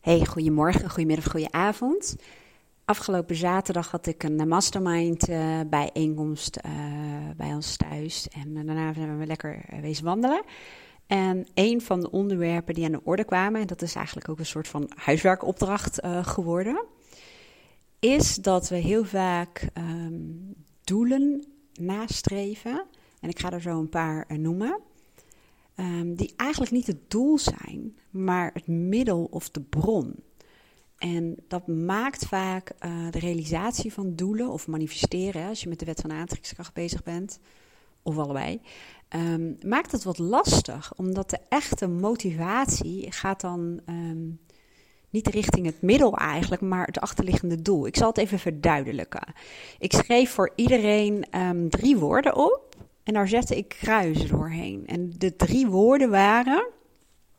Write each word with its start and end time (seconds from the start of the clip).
Hey, 0.00 0.26
goedemorgen, 0.26 0.90
goedemiddag, 0.90 1.30
goedenavond. 1.30 2.16
Afgelopen 2.84 3.36
zaterdag 3.36 3.90
had 3.90 4.06
ik 4.06 4.22
een 4.22 4.48
mastermind 4.48 5.28
uh, 5.28 5.60
bijeenkomst 5.66 6.58
uh, 6.66 6.72
bij 7.36 7.54
ons 7.54 7.76
thuis. 7.76 8.28
En 8.28 8.48
uh, 8.48 8.66
daarna 8.66 8.92
zijn 8.92 9.18
we 9.18 9.26
lekker 9.26 9.64
wezen 9.80 10.04
wandelen. 10.04 10.42
En 11.06 11.46
een 11.54 11.80
van 11.80 12.00
de 12.00 12.10
onderwerpen 12.10 12.74
die 12.74 12.84
aan 12.84 12.92
de 12.92 13.04
orde 13.04 13.24
kwamen, 13.24 13.60
en 13.60 13.66
dat 13.66 13.82
is 13.82 13.94
eigenlijk 13.94 14.28
ook 14.28 14.38
een 14.38 14.46
soort 14.46 14.68
van 14.68 14.90
huiswerkopdracht 14.94 16.00
geworden, 16.22 16.84
is 17.98 18.34
dat 18.34 18.68
we 18.68 18.76
heel 18.76 19.04
vaak 19.04 19.68
um, 19.78 20.54
doelen 20.84 21.46
nastreven. 21.72 22.84
En 23.20 23.28
ik 23.28 23.38
ga 23.38 23.52
er 23.52 23.60
zo 23.60 23.78
een 23.78 23.88
paar 23.88 24.26
noemen. 24.38 24.78
Um, 25.80 26.14
die 26.14 26.32
eigenlijk 26.36 26.72
niet 26.72 26.86
het 26.86 27.10
doel 27.10 27.38
zijn, 27.38 27.96
maar 28.10 28.50
het 28.54 28.66
middel 28.66 29.28
of 29.30 29.50
de 29.50 29.60
bron. 29.60 30.14
En 30.98 31.36
dat 31.48 31.66
maakt 31.66 32.26
vaak 32.26 32.72
uh, 32.80 33.10
de 33.10 33.18
realisatie 33.18 33.92
van 33.92 34.14
doelen 34.14 34.48
of 34.48 34.66
manifesteren, 34.66 35.48
als 35.48 35.60
je 35.60 35.68
met 35.68 35.78
de 35.78 35.84
wet 35.84 36.00
van 36.00 36.12
aantrekkingskracht 36.12 36.74
bezig 36.74 37.02
bent, 37.02 37.40
of 38.02 38.18
allebei, 38.18 38.60
um, 39.08 39.58
maakt 39.66 39.92
het 39.92 40.04
wat 40.04 40.18
lastig, 40.18 40.92
omdat 40.96 41.30
de 41.30 41.38
echte 41.48 41.88
motivatie 41.88 43.12
gaat 43.12 43.40
dan 43.40 43.80
um, 43.88 44.40
niet 45.10 45.26
richting 45.26 45.66
het 45.66 45.82
middel 45.82 46.16
eigenlijk, 46.16 46.62
maar 46.62 46.86
het 46.86 47.00
achterliggende 47.00 47.62
doel. 47.62 47.86
Ik 47.86 47.96
zal 47.96 48.08
het 48.08 48.18
even 48.18 48.38
verduidelijken. 48.38 49.34
Ik 49.78 49.92
schreef 49.92 50.30
voor 50.30 50.52
iedereen 50.54 51.24
drie 51.68 51.96
woorden 51.96 52.36
op. 52.36 52.69
En 53.10 53.16
daar 53.16 53.28
zette 53.28 53.56
ik 53.56 53.68
kruisen 53.68 54.28
doorheen. 54.28 54.82
En 54.86 55.12
de 55.18 55.36
drie 55.36 55.66
woorden 55.66 56.10
waren 56.10 56.66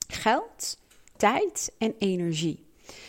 geld, 0.08 0.78
tijd 1.18 1.72
en 1.78 1.94
energie. 1.98 2.66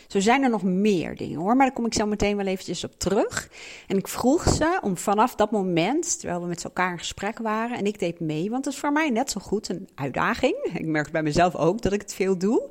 Zo 0.06 0.20
zijn 0.20 0.42
er 0.42 0.50
nog 0.50 0.62
meer 0.62 1.16
dingen 1.16 1.38
hoor, 1.38 1.56
maar 1.56 1.66
daar 1.66 1.74
kom 1.74 1.86
ik 1.86 1.94
zo 1.94 2.06
meteen 2.06 2.36
wel 2.36 2.46
eventjes 2.46 2.84
op 2.84 2.98
terug. 2.98 3.50
En 3.86 3.96
ik 3.96 4.08
vroeg 4.08 4.48
ze 4.48 4.78
om 4.82 4.96
vanaf 4.96 5.34
dat 5.34 5.50
moment, 5.50 6.18
terwijl 6.18 6.40
we 6.40 6.46
met 6.46 6.64
elkaar 6.64 6.92
in 6.92 6.98
gesprek 6.98 7.38
waren, 7.38 7.76
en 7.76 7.86
ik 7.86 7.98
deed 7.98 8.20
mee, 8.20 8.50
want 8.50 8.64
het 8.64 8.74
is 8.74 8.80
voor 8.80 8.92
mij 8.92 9.10
net 9.10 9.30
zo 9.30 9.40
goed 9.40 9.68
een 9.68 9.88
uitdaging. 9.94 10.54
Ik 10.74 10.86
merk 10.86 11.10
bij 11.10 11.22
mezelf 11.22 11.56
ook 11.56 11.82
dat 11.82 11.92
ik 11.92 12.00
het 12.00 12.14
veel 12.14 12.38
doe. 12.38 12.70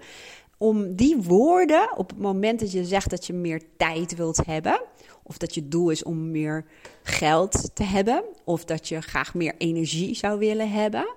Om 0.62 0.96
die 0.96 1.22
woorden, 1.22 1.98
op 1.98 2.10
het 2.10 2.20
moment 2.20 2.60
dat 2.60 2.72
je 2.72 2.86
zegt 2.86 3.10
dat 3.10 3.28
je 3.28 3.34
meer 3.34 3.62
tijd 3.78 4.16
wilt 4.16 4.46
hebben, 4.46 4.82
of 5.24 5.38
dat 5.38 5.56
je 5.56 5.68
doel 5.68 5.90
is 5.90 6.04
om 6.04 6.32
meer 6.32 6.66
geld 7.04 7.76
te 7.76 7.84
hebben. 7.84 8.24
Of 8.44 8.66
dat 8.66 8.88
je 8.88 9.02
graag 9.02 9.34
meer 9.34 9.56
energie 9.58 10.16
zou 10.16 10.40
willen 10.40 10.72
hebben. 10.72 11.14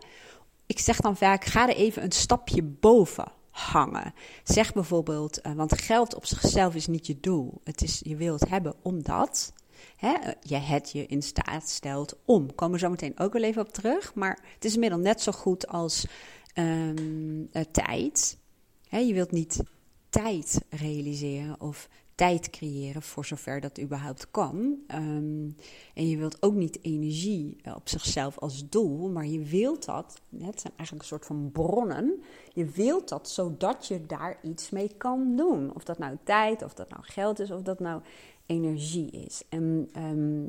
Ik 0.67 0.79
zeg 0.79 1.01
dan 1.01 1.17
vaak, 1.17 1.45
ga 1.45 1.69
er 1.69 1.77
even 1.77 2.03
een 2.03 2.13
stapje 2.13 2.63
boven 2.63 3.33
hangen. 3.51 4.15
Zeg 4.45 4.73
bijvoorbeeld, 4.73 5.41
uh, 5.47 5.53
want 5.53 5.81
geld 5.81 6.15
op 6.15 6.27
zichzelf 6.27 6.75
is 6.75 6.87
niet 6.87 7.07
je 7.07 7.21
doel. 7.21 7.61
Het 7.65 7.83
is, 7.83 8.01
je 8.05 8.17
wilt 8.17 8.49
hebben 8.49 8.75
omdat 8.83 9.53
hè, 9.97 10.15
je 10.41 10.57
het 10.57 10.93
je 10.93 11.07
in 11.07 11.23
staat 11.23 11.69
stelt 11.69 12.17
om. 12.25 12.55
Komen 12.55 12.75
we 12.75 12.81
zo 12.85 12.91
meteen 12.91 13.19
ook 13.19 13.33
wel 13.33 13.43
even 13.43 13.63
op 13.63 13.73
terug. 13.73 14.15
Maar 14.15 14.39
het 14.55 14.65
is 14.65 14.75
inmiddels 14.75 15.03
net 15.03 15.21
zo 15.23 15.33
goed 15.33 15.67
als 15.67 16.07
um, 16.55 17.49
uh, 17.53 17.63
tijd. 17.73 18.43
Je 18.99 19.15
wilt 19.15 19.31
niet 19.31 19.63
tijd 20.09 20.61
realiseren 20.71 21.61
of 21.61 21.89
tijd 22.15 22.51
creëren 22.51 23.03
voor 23.03 23.25
zover 23.25 23.61
dat 23.61 23.81
überhaupt 23.81 24.31
kan. 24.31 24.79
Um, 24.95 25.57
en 25.95 26.09
je 26.09 26.17
wilt 26.17 26.43
ook 26.43 26.55
niet 26.55 26.79
energie 26.83 27.57
eh, 27.63 27.75
op 27.77 27.89
zichzelf 27.89 28.39
als 28.39 28.69
doel, 28.69 29.09
maar 29.11 29.27
je 29.27 29.43
wilt 29.43 29.85
dat, 29.85 30.21
het 30.39 30.61
zijn 30.61 30.73
eigenlijk 30.77 30.93
een 30.93 31.09
soort 31.09 31.27
van 31.27 31.51
bronnen, 31.53 32.23
je 32.53 32.65
wilt 32.65 33.09
dat 33.09 33.29
zodat 33.29 33.87
je 33.87 34.07
daar 34.07 34.39
iets 34.43 34.71
mee 34.71 34.91
kan 34.97 35.37
doen. 35.37 35.75
Of 35.75 35.85
dat 35.85 35.99
nou 35.99 36.17
tijd, 36.25 36.63
of 36.63 36.75
dat 36.75 36.89
nou 36.89 37.03
geld 37.05 37.41
is, 37.41 37.51
of 37.51 37.63
dat 37.63 37.81
nou 37.81 38.03
energie 38.47 39.11
is. 39.11 39.43
En 39.49 39.91
um, 39.97 40.49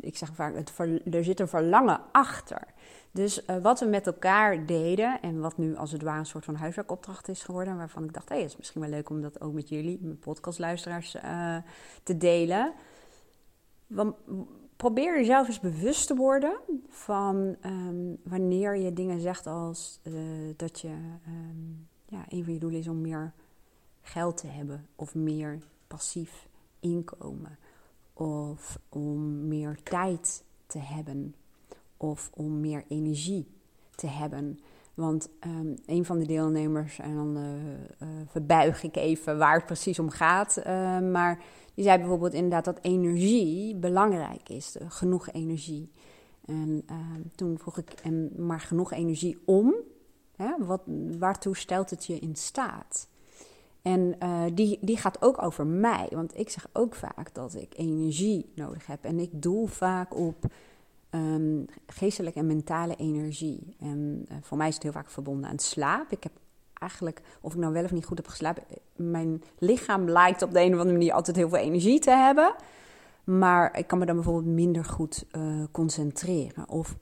ik 0.00 0.16
zeg 0.16 0.34
vaak, 0.34 0.54
het 0.54 0.72
er 1.10 1.24
zit 1.24 1.40
een 1.40 1.48
verlangen 1.48 2.00
achter. 2.12 2.66
Dus 3.14 3.46
uh, 3.46 3.56
wat 3.56 3.80
we 3.80 3.86
met 3.86 4.06
elkaar 4.06 4.66
deden 4.66 5.20
en 5.20 5.40
wat 5.40 5.58
nu 5.58 5.76
als 5.76 5.92
het 5.92 6.02
ware 6.02 6.18
een 6.18 6.26
soort 6.26 6.44
van 6.44 6.54
huiswerkopdracht 6.54 7.28
is 7.28 7.42
geworden, 7.42 7.76
waarvan 7.76 8.04
ik 8.04 8.12
dacht, 8.12 8.28
hé, 8.28 8.34
hey, 8.34 8.44
is 8.44 8.56
misschien 8.56 8.80
wel 8.80 8.90
leuk 8.90 9.10
om 9.10 9.20
dat 9.20 9.40
ook 9.40 9.52
met 9.52 9.68
jullie, 9.68 9.98
mijn 10.00 10.18
podcastluisteraars, 10.18 11.14
uh, 11.14 11.56
te 12.02 12.16
delen. 12.16 12.72
Want 13.86 14.16
probeer 14.76 15.16
jezelf 15.16 15.46
eens 15.46 15.60
bewust 15.60 16.06
te 16.06 16.14
worden 16.14 16.56
van 16.88 17.56
um, 17.64 18.16
wanneer 18.22 18.76
je 18.76 18.92
dingen 18.92 19.20
zegt 19.20 19.46
als 19.46 20.00
uh, 20.02 20.14
dat 20.56 20.80
je, 20.80 20.94
um, 21.28 21.88
ja, 22.06 22.24
een 22.28 22.44
van 22.44 22.52
je 22.52 22.58
doelen 22.58 22.80
is 22.80 22.88
om 22.88 23.00
meer 23.00 23.32
geld 24.02 24.36
te 24.36 24.46
hebben 24.46 24.86
of 24.96 25.14
meer 25.14 25.58
passief 25.86 26.48
inkomen 26.80 27.58
of 28.12 28.78
om 28.88 29.48
meer 29.48 29.78
tijd 29.82 30.44
te 30.66 30.78
hebben 30.78 31.34
of 32.04 32.30
om 32.34 32.60
meer 32.60 32.84
energie 32.88 33.46
te 33.94 34.06
hebben. 34.06 34.58
Want 34.94 35.28
um, 35.46 35.74
een 35.86 36.04
van 36.04 36.18
de 36.18 36.26
deelnemers, 36.26 36.98
en 36.98 37.14
dan 37.14 37.36
uh, 37.36 37.44
uh, 37.44 38.08
verbuig 38.26 38.82
ik 38.82 38.96
even 38.96 39.38
waar 39.38 39.54
het 39.54 39.66
precies 39.66 39.98
om 39.98 40.10
gaat, 40.10 40.58
uh, 40.58 40.64
maar 41.00 41.42
die 41.74 41.84
zei 41.84 41.98
bijvoorbeeld 41.98 42.32
inderdaad 42.32 42.64
dat 42.64 42.78
energie 42.80 43.76
belangrijk 43.76 44.48
is, 44.48 44.76
genoeg 44.88 45.32
energie. 45.32 45.90
En 46.46 46.82
ehm, 46.86 47.20
toen 47.34 47.58
vroeg 47.58 47.78
ik, 47.78 47.90
en, 47.90 48.32
maar 48.36 48.60
genoeg 48.60 48.92
energie 48.92 49.38
om, 49.44 49.74
hè, 50.36 50.52
wat, 50.58 50.82
waartoe 51.18 51.56
stelt 51.56 51.90
het 51.90 52.06
je 52.06 52.18
in 52.18 52.36
staat? 52.36 53.08
En 53.82 54.18
die, 54.54 54.78
die 54.80 54.96
gaat 54.96 55.22
ook 55.22 55.42
over 55.42 55.66
mij, 55.66 56.08
want 56.10 56.38
ik 56.38 56.50
zeg 56.50 56.68
ook 56.72 56.94
vaak 56.94 57.34
dat 57.34 57.54
ik 57.54 57.74
energie 57.76 58.52
nodig 58.54 58.86
heb. 58.86 59.04
En 59.04 59.18
ik 59.18 59.42
doel 59.42 59.66
vaak 59.66 60.16
op 60.16 60.46
um, 61.14 61.66
geestelijke 61.86 62.38
en 62.38 62.46
mentale 62.46 62.96
energie. 62.96 63.76
En 63.80 64.26
uh, 64.30 64.36
voor 64.40 64.56
mij 64.56 64.68
is 64.68 64.74
het 64.74 64.82
heel 64.82 64.92
vaak 64.92 65.10
verbonden 65.10 65.50
aan 65.50 65.58
slaap. 65.58 66.10
Ik 66.10 66.22
heb 66.22 66.32
eigenlijk, 66.72 67.20
of 67.40 67.52
ik 67.52 67.58
nou 67.58 67.72
wel 67.72 67.84
of 67.84 67.92
niet 67.92 68.04
goed 68.04 68.16
heb 68.16 68.26
geslapen, 68.26 68.62
mijn 68.96 69.42
lichaam 69.58 70.08
lijkt 70.08 70.42
op 70.42 70.52
de 70.52 70.60
een 70.60 70.72
of 70.72 70.78
andere 70.78 70.98
manier 70.98 71.12
altijd 71.12 71.36
heel 71.36 71.48
veel 71.48 71.58
energie 71.58 71.98
te 71.98 72.10
hebben. 72.10 72.54
Maar 73.24 73.78
ik 73.78 73.86
kan 73.86 73.98
me 73.98 74.06
dan 74.06 74.14
bijvoorbeeld 74.14 74.54
minder 74.54 74.84
goed 74.84 75.24
uh, 75.36 75.64
concentreren. 75.70 76.68
Of 76.68 76.96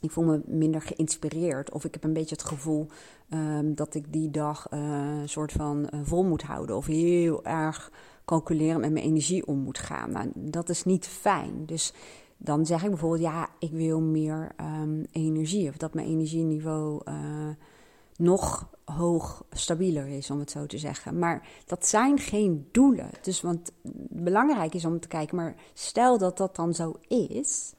ik 0.00 0.10
voel 0.10 0.24
me 0.24 0.42
minder 0.46 0.82
geïnspireerd. 0.82 1.72
Of 1.72 1.84
ik 1.84 1.94
heb 1.94 2.04
een 2.04 2.12
beetje 2.12 2.34
het 2.34 2.44
gevoel 2.44 2.86
um, 3.30 3.74
dat 3.74 3.94
ik 3.94 4.12
die 4.12 4.30
dag 4.30 4.66
een 4.70 5.28
soort 5.28 5.52
van 5.52 5.88
vol 6.02 6.24
moet 6.24 6.42
houden. 6.42 6.76
Of 6.76 6.86
heel 6.86 7.44
erg 7.44 7.92
calculeren 8.24 8.80
met 8.80 8.92
mijn 8.92 9.04
energie 9.04 9.46
om 9.46 9.58
moet 9.58 9.78
gaan. 9.78 10.10
Nou, 10.10 10.30
dat 10.34 10.68
is 10.68 10.84
niet 10.84 11.06
fijn. 11.06 11.66
Dus 11.66 11.92
dan 12.42 12.66
zeg 12.66 12.82
ik 12.82 12.88
bijvoorbeeld, 12.88 13.22
ja, 13.22 13.48
ik 13.58 13.70
wil 13.70 14.00
meer 14.00 14.52
um, 14.82 15.06
energie. 15.12 15.68
Of 15.68 15.76
dat 15.76 15.94
mijn 15.94 16.06
energieniveau 16.06 17.00
uh, 17.08 17.14
nog 18.16 18.68
hoog 18.84 19.44
stabieler 19.50 20.08
is, 20.08 20.30
om 20.30 20.38
het 20.38 20.50
zo 20.50 20.66
te 20.66 20.78
zeggen. 20.78 21.18
Maar 21.18 21.48
dat 21.66 21.86
zijn 21.86 22.18
geen 22.18 22.68
doelen. 22.70 23.10
Dus 23.22 23.40
want 23.40 23.72
belangrijk 24.08 24.74
is 24.74 24.84
om 24.84 25.00
te 25.00 25.08
kijken, 25.08 25.36
maar 25.36 25.54
stel 25.74 26.18
dat 26.18 26.36
dat 26.36 26.56
dan 26.56 26.74
zo 26.74 26.94
is. 27.08 27.74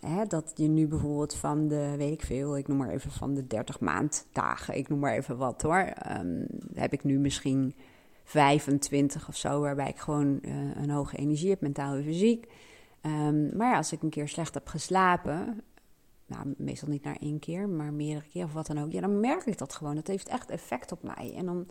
Hè, 0.00 0.26
dat 0.26 0.52
je 0.54 0.68
nu 0.68 0.86
bijvoorbeeld 0.86 1.34
van 1.34 1.68
de, 1.68 1.94
weet 1.96 2.12
ik 2.12 2.22
veel, 2.22 2.56
ik 2.56 2.68
noem 2.68 2.76
maar 2.76 2.90
even 2.90 3.10
van 3.10 3.34
de 3.34 3.46
30 3.46 3.80
maanddagen, 3.80 4.76
ik 4.76 4.88
noem 4.88 4.98
maar 4.98 5.14
even 5.14 5.36
wat 5.36 5.62
hoor. 5.62 5.92
Um, 6.18 6.46
heb 6.74 6.92
ik 6.92 7.04
nu 7.04 7.18
misschien 7.18 7.74
25 8.24 9.28
of 9.28 9.36
zo, 9.36 9.60
waarbij 9.60 9.88
ik 9.88 9.98
gewoon 9.98 10.38
uh, 10.42 10.52
een 10.74 10.90
hoge 10.90 11.16
energie 11.16 11.50
heb, 11.50 11.60
mentaal 11.60 11.94
en 11.94 12.04
fysiek. 12.04 12.46
Um, 13.06 13.56
maar 13.56 13.70
ja, 13.70 13.76
als 13.76 13.92
ik 13.92 14.02
een 14.02 14.10
keer 14.10 14.28
slecht 14.28 14.54
heb 14.54 14.68
geslapen, 14.68 15.62
nou, 16.26 16.54
meestal 16.56 16.88
niet 16.88 17.04
naar 17.04 17.16
één 17.20 17.38
keer, 17.38 17.68
maar 17.68 17.92
meerdere 17.92 18.28
keer 18.28 18.44
of 18.44 18.52
wat 18.52 18.66
dan 18.66 18.78
ook, 18.78 18.92
ja, 18.92 19.00
dan 19.00 19.20
merk 19.20 19.44
ik 19.44 19.58
dat 19.58 19.74
gewoon. 19.74 19.94
Dat 19.94 20.06
heeft 20.06 20.28
echt 20.28 20.50
effect 20.50 20.92
op 20.92 21.02
mij. 21.02 21.34
En 21.36 21.46
dan, 21.46 21.66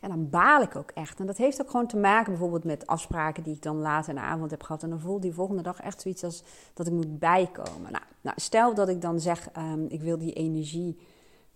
ja, 0.00 0.08
dan 0.08 0.30
baal 0.30 0.62
ik 0.62 0.76
ook 0.76 0.90
echt. 0.90 1.20
En 1.20 1.26
dat 1.26 1.36
heeft 1.36 1.60
ook 1.60 1.70
gewoon 1.70 1.86
te 1.86 1.96
maken 1.96 2.32
bijvoorbeeld 2.32 2.64
met 2.64 2.86
afspraken 2.86 3.42
die 3.42 3.54
ik 3.54 3.62
dan 3.62 3.76
later 3.76 4.08
in 4.08 4.14
de 4.14 4.26
avond 4.26 4.50
heb 4.50 4.62
gehad. 4.62 4.82
En 4.82 4.90
dan 4.90 5.00
voel 5.00 5.20
die 5.20 5.32
volgende 5.32 5.62
dag 5.62 5.80
echt 5.80 6.00
zoiets 6.00 6.24
als 6.24 6.42
dat 6.74 6.86
ik 6.86 6.92
moet 6.92 7.18
bijkomen. 7.18 7.92
Nou, 7.92 8.04
nou 8.20 8.40
stel 8.40 8.74
dat 8.74 8.88
ik 8.88 9.00
dan 9.00 9.20
zeg, 9.20 9.48
um, 9.56 9.86
ik 9.88 10.02
wil 10.02 10.18
die 10.18 10.32
energie 10.32 10.98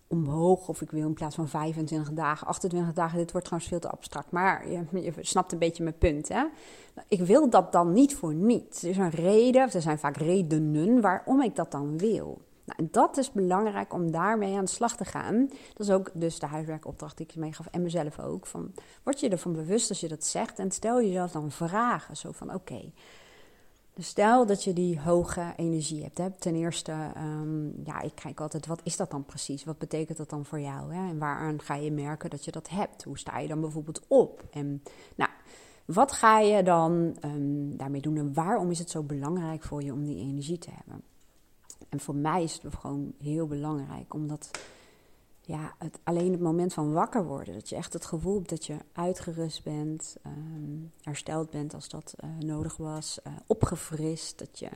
omhoog. 0.09 0.67
Of 0.67 0.81
ik 0.81 0.91
wil 0.91 1.07
in 1.07 1.13
plaats 1.13 1.35
van 1.35 1.47
25 1.47 2.13
dagen, 2.13 2.47
28 2.47 2.93
dagen. 2.93 3.17
Dit 3.17 3.31
wordt 3.31 3.45
trouwens 3.45 3.71
veel 3.71 3.81
te 3.81 3.89
abstract. 3.89 4.31
Maar 4.31 4.69
je, 4.69 4.85
je 4.91 5.13
snapt 5.19 5.51
een 5.51 5.59
beetje 5.59 5.83
mijn 5.83 5.97
punt. 5.97 6.27
Hè? 6.27 6.43
Ik 7.07 7.21
wil 7.21 7.49
dat 7.49 7.71
dan 7.71 7.93
niet 7.93 8.15
voor 8.15 8.33
niets. 8.33 8.83
Er 8.83 8.89
is 8.89 8.97
een 8.97 9.09
reden, 9.09 9.65
of 9.65 9.73
er 9.73 9.81
zijn 9.81 9.99
vaak 9.99 10.17
redenen 10.17 11.01
waarom 11.01 11.41
ik 11.41 11.55
dat 11.55 11.71
dan 11.71 11.97
wil. 11.97 12.41
Nou, 12.65 12.81
en 12.81 12.87
dat 12.91 13.17
is 13.17 13.31
belangrijk 13.31 13.93
om 13.93 14.11
daarmee 14.11 14.57
aan 14.57 14.65
de 14.65 14.71
slag 14.71 14.95
te 14.95 15.05
gaan. 15.05 15.49
Dat 15.73 15.87
is 15.87 15.93
ook 15.93 16.11
dus 16.13 16.39
de 16.39 16.45
huiswerkopdracht 16.45 17.17
die 17.17 17.25
ik 17.25 17.31
je 17.31 17.39
meegaf 17.39 17.67
en 17.71 17.81
mezelf 17.81 18.19
ook. 18.19 18.45
Van, 18.45 18.73
word 19.03 19.19
je 19.19 19.29
ervan 19.29 19.53
bewust 19.53 19.89
als 19.89 19.99
je 19.99 20.07
dat 20.07 20.25
zegt 20.25 20.59
en 20.59 20.71
stel 20.71 21.01
jezelf 21.01 21.31
dan 21.31 21.51
vragen. 21.51 22.17
Zo 22.17 22.31
van 22.31 22.53
oké, 22.53 22.91
Dus 23.99 24.07
stel 24.07 24.45
dat 24.45 24.63
je 24.63 24.73
die 24.73 24.99
hoge 24.99 25.53
energie 25.55 26.09
hebt. 26.13 26.41
Ten 26.41 26.55
eerste, 26.55 26.91
um, 27.17 27.73
ja, 27.83 28.01
ik 28.01 28.15
kijk 28.15 28.39
altijd, 28.41 28.65
wat 28.67 28.81
is 28.83 28.97
dat 28.97 29.11
dan 29.11 29.25
precies? 29.25 29.63
Wat 29.63 29.77
betekent 29.77 30.17
dat 30.17 30.29
dan 30.29 30.45
voor 30.45 30.59
jou? 30.59 30.93
En 30.93 31.17
waaraan 31.17 31.61
ga 31.61 31.75
je 31.75 31.91
merken 31.91 32.29
dat 32.29 32.45
je 32.45 32.51
dat 32.51 32.69
hebt? 32.69 33.03
Hoe 33.03 33.17
sta 33.17 33.39
je 33.39 33.47
dan 33.47 33.61
bijvoorbeeld 33.61 34.01
op? 34.07 34.43
En 34.51 34.83
nou, 35.15 35.29
wat 35.85 36.11
ga 36.11 36.39
je 36.39 36.63
dan 36.63 37.17
um, 37.25 37.77
daarmee 37.77 38.01
doen? 38.01 38.17
En 38.17 38.33
waarom 38.33 38.71
is 38.71 38.79
het 38.79 38.89
zo 38.89 39.03
belangrijk 39.03 39.63
voor 39.63 39.83
je 39.83 39.93
om 39.93 40.05
die 40.05 40.17
energie 40.17 40.57
te 40.57 40.69
hebben? 40.71 41.03
En 41.89 41.99
voor 41.99 42.15
mij 42.15 42.43
is 42.43 42.59
het 42.61 42.75
gewoon 42.75 43.13
heel 43.21 43.47
belangrijk, 43.47 44.13
omdat 44.13 44.49
ja, 45.49 45.73
het, 45.77 45.99
alleen 46.03 46.31
het 46.31 46.41
moment 46.41 46.73
van 46.73 46.91
wakker 46.91 47.25
worden, 47.25 47.53
dat 47.53 47.69
je 47.69 47.75
echt 47.75 47.93
het 47.93 48.05
gevoel 48.05 48.35
hebt 48.35 48.49
dat 48.49 48.65
je 48.65 48.77
uitgerust 48.93 49.63
bent, 49.63 50.17
um, 50.25 50.91
hersteld 51.01 51.49
bent 51.49 51.73
als 51.73 51.89
dat 51.89 52.15
uh, 52.23 52.29
nodig 52.39 52.77
was, 52.77 53.19
uh, 53.27 53.33
opgefrist, 53.47 54.39
dat 54.39 54.59
je 54.59 54.69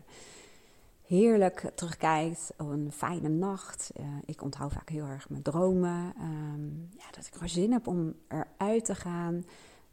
heerlijk 1.05 1.71
terugkijkt 1.75 2.53
op 2.57 2.69
een 2.69 2.91
fijne 2.91 3.29
nacht. 3.29 3.91
Uh, 3.99 4.05
ik 4.25 4.41
onthoud 4.41 4.73
vaak 4.73 4.89
heel 4.89 5.05
erg 5.05 5.29
mijn 5.29 5.41
dromen. 5.41 6.13
Um, 6.21 6.89
ja, 6.97 7.05
dat 7.11 7.25
ik 7.25 7.33
gewoon 7.33 7.49
zin 7.49 7.71
heb 7.71 7.87
om 7.87 8.13
eruit 8.27 8.85
te 8.85 8.95
gaan. 8.95 9.45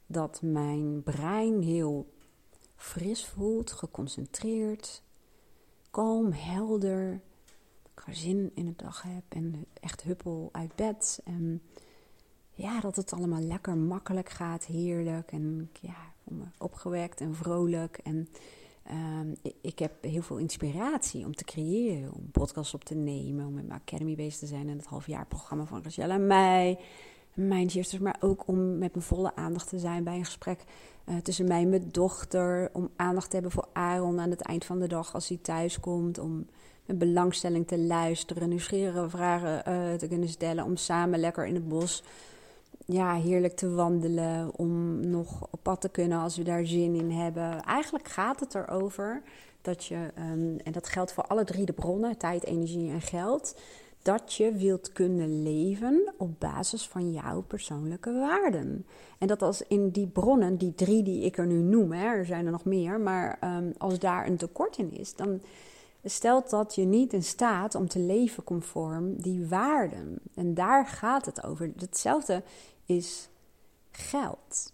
Dat 0.06 0.41
mijn 0.43 1.03
brein 1.03 1.62
heel 1.62 2.12
fris 2.77 3.27
voelt, 3.27 3.71
geconcentreerd, 3.71 5.03
kalm, 5.91 6.32
helder 6.32 7.21
ik 8.06 8.14
zin 8.14 8.50
in 8.55 8.64
de 8.64 8.76
dag 8.76 9.02
heb 9.02 9.25
en 9.29 9.67
echt 9.81 10.02
huppel 10.02 10.49
uit 10.52 10.75
bed. 10.75 11.20
En 11.25 11.62
ja, 12.55 12.81
dat 12.81 12.97
het 12.97 13.12
allemaal 13.12 13.41
lekker 13.41 13.76
makkelijk 13.76 14.29
gaat, 14.29 14.64
heerlijk. 14.64 15.32
En 15.32 15.70
ja, 15.81 16.12
voel 16.25 16.38
me 16.38 16.44
opgewekt 16.58 17.20
en 17.20 17.35
vrolijk. 17.35 18.00
En 18.02 18.29
um, 18.91 19.35
ik, 19.61 19.79
heb 19.79 20.02
heel 20.02 20.23
veel 20.23 20.37
inspiratie 20.37 21.25
om 21.25 21.35
te 21.35 21.44
creëren, 21.44 22.12
om 22.12 22.31
podcasts 22.31 22.75
op 22.75 22.85
te 22.85 22.94
nemen, 22.94 23.47
om 23.47 23.55
met 23.55 23.67
mijn 23.67 23.81
academy 23.81 24.14
bezig 24.14 24.38
te 24.38 24.46
zijn 24.46 24.69
en 24.69 24.76
het 24.76 24.87
halfjaarprogramma 24.87 25.64
van 25.64 25.82
Rachel 25.82 26.11
en 26.11 26.26
mij. 26.26 26.79
Mijn 27.35 27.70
shifters, 27.70 28.03
maar 28.03 28.17
ook 28.20 28.46
om 28.46 28.79
met 28.79 28.94
mijn 28.94 29.06
volle 29.06 29.35
aandacht 29.35 29.69
te 29.69 29.79
zijn 29.79 30.05
bij 30.05 30.17
een 30.17 30.25
gesprek 30.25 30.64
uh, 31.06 31.17
tussen 31.17 31.49
mij 31.49 31.62
en 31.62 31.69
mijn 31.69 31.88
dochter. 31.91 32.70
Om 32.73 32.91
aandacht 32.96 33.29
te 33.29 33.35
hebben 33.35 33.53
voor 33.53 33.69
Aaron 33.73 34.20
aan 34.20 34.31
het 34.31 34.41
eind 34.41 34.64
van 34.64 34.79
de 34.79 34.88
dag 34.88 35.14
als 35.14 35.29
hij 35.29 35.38
thuis 35.43 35.81
komt. 35.81 36.19
Om 36.19 36.46
belangstelling 36.95 37.67
te 37.67 37.79
luisteren, 37.79 38.49
nieuwsgierige 38.49 39.09
vragen 39.09 39.63
uh, 39.69 39.95
te 39.95 40.09
kunnen 40.09 40.29
stellen, 40.29 40.65
om 40.65 40.77
samen 40.77 41.19
lekker 41.19 41.47
in 41.47 41.55
het 41.55 41.69
bos 41.69 42.03
ja, 42.93 43.15
heerlijk 43.15 43.57
te 43.57 43.71
wandelen, 43.71 44.51
om 44.57 45.01
nog 45.11 45.47
op 45.51 45.59
pad 45.63 45.81
te 45.81 45.89
kunnen 45.89 46.19
als 46.19 46.37
we 46.37 46.43
daar 46.43 46.67
zin 46.67 46.95
in 46.95 47.11
hebben. 47.11 47.63
Eigenlijk 47.63 48.09
gaat 48.09 48.41
het 48.41 48.55
erover 48.55 49.23
dat 49.63 49.85
je, 49.85 49.97
um, 49.97 50.59
en 50.65 50.73
dat 50.73 50.89
geldt 50.89 51.13
voor 51.13 51.25
alle 51.25 51.45
drie 51.45 51.67
de 51.67 51.73
bronnen, 51.73 52.17
tijd, 52.17 52.45
energie 52.45 52.91
en 52.91 53.01
geld, 53.01 53.55
dat 54.03 54.35
je 54.35 54.53
wilt 54.53 54.93
kunnen 54.93 55.43
leven 55.43 56.13
op 56.17 56.41
basis 56.41 56.89
van 56.89 57.13
jouw 57.13 57.41
persoonlijke 57.43 58.13
waarden. 58.13 58.87
En 59.19 59.27
dat 59.27 59.43
als 59.43 59.63
in 59.63 59.91
die 59.91 60.07
bronnen, 60.07 60.57
die 60.57 60.75
drie 60.75 61.03
die 61.03 61.25
ik 61.25 61.39
er 61.39 61.47
nu 61.47 61.63
noem, 61.63 61.93
hè, 61.93 62.05
er 62.05 62.27
zijn 62.27 62.47
er 62.47 62.53
nog 62.53 62.65
meer, 62.65 63.01
maar 63.01 63.39
um, 63.45 63.73
als 63.79 63.99
daar 63.99 64.27
een 64.27 64.37
tekort 64.37 64.79
in 64.79 64.93
is, 64.93 65.15
dan 65.15 65.41
stelt 66.05 66.50
dat 66.50 66.75
je 66.75 66.85
niet 66.85 67.12
in 67.12 67.23
staat 67.23 67.75
om 67.75 67.88
te 67.88 67.99
leven 67.99 68.44
conform 68.44 69.20
die 69.20 69.47
waarden. 69.47 70.19
En 70.35 70.55
daar 70.55 70.87
gaat 70.87 71.26
het 71.26 71.44
over. 71.44 71.73
Hetzelfde 71.76 72.43
is 72.85 73.29
geld. 73.91 74.73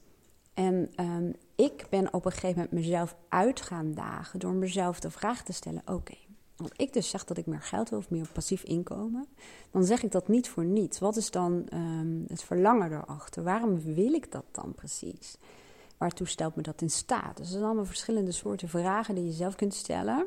En 0.54 0.90
um, 1.00 1.34
ik 1.54 1.86
ben 1.90 2.14
op 2.14 2.24
een 2.24 2.32
gegeven 2.32 2.54
moment 2.54 2.72
mezelf 2.72 3.16
uit 3.28 3.60
gaan 3.60 3.94
dagen 3.94 4.38
door 4.38 4.52
mezelf 4.52 5.00
de 5.00 5.10
vraag 5.10 5.42
te 5.42 5.52
stellen: 5.52 5.82
oké, 5.84 6.16
als 6.56 6.70
ik 6.76 6.92
dus 6.92 7.10
zeg 7.10 7.24
dat 7.24 7.36
ik 7.36 7.46
meer 7.46 7.62
geld 7.62 7.88
wil 7.88 7.98
of 7.98 8.10
meer 8.10 8.28
passief 8.32 8.62
inkomen, 8.62 9.26
dan 9.70 9.84
zeg 9.84 10.02
ik 10.02 10.12
dat 10.12 10.28
niet 10.28 10.48
voor 10.48 10.64
niets. 10.64 10.98
Wat 10.98 11.16
is 11.16 11.30
dan 11.30 11.66
um, 11.72 12.24
het 12.28 12.42
verlangen 12.42 12.92
erachter? 12.92 13.42
Waarom 13.42 13.82
wil 13.82 14.12
ik 14.12 14.32
dat 14.32 14.44
dan 14.50 14.74
precies? 14.74 15.36
Waartoe 15.96 16.26
stelt 16.26 16.56
me 16.56 16.62
dat 16.62 16.82
in 16.82 16.90
staat? 16.90 17.36
Dus 17.36 17.46
er 17.46 17.52
zijn 17.52 17.64
allemaal 17.64 17.84
verschillende 17.84 18.32
soorten 18.32 18.68
vragen 18.68 19.14
die 19.14 19.24
je 19.24 19.32
zelf 19.32 19.54
kunt 19.54 19.74
stellen. 19.74 20.26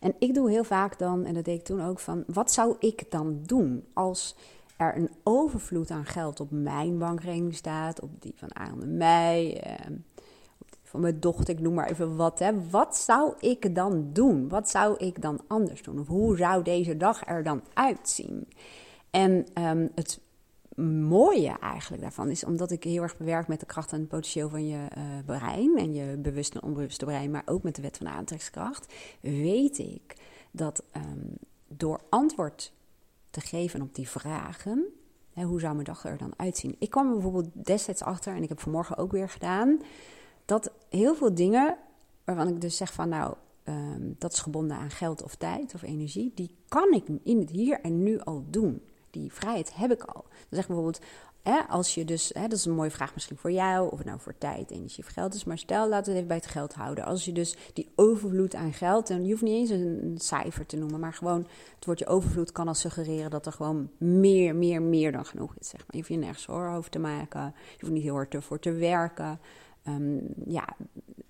En 0.00 0.14
ik 0.18 0.34
doe 0.34 0.50
heel 0.50 0.64
vaak 0.64 0.98
dan, 0.98 1.24
en 1.24 1.34
dat 1.34 1.44
deed 1.44 1.58
ik 1.58 1.64
toen 1.64 1.82
ook, 1.82 1.98
van 1.98 2.24
wat 2.26 2.52
zou 2.52 2.76
ik 2.78 3.10
dan 3.10 3.40
doen 3.42 3.84
als 3.92 4.36
er 4.76 4.96
een 4.96 5.10
overvloed 5.22 5.90
aan 5.90 6.04
geld 6.04 6.40
op 6.40 6.50
mijn 6.50 6.98
bankrekening 6.98 7.54
staat, 7.54 8.00
op 8.00 8.10
die 8.22 8.32
van 8.36 8.56
Aaron 8.56 8.82
en 8.82 8.96
mij, 8.96 9.60
eh, 9.62 9.90
van 10.82 11.00
mijn 11.00 11.20
dochter, 11.20 11.54
ik 11.54 11.60
noem 11.60 11.74
maar 11.74 11.90
even 11.90 12.16
wat. 12.16 12.38
Hè. 12.38 12.68
Wat 12.70 12.96
zou 12.96 13.34
ik 13.40 13.74
dan 13.74 14.10
doen? 14.12 14.48
Wat 14.48 14.70
zou 14.70 14.96
ik 14.96 15.22
dan 15.22 15.40
anders 15.46 15.82
doen? 15.82 16.00
Of 16.00 16.06
hoe 16.06 16.36
zou 16.36 16.62
deze 16.62 16.96
dag 16.96 17.26
er 17.26 17.42
dan 17.42 17.62
uitzien? 17.74 18.48
En 19.10 19.46
um, 19.54 19.90
het 19.94 20.20
mooie 20.84 21.58
eigenlijk 21.58 22.02
daarvan 22.02 22.30
is, 22.30 22.44
omdat 22.44 22.70
ik 22.70 22.84
heel 22.84 23.02
erg 23.02 23.16
bewerk 23.16 23.48
met 23.48 23.60
de 23.60 23.66
kracht 23.66 23.92
en 23.92 23.98
het 23.98 24.08
potentieel 24.08 24.48
van 24.48 24.66
je 24.66 24.88
uh, 24.96 25.02
brein 25.24 25.78
en 25.78 25.94
je 25.94 26.16
bewuste 26.16 26.60
en 26.60 26.66
onbewuste 26.66 27.04
brein, 27.04 27.30
maar 27.30 27.42
ook 27.44 27.62
met 27.62 27.74
de 27.74 27.82
wet 27.82 27.96
van 27.96 28.06
de 28.06 28.12
aantrekkingskracht, 28.12 28.92
weet 29.20 29.78
ik 29.78 30.16
dat 30.50 30.84
um, 30.96 31.32
door 31.68 32.00
antwoord 32.08 32.72
te 33.30 33.40
geven 33.40 33.82
op 33.82 33.94
die 33.94 34.08
vragen, 34.08 34.86
hè, 35.32 35.44
hoe 35.44 35.60
zou 35.60 35.72
mijn 35.72 35.84
dag 35.84 36.04
er 36.04 36.18
dan 36.18 36.32
uitzien? 36.36 36.76
Ik 36.78 36.90
kwam 36.90 37.12
bijvoorbeeld 37.12 37.48
destijds 37.52 38.02
achter, 38.02 38.34
en 38.34 38.42
ik 38.42 38.48
heb 38.48 38.60
vanmorgen 38.60 38.96
ook 38.96 39.12
weer 39.12 39.28
gedaan, 39.28 39.80
dat 40.44 40.72
heel 40.88 41.14
veel 41.14 41.34
dingen 41.34 41.78
waarvan 42.24 42.48
ik 42.48 42.60
dus 42.60 42.76
zeg 42.76 42.92
van 42.92 43.08
nou, 43.08 43.34
um, 43.64 44.14
dat 44.18 44.32
is 44.32 44.38
gebonden 44.38 44.76
aan 44.76 44.90
geld 44.90 45.22
of 45.22 45.34
tijd 45.34 45.74
of 45.74 45.82
energie, 45.82 46.32
die 46.34 46.56
kan 46.68 46.92
ik 46.92 47.08
in 47.22 47.38
het 47.38 47.50
hier 47.50 47.80
en 47.80 48.02
nu 48.02 48.20
al 48.20 48.44
doen 48.50 48.82
die 49.10 49.32
vrijheid 49.32 49.74
heb 49.74 49.90
ik 49.90 50.02
al. 50.02 50.24
Dan 50.28 50.46
zeg 50.50 50.66
bijvoorbeeld, 50.66 51.00
hè, 51.42 51.60
als 51.68 51.94
je 51.94 52.04
dus, 52.04 52.30
hè, 52.34 52.42
dat 52.42 52.58
is 52.58 52.64
een 52.64 52.74
mooie 52.74 52.90
vraag 52.90 53.14
misschien 53.14 53.36
voor 53.36 53.52
jou, 53.52 53.90
of 53.90 53.98
het 53.98 54.06
nou 54.06 54.20
voor 54.20 54.38
tijd, 54.38 54.70
energie 54.70 55.04
of 55.04 55.10
geld 55.10 55.34
is, 55.34 55.44
maar 55.44 55.58
stel, 55.58 55.88
laten 55.88 56.04
we 56.04 56.08
het 56.08 56.16
even 56.16 56.26
bij 56.26 56.36
het 56.36 56.46
geld 56.46 56.74
houden. 56.74 57.04
Als 57.04 57.24
je 57.24 57.32
dus 57.32 57.56
die 57.72 57.88
overvloed 57.94 58.54
aan 58.54 58.72
geld, 58.72 59.10
en 59.10 59.24
je 59.24 59.30
hoeft 59.30 59.42
niet 59.42 59.70
eens 59.70 59.70
een, 59.70 60.14
cijfer 60.18 60.66
te 60.66 60.76
noemen, 60.76 61.00
maar 61.00 61.12
gewoon 61.12 61.46
het 61.74 61.84
woordje 61.84 62.06
overvloed 62.06 62.52
kan 62.52 62.68
al 62.68 62.74
suggereren 62.74 63.30
dat 63.30 63.46
er 63.46 63.52
gewoon 63.52 63.90
meer, 63.98 64.54
meer, 64.54 64.82
meer 64.82 65.12
dan 65.12 65.26
genoeg 65.26 65.54
is. 65.58 65.68
Zeg 65.68 65.80
maar. 65.80 65.90
Je 65.90 65.96
hoeft 65.96 66.08
je 66.08 66.16
nergens 66.16 66.48
over 66.48 66.90
te 66.90 66.98
maken, 66.98 67.54
je 67.54 67.80
hoeft 67.80 67.92
niet 67.92 68.02
heel 68.02 68.14
hard 68.14 68.34
ervoor 68.34 68.58
te 68.58 68.72
werken. 68.72 69.40
Um, 69.88 70.20
ja, 70.46 70.68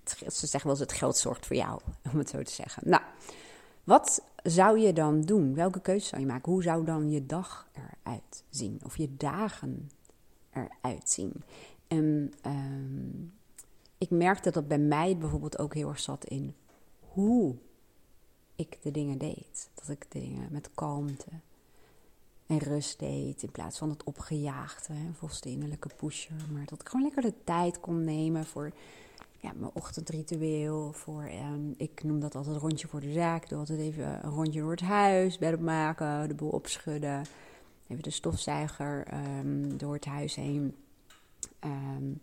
het, 0.04 0.34
ze 0.34 0.46
zeggen 0.46 0.70
wel 0.70 0.70
eens 0.70 0.90
het 0.90 0.92
geld 0.92 1.16
zorgt 1.16 1.46
voor 1.46 1.56
jou, 1.56 1.80
om 2.12 2.18
het 2.18 2.28
zo 2.28 2.42
te 2.42 2.52
zeggen. 2.52 2.82
Nou, 2.90 3.02
wat 3.86 4.22
zou 4.42 4.78
je 4.78 4.92
dan 4.92 5.20
doen? 5.20 5.54
Welke 5.54 5.80
keuze 5.80 6.06
zou 6.06 6.20
je 6.20 6.26
maken? 6.26 6.52
Hoe 6.52 6.62
zou 6.62 6.84
dan 6.84 7.10
je 7.10 7.26
dag 7.26 7.68
eruit 7.72 8.44
zien? 8.50 8.80
Of 8.84 8.96
je 8.96 9.16
dagen 9.16 9.90
eruit 10.50 11.10
zien? 11.10 11.32
En 11.88 12.32
um, 12.46 13.32
ik 13.98 14.10
merkte 14.10 14.50
dat 14.50 14.68
bij 14.68 14.78
mij 14.78 15.16
bijvoorbeeld 15.16 15.58
ook 15.58 15.74
heel 15.74 15.88
erg 15.88 16.00
zat 16.00 16.24
in 16.24 16.54
hoe 17.00 17.56
ik 18.56 18.78
de 18.82 18.90
dingen 18.90 19.18
deed. 19.18 19.70
Dat 19.74 19.88
ik 19.88 20.06
dingen 20.08 20.48
met 20.50 20.70
kalmte 20.74 21.30
en 22.46 22.58
rust 22.58 22.98
deed 22.98 23.42
in 23.42 23.50
plaats 23.50 23.78
van 23.78 23.90
het 23.90 24.04
opgejaagde, 24.04 24.94
volgens 25.12 25.40
de 25.40 25.50
innerlijke 25.50 25.90
pusher. 25.96 26.46
Maar 26.52 26.64
dat 26.66 26.80
ik 26.80 26.88
gewoon 26.88 27.06
lekker 27.06 27.22
de 27.22 27.44
tijd 27.44 27.80
kon 27.80 28.04
nemen 28.04 28.44
voor 28.44 28.72
ja, 29.40 29.52
mijn 29.56 29.70
ochtendritueel. 29.74 30.92
Voor, 30.92 31.22
um, 31.52 31.74
ik 31.76 32.02
noem 32.02 32.20
dat 32.20 32.34
altijd 32.34 32.56
rondje 32.56 32.88
voor 32.88 33.00
de 33.00 33.12
zaak. 33.12 33.42
Ik 33.42 33.48
doe 33.48 33.58
altijd 33.58 33.78
even 33.78 34.24
een 34.24 34.30
rondje 34.30 34.60
door 34.60 34.70
het 34.70 34.80
huis, 34.80 35.38
bed 35.38 35.54
opmaken, 35.54 36.28
de 36.28 36.34
boel 36.34 36.50
opschudden. 36.50 37.22
Even 37.88 38.02
de 38.02 38.10
stofzuiger 38.10 39.06
um, 39.38 39.76
door 39.76 39.94
het 39.94 40.04
huis 40.04 40.34
heen. 40.34 40.74
Um, 41.64 42.20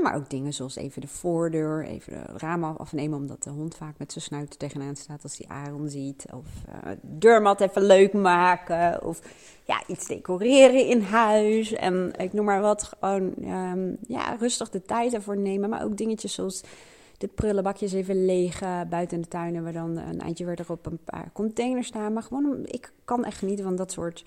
maar 0.00 0.14
ook 0.14 0.30
dingen 0.30 0.52
zoals 0.52 0.76
even 0.76 1.00
de 1.00 1.08
voordeur, 1.08 1.84
even 1.84 2.12
de 2.12 2.22
ramen 2.36 2.78
afnemen, 2.78 3.18
omdat 3.18 3.42
de 3.42 3.50
hond 3.50 3.74
vaak 3.74 3.98
met 3.98 4.12
zijn 4.12 4.24
snuit 4.24 4.58
tegenaan 4.58 4.96
staat 4.96 5.22
als 5.22 5.38
hij 5.38 5.56
Aaron 5.56 5.88
ziet. 5.88 6.26
Of 6.34 6.46
uh, 6.68 6.90
deurmat 7.02 7.60
even 7.60 7.82
leuk 7.82 8.12
maken. 8.12 9.04
Of 9.04 9.20
ja, 9.64 9.82
iets 9.86 10.06
decoreren 10.06 10.86
in 10.86 11.00
huis. 11.00 11.72
En 11.72 12.12
ik 12.16 12.32
noem 12.32 12.44
maar 12.44 12.60
wat, 12.60 12.82
gewoon 12.82 13.34
um, 13.44 13.96
ja, 14.06 14.34
rustig 14.34 14.70
de 14.70 14.82
tijd 14.82 15.14
ervoor 15.14 15.38
nemen. 15.38 15.70
Maar 15.70 15.84
ook 15.84 15.96
dingetjes 15.96 16.34
zoals 16.34 16.62
de 17.18 17.28
prullenbakjes 17.28 17.92
even 17.92 18.24
leeg 18.24 18.62
uh, 18.62 18.80
buiten 18.90 19.20
de 19.20 19.28
tuin. 19.28 19.62
Waar 19.62 19.72
dan 19.72 19.96
een 19.96 20.20
eindje 20.20 20.44
weer 20.44 20.60
erop 20.60 20.86
een 20.86 21.00
paar 21.04 21.30
containers 21.32 21.86
staan. 21.86 22.12
Maar 22.12 22.22
gewoon, 22.22 22.66
ik 22.66 22.92
kan 23.04 23.24
echt 23.24 23.38
genieten 23.38 23.64
van 23.64 23.76
dat 23.76 23.92
soort 23.92 24.24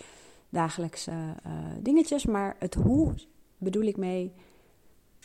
dagelijkse 0.49 1.11
uh, 1.11 1.51
dingetjes. 1.79 2.25
Maar 2.25 2.55
het 2.59 2.73
hoe 2.73 3.13
bedoel 3.57 3.83
ik 3.83 3.97
mee 3.97 4.33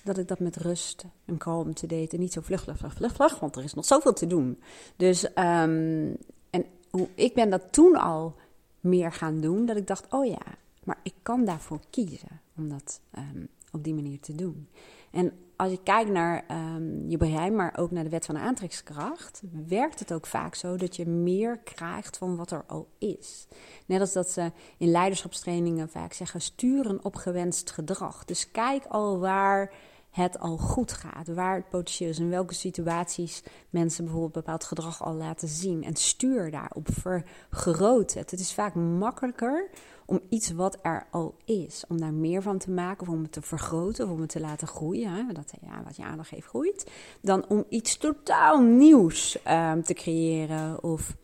dat 0.07 0.19
ik 0.19 0.29
dat 0.29 0.41
met 0.41 0.57
rust 0.57 1.05
en 1.25 1.37
kalmte 1.37 1.87
deed. 1.87 2.13
En 2.13 2.21
niet 2.21 2.33
zo 2.33 2.41
vlug, 2.41 2.63
vlug, 2.63 2.79
vlug, 2.79 3.15
vlug, 3.15 3.39
want 3.39 3.57
er 3.57 3.65
is 3.65 3.75
nog 3.75 3.85
zoveel 3.85 4.13
te 4.13 4.27
doen. 4.27 4.61
Dus, 4.97 5.25
um, 5.25 6.17
en 6.51 6.65
hoe, 6.91 7.09
ik 7.15 7.35
ben 7.35 7.51
dat 7.51 7.73
toen 7.73 7.97
al 7.97 8.35
meer 8.81 9.13
gaan 9.13 9.41
doen, 9.41 9.67
dat 9.67 9.77
ik 9.77 9.87
dacht, 9.87 10.13
oh 10.13 10.27
ja, 10.27 10.43
maar 10.85 10.99
ik 11.03 11.15
kan 11.23 11.45
daarvoor 11.45 11.81
kiezen 11.91 12.41
om 12.57 12.69
dat 12.69 13.01
um, 13.19 13.49
op 13.73 13.85
die 13.85 13.95
manier 13.95 14.21
te 14.21 14.35
doen. 14.35 14.69
En 15.11 15.33
als 15.57 15.71
je 15.71 15.83
kijkt 15.83 16.11
naar 16.11 16.45
ehm, 16.49 17.09
je 17.09 17.17
brein, 17.17 17.55
maar 17.55 17.75
ook 17.77 17.91
naar 17.91 18.05
de 18.05 18.11
wet 18.11 18.27
van 18.27 18.35
de 18.35 18.41
aantrekkingskracht, 18.41 19.43
werkt 19.67 19.99
het 19.99 20.13
ook 20.13 20.27
vaak 20.27 20.55
zo 20.55 20.77
dat 20.77 20.97
je 20.97 21.07
meer 21.07 21.59
krijgt 21.59 22.17
van 22.17 22.37
wat 22.37 22.51
er 22.51 22.65
al 22.67 22.89
is. 22.99 23.47
Net 23.87 24.01
als 24.01 24.13
dat 24.13 24.31
ze 24.31 24.53
in 24.79 24.91
leiderschapstrainingen 24.91 25.89
vaak 25.89 26.13
zeggen: 26.13 26.41
sturen 26.41 27.05
op 27.05 27.15
gewenst 27.15 27.71
gedrag. 27.71 28.25
Dus 28.25 28.51
kijk 28.51 28.85
al 28.85 29.19
waar 29.19 29.73
het 30.17 30.39
al 30.39 30.57
goed 30.57 30.93
gaat, 30.93 31.29
waar 31.29 31.55
het 31.55 31.69
potentieel 31.69 32.11
is, 32.11 32.19
in 32.19 32.31
welke 32.31 32.55
situaties 32.55 33.43
mensen 33.71 34.05
bijvoorbeeld 34.05 34.33
bepaald 34.33 34.65
gedrag 34.65 35.03
al 35.03 35.15
laten 35.15 35.49
zien. 35.49 35.85
En 35.85 35.95
stuur 35.95 36.51
daarop, 36.51 36.89
vergroot 36.93 38.15
het. 38.15 38.31
Het 38.31 38.41
is 38.41 38.55
vaak 38.55 38.75
makkelijker 38.75 39.71
om 40.07 40.21
iets 40.29 40.51
wat 40.51 40.79
er 40.83 41.07
al 41.11 41.35
is, 41.45 41.85
om 41.89 42.01
daar 42.01 42.13
meer 42.13 42.43
van 42.43 42.59
te 42.59 42.71
maken, 42.71 43.07
of 43.07 43.13
om 43.13 43.23
het 43.23 43.33
te 43.33 43.43
vergroten, 43.43 44.05
of 44.05 44.11
om 44.11 44.21
het 44.21 44.31
te 44.31 44.41
laten 44.41 44.69
groeien, 44.69 45.35
dat 45.35 45.53
ja, 45.61 45.83
wat 45.85 45.97
je 45.97 46.05
aandacht 46.05 46.29
geeft 46.29 46.47
groeit, 46.47 46.91
dan 47.21 47.49
om 47.49 47.65
iets 47.69 47.97
totaal 47.97 48.61
nieuws 48.61 49.39
um, 49.49 49.83
te 49.83 49.95
creëren 49.95 50.83
of 50.83 51.17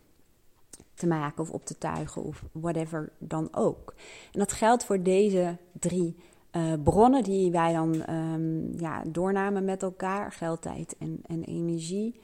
te 0.94 1.06
maken 1.06 1.42
of 1.42 1.50
op 1.50 1.64
te 1.64 1.78
tuigen 1.78 2.22
of 2.22 2.42
whatever 2.52 3.12
dan 3.18 3.48
ook. 3.52 3.94
En 4.32 4.38
dat 4.38 4.52
geldt 4.52 4.84
voor 4.84 5.02
deze 5.02 5.56
drie 5.72 6.16
uh, 6.52 6.72
bronnen 6.82 7.22
die 7.22 7.50
wij 7.50 7.72
dan 7.72 8.10
um, 8.10 8.72
ja, 8.78 9.02
doornamen 9.06 9.64
met 9.64 9.82
elkaar, 9.82 10.32
geld, 10.32 10.62
tijd 10.62 10.96
en, 10.98 11.20
en 11.26 11.44
energie, 11.44 12.20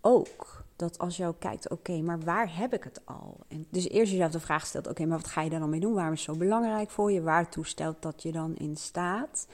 ook 0.00 0.64
dat 0.76 0.98
als 0.98 1.22
ook 1.22 1.40
kijkt, 1.40 1.70
oké, 1.70 2.00
maar 2.00 2.20
waar 2.20 2.56
heb 2.56 2.72
ik 2.72 2.84
het 2.84 3.00
al? 3.04 3.36
En 3.48 3.66
dus 3.70 3.88
eerst 3.88 4.12
jezelf 4.12 4.30
de 4.30 4.40
vraag 4.40 4.66
stelt, 4.66 4.88
oké, 4.88 5.06
maar 5.06 5.18
wat 5.18 5.26
ga 5.26 5.42
je 5.42 5.50
daar 5.50 5.60
dan 5.60 5.70
mee 5.70 5.80
doen? 5.80 5.94
Waarom 5.94 6.12
is 6.12 6.26
het 6.26 6.34
zo 6.34 6.44
belangrijk 6.44 6.90
voor 6.90 7.12
je? 7.12 7.22
Waartoe 7.22 7.66
stelt 7.66 8.02
dat 8.02 8.22
je 8.22 8.32
dan 8.32 8.56
in 8.56 8.76
staat? 8.76 9.46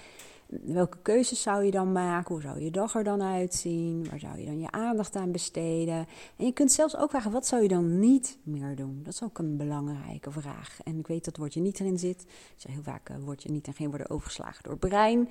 Welke 0.47 0.99
keuzes 1.03 1.43
zou 1.43 1.65
je 1.65 1.71
dan 1.71 1.93
maken? 1.93 2.35
Hoe 2.35 2.43
zou 2.43 2.61
je 2.61 2.71
dag 2.71 2.95
er 2.95 3.05
dan 3.05 3.23
uitzien? 3.23 4.07
Waar 4.11 4.19
zou 4.19 4.39
je 4.39 4.47
dan 4.47 4.61
je 4.61 4.71
aandacht 4.71 5.17
aan 5.17 5.33
besteden? 5.33 6.07
En 6.37 6.45
je 6.45 6.53
kunt 6.53 6.73
zelfs 6.73 6.97
ook 6.97 7.11
vragen, 7.11 7.31
wat 7.31 7.47
zou 7.47 7.63
je 7.63 7.69
dan 7.69 7.99
niet 7.99 8.39
meer 8.43 8.77
doen? 8.77 9.01
Dat 9.03 9.13
is 9.13 9.23
ook 9.23 9.39
een 9.39 9.57
belangrijke 9.57 10.31
vraag. 10.31 10.79
En 10.83 10.99
ik 10.99 11.07
weet 11.07 11.25
dat 11.25 11.37
woordje 11.37 11.61
niet 11.61 11.81
erin 11.81 11.99
zit. 11.99 12.27
Zeg 12.57 12.73
heel 12.73 12.83
vaak, 12.83 13.09
uh, 13.09 13.17
woordje 13.25 13.51
niet 13.51 13.67
en 13.67 13.75
geen 13.75 13.89
worden 13.89 14.11
overgeslagen 14.11 14.63
door 14.63 14.73
het 14.73 14.81
brein. 14.81 15.29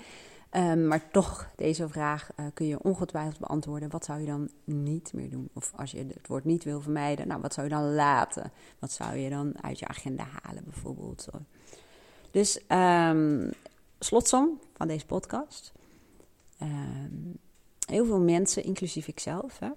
Um, 0.52 0.88
maar 0.88 1.12
toch, 1.12 1.50
deze 1.56 1.90
vraag 1.90 2.30
uh, 2.40 2.46
kun 2.54 2.68
je 2.68 2.84
ongetwijfeld 2.84 3.40
beantwoorden. 3.40 3.90
Wat 3.90 4.06
zou 4.06 4.20
je 4.20 4.26
dan 4.26 4.50
niet 4.64 5.14
meer 5.14 5.30
doen? 5.30 5.50
Of 5.54 5.74
als 5.76 5.92
je 5.92 5.98
het 5.98 6.28
woord 6.28 6.46
niet 6.46 6.64
wil 6.64 6.82
vermijden, 6.82 7.28
nou, 7.28 7.42
wat 7.42 7.54
zou 7.54 7.68
je 7.68 7.74
dan 7.74 7.94
laten? 7.94 8.52
Wat 8.80 8.92
zou 8.92 9.16
je 9.16 9.30
dan 9.30 9.54
uit 9.62 9.80
je 9.80 9.88
agenda 9.88 10.26
halen, 10.42 10.64
bijvoorbeeld? 10.64 11.28
Dus 12.32 12.62
um, 12.68 13.52
slotsom 14.04 14.60
van 14.74 14.88
deze 14.88 15.06
podcast. 15.06 15.72
Um, 16.62 17.38
heel 17.88 18.06
veel 18.06 18.20
mensen, 18.20 18.64
inclusief 18.64 19.08
ikzelf, 19.08 19.60
hè, 19.60 19.70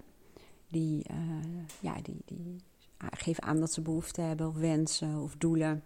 die, 0.67 1.05
uh, 1.11 1.17
ja, 1.79 1.95
die, 2.01 2.21
die 2.25 2.55
geven 2.97 3.43
aan 3.43 3.59
dat 3.59 3.71
ze 3.71 3.81
behoefte 3.81 4.21
hebben 4.21 4.47
of 4.47 4.55
wensen 4.55 5.21
of 5.21 5.35
doelen. 5.37 5.83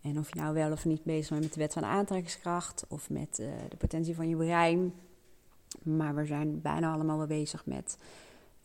En 0.00 0.18
of 0.18 0.34
je 0.34 0.40
nou 0.40 0.54
wel 0.54 0.72
of 0.72 0.84
niet 0.84 1.02
bezig 1.02 1.28
bent 1.28 1.42
met 1.42 1.52
de 1.52 1.60
wet 1.60 1.72
van 1.72 1.84
aantrekkingskracht 1.84 2.84
of 2.88 3.10
met 3.10 3.38
uh, 3.40 3.50
de 3.68 3.76
potentie 3.76 4.14
van 4.14 4.28
je 4.28 4.36
brein. 4.36 4.92
Maar 5.82 6.14
we 6.14 6.26
zijn 6.26 6.60
bijna 6.60 6.92
allemaal 6.92 7.18
wel 7.18 7.26
bezig 7.26 7.66
met 7.66 7.98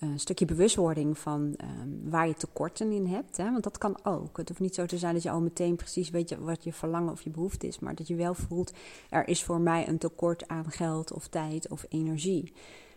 een 0.03 0.19
stukje 0.19 0.45
bewustwording 0.45 1.17
van 1.17 1.41
um, 1.41 2.09
waar 2.09 2.27
je 2.27 2.35
tekorten 2.35 2.91
in 2.91 3.05
hebt. 3.05 3.37
Hè? 3.37 3.51
Want 3.51 3.63
dat 3.63 3.77
kan 3.77 3.97
ook. 4.03 4.37
Het 4.37 4.47
hoeft 4.47 4.61
niet 4.61 4.75
zo 4.75 4.85
te 4.85 4.97
zijn 4.97 5.13
dat 5.13 5.23
je 5.23 5.29
al 5.29 5.41
meteen 5.41 5.75
precies 5.75 6.09
weet 6.09 6.37
wat 6.39 6.63
je 6.63 6.73
verlangen 6.73 7.11
of 7.11 7.21
je 7.21 7.29
behoefte 7.29 7.67
is. 7.67 7.79
Maar 7.79 7.95
dat 7.95 8.07
je 8.07 8.15
wel 8.15 8.33
voelt, 8.33 8.73
er 9.09 9.27
is 9.27 9.43
voor 9.43 9.59
mij 9.59 9.87
een 9.87 9.97
tekort 9.97 10.47
aan 10.47 10.71
geld 10.71 11.13
of 11.13 11.27
tijd 11.27 11.69
of 11.69 11.85
energie. 11.89 12.53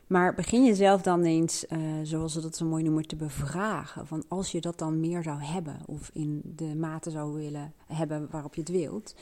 Maar 0.06 0.34
begin 0.34 0.64
jezelf 0.64 1.02
dan 1.02 1.22
eens, 1.22 1.64
uh, 1.68 1.78
zoals 2.02 2.32
ze 2.32 2.40
dat 2.40 2.56
zo 2.56 2.66
mooi 2.66 2.82
noemen, 2.82 3.06
te 3.06 3.16
bevragen. 3.16 4.06
Van 4.06 4.24
als 4.28 4.52
je 4.52 4.60
dat 4.60 4.78
dan 4.78 5.00
meer 5.00 5.22
zou 5.22 5.42
hebben, 5.42 5.78
of 5.86 6.10
in 6.12 6.42
de 6.44 6.74
mate 6.74 7.10
zou 7.10 7.34
willen 7.34 7.72
hebben 7.86 8.28
waarop 8.30 8.54
je 8.54 8.60
het 8.60 8.70
wilt. 8.70 9.14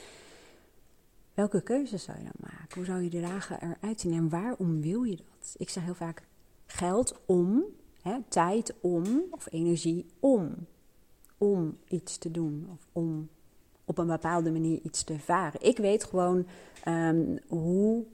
Welke 1.33 1.61
keuzes 1.61 2.03
zou 2.03 2.17
je 2.17 2.23
dan 2.23 2.49
maken? 2.51 2.75
Hoe 2.75 2.85
zou 2.85 3.01
je 3.01 3.09
de 3.09 3.21
dagen 3.21 3.61
eruit 3.61 4.01
zien 4.01 4.13
en 4.13 4.29
waarom 4.29 4.81
wil 4.81 5.03
je 5.03 5.15
dat? 5.15 5.55
Ik 5.57 5.69
zeg 5.69 5.83
heel 5.83 5.95
vaak 5.95 6.23
geld 6.65 7.15
om, 7.25 7.63
hè, 8.01 8.17
tijd 8.27 8.73
om, 8.81 9.23
of 9.29 9.47
energie 9.51 10.05
om. 10.19 10.55
Om 11.37 11.77
iets 11.87 12.17
te 12.17 12.31
doen, 12.31 12.67
of 12.71 12.87
om 12.91 13.29
op 13.85 13.97
een 13.97 14.07
bepaalde 14.07 14.51
manier 14.51 14.79
iets 14.83 15.03
te 15.03 15.13
ervaren. 15.13 15.61
Ik 15.61 15.77
weet 15.77 16.03
gewoon 16.03 16.45
um, 16.87 17.39
hoe 17.47 18.05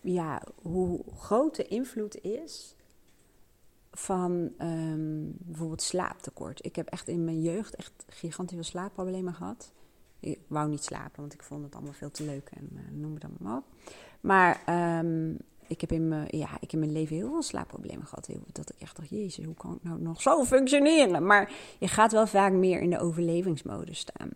ja, 0.00 0.42
hoe 0.62 1.04
groot 1.18 1.56
de 1.56 1.66
invloed 1.66 2.22
is 2.22 2.74
van 3.92 4.52
um, 4.62 5.34
bijvoorbeeld 5.38 5.82
slaaptekort. 5.82 6.64
Ik 6.64 6.76
heb 6.76 6.88
echt 6.88 7.08
in 7.08 7.24
mijn 7.24 7.42
jeugd 7.42 7.74
echt 7.74 8.04
gigantisch 8.08 8.54
veel 8.54 8.64
slaapproblemen 8.64 9.34
gehad. 9.34 9.72
Ik 10.20 10.38
wou 10.46 10.68
niet 10.68 10.84
slapen, 10.84 11.20
want 11.20 11.32
ik 11.32 11.42
vond 11.42 11.64
het 11.64 11.74
allemaal 11.74 11.92
veel 11.92 12.10
te 12.10 12.24
leuk 12.24 12.50
en 12.54 12.68
uh, 12.72 12.80
noem 12.92 13.14
het 13.14 13.24
allemaal 13.24 13.58
op. 13.58 13.64
Maar 14.20 14.62
um, 14.98 15.38
ik 15.70 15.80
heb 15.80 15.92
in 15.92 16.08
mijn, 16.08 16.26
ja, 16.30 16.48
ik 16.60 16.70
heb 16.70 16.80
mijn 16.80 16.92
leven 16.92 17.16
heel 17.16 17.30
veel 17.30 17.42
slaapproblemen 17.42 18.06
gehad. 18.06 18.28
Dat 18.52 18.72
ik 18.72 18.80
echt 18.80 18.96
dacht, 18.96 19.10
jezus, 19.10 19.44
hoe 19.44 19.54
kan 19.54 19.74
ik 19.74 19.82
nou 19.82 20.00
nog 20.00 20.22
zo 20.22 20.44
functioneren? 20.44 21.26
Maar 21.26 21.52
je 21.78 21.88
gaat 21.88 22.12
wel 22.12 22.26
vaak 22.26 22.52
meer 22.52 22.80
in 22.80 22.90
de 22.90 22.98
overlevingsmodus 22.98 23.98
staan. 23.98 24.30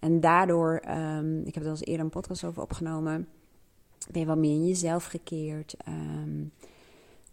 En 0.00 0.20
daardoor, 0.20 0.82
um, 0.88 1.42
ik 1.44 1.54
heb 1.54 1.64
er 1.64 1.70
al 1.70 1.76
eerder 1.80 2.04
een 2.04 2.10
podcast 2.10 2.44
over 2.44 2.62
opgenomen 2.62 3.28
ben 4.10 4.20
je 4.20 4.26
wat 4.26 4.36
meer 4.36 4.54
in 4.54 4.66
jezelf 4.66 5.04
gekeerd. 5.04 5.76
Um, 5.88 6.52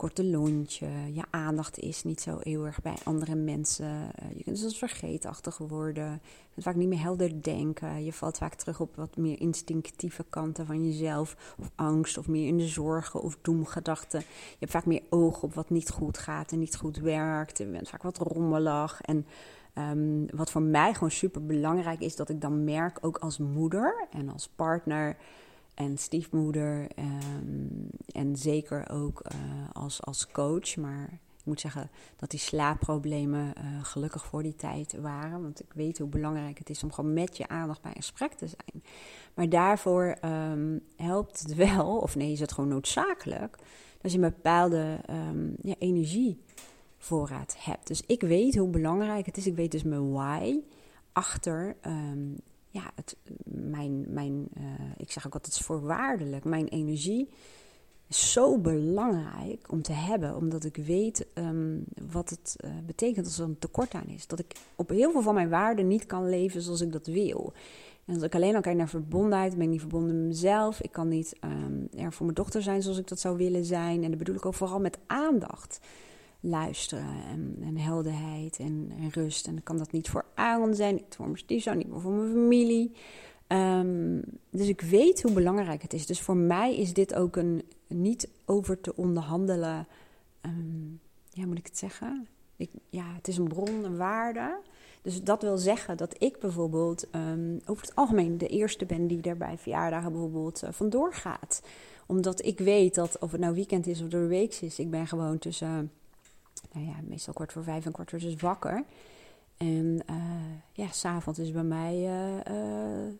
korte 0.03 0.25
lontje. 0.25 0.87
Je 1.13 1.23
aandacht 1.29 1.79
is 1.79 2.03
niet 2.03 2.21
zo 2.21 2.37
heel 2.41 2.65
erg 2.65 2.81
bij 2.81 2.95
andere 3.03 3.35
mensen. 3.35 3.85
Uh, 3.85 4.37
je 4.37 4.43
kunt 4.43 4.57
soms 4.57 4.77
vergeetachtig 4.77 5.57
worden. 5.57 6.11
Je 6.21 6.49
kunt 6.53 6.65
vaak 6.65 6.75
niet 6.75 6.87
meer 6.87 7.01
helder 7.01 7.41
denken. 7.41 8.03
Je 8.03 8.13
valt 8.13 8.37
vaak 8.37 8.53
terug 8.53 8.79
op 8.79 8.95
wat 8.95 9.17
meer 9.17 9.39
instinctieve 9.39 10.25
kanten 10.29 10.65
van 10.65 10.85
jezelf. 10.85 11.55
Of 11.59 11.71
angst, 11.75 12.17
of 12.17 12.27
meer 12.27 12.47
in 12.47 12.57
de 12.57 12.67
zorgen 12.67 13.21
of 13.21 13.37
doemgedachten. 13.41 14.19
Je 14.19 14.55
hebt 14.59 14.71
vaak 14.71 14.85
meer 14.85 15.03
oog 15.09 15.43
op 15.43 15.53
wat 15.53 15.69
niet 15.69 15.89
goed 15.89 16.17
gaat 16.17 16.51
en 16.51 16.59
niet 16.59 16.75
goed 16.75 16.97
werkt. 16.97 17.57
Je 17.57 17.65
bent 17.65 17.89
vaak 17.89 18.03
wat 18.03 18.17
rommelig. 18.17 19.01
En 19.01 19.25
um, 19.77 20.25
wat 20.35 20.51
voor 20.51 20.61
mij 20.61 20.93
gewoon 20.93 21.11
super 21.11 21.45
belangrijk 21.45 21.99
is, 21.99 22.15
dat 22.15 22.29
ik 22.29 22.41
dan 22.41 22.63
merk, 22.63 22.97
ook 23.01 23.17
als 23.17 23.37
moeder 23.37 24.07
en 24.11 24.29
als 24.29 24.47
partner 24.47 25.17
en 25.73 25.97
stiefmoeder. 25.97 26.87
Um, 26.99 27.89
en 28.11 28.35
zeker 28.35 28.89
ook 28.89 29.21
uh, 29.31 29.39
als, 29.71 30.01
als 30.01 30.27
coach. 30.27 30.75
Maar 30.75 31.19
ik 31.43 31.45
moet 31.49 31.59
zeggen 31.59 31.89
dat 32.15 32.29
die 32.29 32.39
slaapproblemen 32.39 33.53
uh, 33.57 33.83
gelukkig 33.83 34.25
voor 34.25 34.43
die 34.43 34.55
tijd 34.55 34.95
waren. 35.01 35.41
Want 35.41 35.59
ik 35.59 35.73
weet 35.73 35.97
hoe 35.97 36.07
belangrijk 36.07 36.57
het 36.57 36.69
is 36.69 36.83
om 36.83 36.91
gewoon 36.91 37.13
met 37.13 37.37
je 37.37 37.47
aandacht 37.47 37.81
bij 37.81 37.91
een 37.91 38.01
gesprek 38.01 38.33
te 38.33 38.47
zijn. 38.47 38.83
Maar 39.33 39.49
daarvoor 39.49 40.17
um, 40.25 40.81
helpt 40.95 41.39
het 41.39 41.55
wel, 41.55 41.97
of 42.05 42.15
nee, 42.15 42.31
is 42.31 42.39
het 42.39 42.51
gewoon 42.51 42.69
noodzakelijk, 42.69 43.57
dat 44.01 44.11
je 44.11 44.17
een 44.17 44.33
bepaalde 44.33 44.99
um, 45.09 45.55
ja, 45.61 45.75
energievoorraad 45.77 47.55
hebt. 47.59 47.87
Dus 47.87 48.01
ik 48.05 48.21
weet 48.21 48.55
hoe 48.55 48.69
belangrijk 48.69 49.25
het 49.25 49.37
is. 49.37 49.47
Ik 49.47 49.55
weet 49.55 49.71
dus 49.71 49.83
mijn 49.83 50.11
why 50.11 50.59
achter 51.11 51.75
ja, 52.73 52.91
het, 52.95 53.15
mijn, 53.43 54.05
mijn 54.07 54.47
uh, 54.57 54.63
ik 54.97 55.11
zeg 55.11 55.25
ook 55.25 55.33
altijd 55.33 55.57
voorwaardelijk, 55.57 56.43
mijn 56.43 56.67
energie 56.67 57.29
is 58.07 58.31
zo 58.31 58.57
belangrijk 58.57 59.71
om 59.71 59.81
te 59.81 59.91
hebben, 59.91 60.35
omdat 60.35 60.63
ik 60.63 60.75
weet 60.75 61.27
um, 61.33 61.83
wat 62.11 62.29
het 62.29 62.55
uh, 62.65 62.71
betekent 62.85 63.25
als 63.25 63.39
er 63.39 63.45
een 63.45 63.59
tekort 63.59 63.93
aan 63.93 64.07
is. 64.07 64.27
Dat 64.27 64.39
ik 64.39 64.55
op 64.75 64.89
heel 64.89 65.11
veel 65.11 65.21
van 65.21 65.33
mijn 65.33 65.49
waarden 65.49 65.87
niet 65.87 66.05
kan 66.05 66.29
leven 66.29 66.61
zoals 66.61 66.81
ik 66.81 66.91
dat 66.91 67.07
wil. 67.07 67.53
En 68.05 68.13
als 68.13 68.23
ik 68.23 68.35
alleen 68.35 68.55
al 68.55 68.61
kijk 68.61 68.77
naar 68.77 68.89
verbondenheid, 68.89 69.53
ben 69.53 69.61
ik 69.61 69.69
niet 69.69 69.79
verbonden 69.79 70.17
met 70.17 70.27
mezelf. 70.27 70.81
Ik 70.81 70.91
kan 70.91 71.07
niet 71.07 71.35
um, 71.43 71.87
er 71.95 72.13
voor 72.13 72.25
mijn 72.25 72.37
dochter 72.37 72.61
zijn 72.61 72.81
zoals 72.81 72.97
ik 72.97 73.07
dat 73.07 73.19
zou 73.19 73.37
willen 73.37 73.65
zijn. 73.65 74.03
En 74.03 74.09
dat 74.09 74.17
bedoel 74.17 74.35
ik 74.35 74.45
ook 74.45 74.53
vooral 74.53 74.79
met 74.79 74.97
aandacht 75.07 75.79
luisteren 76.45 77.23
en, 77.29 77.57
en 77.61 77.77
helderheid 77.77 78.59
en, 78.59 78.91
en, 78.99 79.09
rust. 79.09 79.47
En 79.47 79.53
dan 79.53 79.63
kan 79.63 79.77
dat 79.77 79.91
niet 79.91 80.09
voor 80.09 80.25
Aaron 80.33 80.75
zijn, 80.75 80.95
niet 80.95 81.15
voor 81.15 81.25
mijn 81.25 81.37
stiefzoon, 81.37 81.77
niet 81.77 81.87
voor 81.91 82.11
mijn 82.11 82.31
familie. 82.31 82.91
Um, 83.47 84.21
dus 84.49 84.67
ik 84.67 84.81
weet 84.81 85.21
hoe 85.21 85.31
belangrijk 85.31 85.81
het 85.81 85.93
is. 85.93 86.05
Dus 86.05 86.21
voor 86.21 86.35
mij 86.35 86.77
is 86.77 86.93
dit 86.93 87.15
ook 87.15 87.35
een 87.35 87.63
niet 87.87 88.29
over 88.45 88.81
te 88.81 88.95
onderhandelen. 88.95 89.87
Um, 90.41 90.99
ja, 91.29 91.45
moet 91.45 91.57
ik 91.57 91.65
het 91.65 91.77
zeggen? 91.77 92.27
Ja, 92.89 93.13
het 93.15 93.27
is 93.27 93.37
een 93.37 93.47
bron, 93.47 93.83
een 93.83 93.97
waarde. 93.97 94.57
Dus 95.01 95.23
dat 95.23 95.41
wil 95.41 95.57
zeggen 95.57 95.97
dat 95.97 96.15
ik 96.17 96.39
bijvoorbeeld 96.39 97.07
um, 97.15 97.59
over 97.65 97.85
het 97.85 97.95
algemeen 97.95 98.37
de 98.37 98.47
eerste 98.47 98.85
ben 98.85 99.07
die 99.07 99.21
er 99.21 99.37
bij 99.37 99.57
verjaardagen 99.57 100.11
bijvoorbeeld 100.11 100.63
uh, 100.63 100.69
vandoor 100.71 101.13
gaat. 101.13 101.61
Omdat 102.05 102.45
ik 102.45 102.59
weet 102.59 102.95
dat 102.95 103.19
of 103.19 103.31
het 103.31 103.41
nou 103.41 103.53
weekend 103.53 103.87
is 103.87 104.01
of 104.01 104.07
de 104.07 104.27
week 104.27 104.53
is, 104.53 104.79
ik 104.79 104.89
ben 104.89 105.07
gewoon 105.07 105.37
tussen 105.37 105.91
nou 106.73 106.85
ja, 106.85 106.93
meestal 107.07 107.33
kwart 107.33 107.51
voor 107.51 107.63
vijf 107.63 107.85
en 107.85 107.91
kwart 107.91 108.09
voor 108.09 108.19
zes 108.19 108.35
wakker. 108.35 108.83
En 109.57 109.99
uh, 110.09 110.15
ja, 110.71 110.87
s'avonds 110.91 111.39
is 111.39 111.51
bij 111.51 111.63
mij 111.63 111.95
uh, 111.95 112.35
uh, 112.35 113.11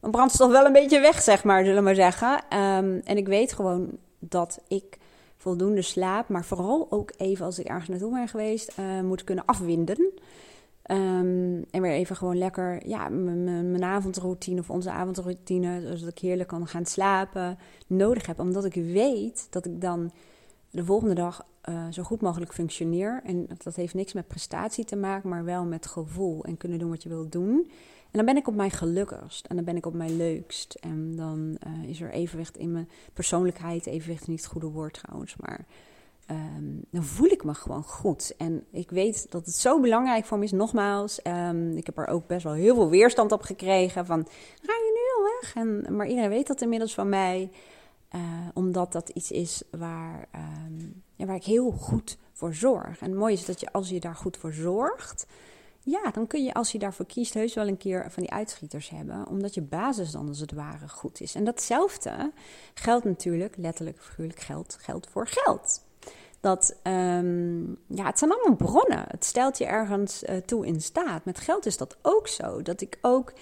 mijn 0.00 0.12
brandstof 0.12 0.50
wel 0.50 0.66
een 0.66 0.72
beetje 0.72 1.00
weg, 1.00 1.22
zeg 1.22 1.44
maar, 1.44 1.60
zullen 1.60 1.78
we 1.78 1.84
maar 1.84 1.94
zeggen. 1.94 2.42
Ehm, 2.48 3.00
en 3.04 3.16
ik 3.16 3.26
weet 3.26 3.52
gewoon 3.52 3.90
dat 4.18 4.60
ik 4.68 4.98
voldoende 5.36 5.82
slaap, 5.82 6.28
maar 6.28 6.44
vooral 6.44 6.86
ook 6.90 7.12
even 7.16 7.44
als 7.44 7.58
ik 7.58 7.66
ergens 7.66 7.88
naartoe 7.88 8.12
ben 8.12 8.28
geweest, 8.28 8.76
moet 9.02 9.24
kunnen 9.24 9.44
afwinden. 9.44 10.12
Ehm, 10.90 11.62
en 11.70 11.82
weer 11.82 11.92
even 11.92 12.16
gewoon 12.16 12.38
lekker, 12.38 12.88
ja, 12.88 13.08
mijn 13.08 13.84
avondroutine 13.84 14.60
of 14.60 14.70
onze 14.70 14.90
avondroutine, 14.90 15.96
zodat 15.96 16.12
ik 16.12 16.18
heerlijk 16.18 16.48
kan 16.48 16.66
gaan 16.66 16.86
slapen, 16.86 17.58
nodig 17.86 18.26
heb. 18.26 18.38
Omdat 18.38 18.64
ik 18.64 18.74
weet 18.74 19.46
dat 19.50 19.66
ik 19.66 19.80
dan 19.80 20.12
de 20.70 20.84
volgende 20.84 21.14
dag 21.14 21.46
uh, 21.70 21.84
zo 21.90 22.02
goed 22.02 22.20
mogelijk 22.20 22.52
functioneer. 22.52 23.20
En 23.24 23.48
dat 23.62 23.76
heeft 23.76 23.94
niks 23.94 24.12
met 24.12 24.28
prestatie 24.28 24.84
te 24.84 24.96
maken, 24.96 25.28
maar 25.28 25.44
wel 25.44 25.64
met 25.64 25.86
gevoel 25.86 26.44
en 26.44 26.56
kunnen 26.56 26.78
doen 26.78 26.90
wat 26.90 27.02
je 27.02 27.08
wilt 27.08 27.32
doen. 27.32 27.70
En 28.10 28.16
dan 28.16 28.24
ben 28.24 28.36
ik 28.36 28.48
op 28.48 28.54
mijn 28.54 28.70
gelukkigst 28.70 29.46
en 29.46 29.56
dan 29.56 29.64
ben 29.64 29.76
ik 29.76 29.86
op 29.86 29.94
mijn 29.94 30.16
leukst. 30.16 30.74
En 30.74 31.16
dan 31.16 31.58
uh, 31.66 31.88
is 31.88 32.00
er 32.00 32.10
evenwicht 32.10 32.56
in 32.56 32.72
mijn 32.72 32.88
persoonlijkheid. 33.12 33.86
Evenwicht 33.86 34.20
is 34.20 34.26
niet 34.26 34.40
het 34.40 34.50
goede 34.50 34.66
woord 34.66 34.92
trouwens, 34.92 35.36
maar 35.36 35.66
um, 36.30 36.84
dan 36.90 37.04
voel 37.04 37.28
ik 37.28 37.44
me 37.44 37.54
gewoon 37.54 37.82
goed. 37.82 38.34
En 38.36 38.64
ik 38.70 38.90
weet 38.90 39.30
dat 39.30 39.46
het 39.46 39.54
zo 39.54 39.80
belangrijk 39.80 40.24
voor 40.24 40.38
me 40.38 40.44
is. 40.44 40.52
Nogmaals, 40.52 41.20
um, 41.26 41.76
ik 41.76 41.86
heb 41.86 41.98
er 41.98 42.06
ook 42.06 42.26
best 42.26 42.44
wel 42.44 42.52
heel 42.52 42.74
veel 42.74 42.88
weerstand 42.88 43.32
op 43.32 43.42
gekregen 43.42 44.06
van, 44.06 44.26
ga 44.62 44.72
je 44.72 44.92
nu 44.94 45.24
al 45.24 45.30
weg? 45.40 45.54
En, 45.54 45.96
maar 45.96 46.06
iedereen 46.06 46.30
weet 46.30 46.46
dat 46.46 46.62
inmiddels 46.62 46.94
van 46.94 47.08
mij. 47.08 47.50
Uh, 48.14 48.20
omdat 48.54 48.92
dat 48.92 49.08
iets 49.08 49.30
is 49.30 49.62
waar, 49.70 50.28
um, 50.66 51.02
ja, 51.16 51.26
waar 51.26 51.36
ik 51.36 51.44
heel 51.44 51.70
goed 51.70 52.18
voor 52.32 52.54
zorg. 52.54 53.00
En 53.00 53.08
het 53.08 53.18
mooie 53.18 53.32
is 53.32 53.44
dat 53.44 53.60
je 53.60 53.72
als 53.72 53.88
je 53.88 54.00
daar 54.00 54.14
goed 54.14 54.36
voor 54.36 54.52
zorgt, 54.52 55.26
ja, 55.82 56.10
dan 56.10 56.26
kun 56.26 56.44
je 56.44 56.54
als 56.54 56.72
je 56.72 56.78
daarvoor 56.78 57.06
kiest 57.06 57.34
heus 57.34 57.54
wel 57.54 57.68
een 57.68 57.76
keer 57.76 58.10
van 58.10 58.22
die 58.22 58.32
uitschieters 58.32 58.88
hebben. 58.88 59.26
Omdat 59.26 59.54
je 59.54 59.62
basis 59.62 60.10
dan 60.10 60.28
als 60.28 60.40
het 60.40 60.52
ware 60.52 60.88
goed 60.88 61.20
is. 61.20 61.34
En 61.34 61.44
datzelfde 61.44 62.32
geldt 62.74 63.04
natuurlijk, 63.04 63.56
letterlijk 63.56 64.02
figuurlijk 64.02 64.40
geld, 64.40 64.76
geld 64.80 65.08
voor 65.10 65.26
geld. 65.26 65.82
Dat, 66.40 66.76
um, 66.82 67.78
ja, 67.86 68.04
het 68.04 68.18
zijn 68.18 68.32
allemaal 68.32 68.56
bronnen. 68.56 69.04
Het 69.08 69.24
stelt 69.24 69.58
je 69.58 69.64
ergens 69.64 70.22
uh, 70.22 70.36
toe 70.36 70.66
in 70.66 70.80
staat. 70.80 71.24
Met 71.24 71.40
geld 71.40 71.66
is 71.66 71.76
dat 71.76 71.96
ook 72.02 72.28
zo. 72.28 72.62
Dat 72.62 72.80
ik 72.80 72.98
ook 73.00 73.32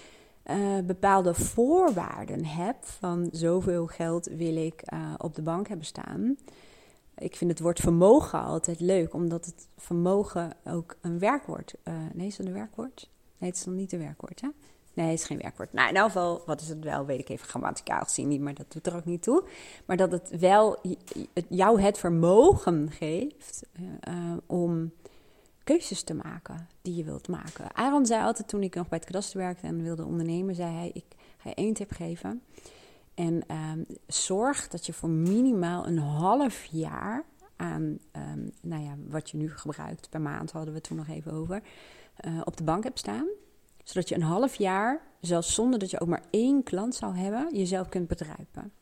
uh, 0.50 0.78
bepaalde 0.84 1.34
voorwaarden 1.34 2.44
heb 2.44 2.76
van 2.84 3.28
zoveel 3.32 3.86
geld 3.86 4.26
wil 4.26 4.56
ik 4.56 4.82
uh, 4.92 5.14
op 5.18 5.34
de 5.34 5.42
bank 5.42 5.68
hebben 5.68 5.86
staan. 5.86 6.36
Ik 7.18 7.36
vind 7.36 7.50
het 7.50 7.60
woord 7.60 7.80
vermogen 7.80 8.42
altijd 8.42 8.80
leuk, 8.80 9.14
omdat 9.14 9.44
het 9.44 9.68
vermogen 9.76 10.52
ook 10.64 10.96
een 11.00 11.18
werkwoord... 11.18 11.74
Uh, 11.84 11.94
nee, 12.12 12.26
is 12.26 12.36
dat 12.36 12.46
een 12.46 12.52
werkwoord? 12.52 13.10
Nee, 13.38 13.50
het 13.50 13.58
is 13.58 13.64
nog 13.64 13.74
niet 13.74 13.92
een 13.92 13.98
werkwoord, 13.98 14.40
hè? 14.40 14.48
Nee, 14.94 15.10
het 15.10 15.18
is 15.18 15.24
geen 15.24 15.38
werkwoord. 15.38 15.72
Nou, 15.72 15.88
in 15.88 15.94
ieder 15.94 16.10
geval, 16.10 16.42
wat 16.46 16.60
is 16.60 16.68
het 16.68 16.84
wel, 16.84 17.06
weet 17.06 17.20
ik 17.20 17.28
even 17.28 17.48
grammaticaal 17.48 18.00
gezien 18.00 18.28
niet, 18.28 18.40
maar 18.40 18.54
dat 18.54 18.72
doet 18.72 18.86
er 18.86 18.96
ook 18.96 19.04
niet 19.04 19.22
toe. 19.22 19.44
Maar 19.84 19.96
dat 19.96 20.12
het 20.12 20.38
wel 20.38 20.78
jou 21.48 21.80
het 21.80 21.98
vermogen 21.98 22.90
geeft 22.90 23.66
om 24.46 24.92
keuzes 25.68 26.02
te 26.02 26.14
maken 26.14 26.68
die 26.82 26.94
je 26.94 27.04
wilt 27.04 27.28
maken. 27.28 27.76
Aaron 27.76 28.06
zei 28.06 28.24
altijd 28.24 28.48
toen 28.48 28.62
ik 28.62 28.74
nog 28.74 28.88
bij 28.88 28.98
het 28.98 29.06
kadaster 29.06 29.38
werkte 29.38 29.66
en 29.66 29.82
wilde 29.82 30.04
ondernemen, 30.04 30.54
zei 30.54 30.74
hij, 30.74 30.90
ik 30.94 31.04
ga 31.38 31.48
je 31.48 31.54
één 31.54 31.74
tip 31.74 31.92
geven. 31.92 32.42
En 33.14 33.42
um, 33.50 33.86
zorg 34.06 34.68
dat 34.68 34.86
je 34.86 34.92
voor 34.92 35.08
minimaal 35.08 35.86
een 35.86 35.98
half 35.98 36.64
jaar 36.64 37.24
aan, 37.56 37.98
um, 38.12 38.52
nou 38.62 38.82
ja, 38.82 38.94
wat 39.08 39.30
je 39.30 39.36
nu 39.36 39.50
gebruikt 39.50 40.10
per 40.10 40.20
maand, 40.20 40.50
hadden 40.50 40.70
we 40.70 40.78
het 40.78 40.88
toen 40.88 40.96
nog 40.96 41.08
even 41.08 41.32
over, 41.32 41.62
uh, 42.26 42.40
op 42.44 42.56
de 42.56 42.64
bank 42.64 42.84
hebt 42.84 42.98
staan. 42.98 43.26
Zodat 43.84 44.08
je 44.08 44.14
een 44.14 44.22
half 44.22 44.54
jaar, 44.54 45.00
zelfs 45.20 45.54
zonder 45.54 45.78
dat 45.78 45.90
je 45.90 46.00
ook 46.00 46.08
maar 46.08 46.24
één 46.30 46.62
klant 46.62 46.94
zou 46.94 47.16
hebben, 47.16 47.56
jezelf 47.56 47.88
kunt 47.88 48.08
bedrijven. 48.08 48.72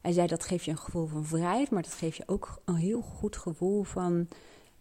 Hij 0.00 0.12
zei 0.12 0.26
dat 0.26 0.44
geeft 0.44 0.64
je 0.64 0.70
een 0.70 0.78
gevoel 0.78 1.06
van 1.06 1.24
vrijheid, 1.24 1.70
maar 1.70 1.82
dat 1.82 1.92
geeft 1.92 2.16
je 2.16 2.22
ook 2.26 2.60
een 2.64 2.74
heel 2.74 3.00
goed 3.00 3.36
gevoel 3.36 3.82
van 3.82 4.28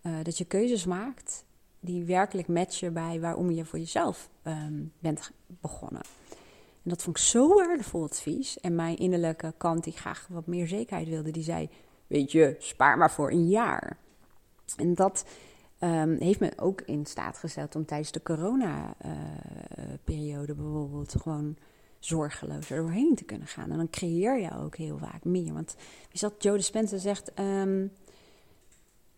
uh, 0.07 0.13
dat 0.23 0.37
je 0.37 0.45
keuzes 0.45 0.85
maakt 0.85 1.45
die 1.79 2.03
werkelijk 2.03 2.47
matchen 2.47 2.93
bij 2.93 3.19
waarom 3.19 3.51
je 3.51 3.65
voor 3.65 3.79
jezelf 3.79 4.29
um, 4.43 4.91
bent 4.99 5.31
begonnen. 5.47 6.01
En 6.83 6.89
dat 6.91 7.03
vond 7.03 7.17
ik 7.17 7.23
zo 7.23 7.55
waardevol 7.55 8.03
advies. 8.03 8.59
En 8.59 8.75
mijn 8.75 8.97
innerlijke 8.97 9.53
kant, 9.57 9.83
die 9.83 9.93
graag 9.93 10.27
wat 10.29 10.47
meer 10.47 10.67
zekerheid 10.67 11.07
wilde, 11.07 11.31
die 11.31 11.43
zei: 11.43 11.69
Weet 12.07 12.31
je, 12.31 12.55
spaar 12.59 12.97
maar 12.97 13.11
voor 13.11 13.31
een 13.31 13.47
jaar. 13.47 13.97
En 14.77 14.93
dat 14.93 15.25
um, 15.79 16.15
heeft 16.19 16.39
me 16.39 16.51
ook 16.57 16.81
in 16.81 17.05
staat 17.05 17.37
gesteld 17.37 17.75
om 17.75 17.85
tijdens 17.85 18.11
de 18.11 18.21
corona-periode 18.21 20.51
uh, 20.51 20.57
bijvoorbeeld 20.57 21.15
gewoon 21.21 21.57
zorgeloos 21.99 22.69
er 22.69 22.81
doorheen 22.81 23.15
te 23.15 23.23
kunnen 23.23 23.47
gaan. 23.47 23.71
En 23.71 23.77
dan 23.77 23.89
creëer 23.89 24.39
je 24.39 24.57
ook 24.57 24.75
heel 24.75 24.97
vaak 24.97 25.23
meer. 25.23 25.53
Want 25.53 25.75
wie 26.09 26.19
zat 26.19 26.43
Joe 26.43 26.61
Spencer 26.61 26.99
zegt. 26.99 27.31
Um, 27.39 27.91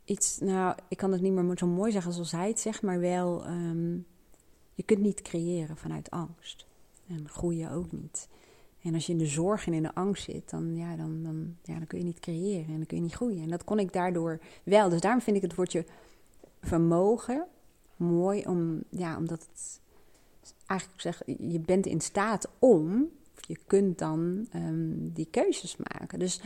iets, 0.09 0.39
nou, 0.39 0.75
ik 0.87 0.97
kan 0.97 1.11
het 1.11 1.21
niet 1.21 1.31
meer 1.31 1.57
zo 1.57 1.67
mooi 1.67 1.91
zeggen 1.91 2.13
zoals 2.13 2.31
hij 2.31 2.47
het 2.47 2.59
zegt, 2.59 2.81
maar 2.81 2.99
wel, 2.99 3.47
um, 3.47 4.05
je 4.73 4.83
kunt 4.83 4.99
niet 4.99 5.21
creëren 5.21 5.77
vanuit 5.77 6.09
angst. 6.09 6.65
En 7.07 7.29
groeien 7.29 7.71
ook 7.71 7.91
niet. 7.91 8.27
En 8.81 8.93
als 8.93 9.05
je 9.05 9.11
in 9.11 9.17
de 9.17 9.25
zorg 9.25 9.67
en 9.67 9.73
in 9.73 9.83
de 9.83 9.95
angst 9.95 10.23
zit, 10.23 10.49
dan, 10.49 10.75
ja, 10.75 10.95
dan, 10.95 11.23
dan, 11.23 11.55
ja, 11.63 11.73
dan 11.73 11.87
kun 11.87 11.97
je 11.97 12.03
niet 12.03 12.19
creëren 12.19 12.67
en 12.67 12.77
dan 12.77 12.85
kun 12.85 12.97
je 12.97 13.03
niet 13.03 13.13
groeien. 13.13 13.43
En 13.43 13.49
dat 13.49 13.63
kon 13.63 13.79
ik 13.79 13.93
daardoor 13.93 14.39
wel. 14.63 14.89
Dus 14.89 15.01
daarom 15.01 15.21
vind 15.21 15.35
ik 15.35 15.41
het 15.41 15.55
woordje 15.55 15.85
vermogen 16.61 17.45
mooi, 17.95 18.45
om, 18.45 18.83
ja, 18.89 19.17
omdat 19.17 19.47
het 19.51 19.81
eigenlijk 20.65 21.01
zeg, 21.01 21.21
je 21.39 21.59
bent 21.59 21.85
in 21.85 22.01
staat 22.01 22.49
om, 22.59 23.09
je 23.47 23.57
kunt 23.67 23.97
dan 23.97 24.47
um, 24.55 25.11
die 25.13 25.27
keuzes 25.31 25.77
maken. 25.77 26.19
Dus 26.19 26.41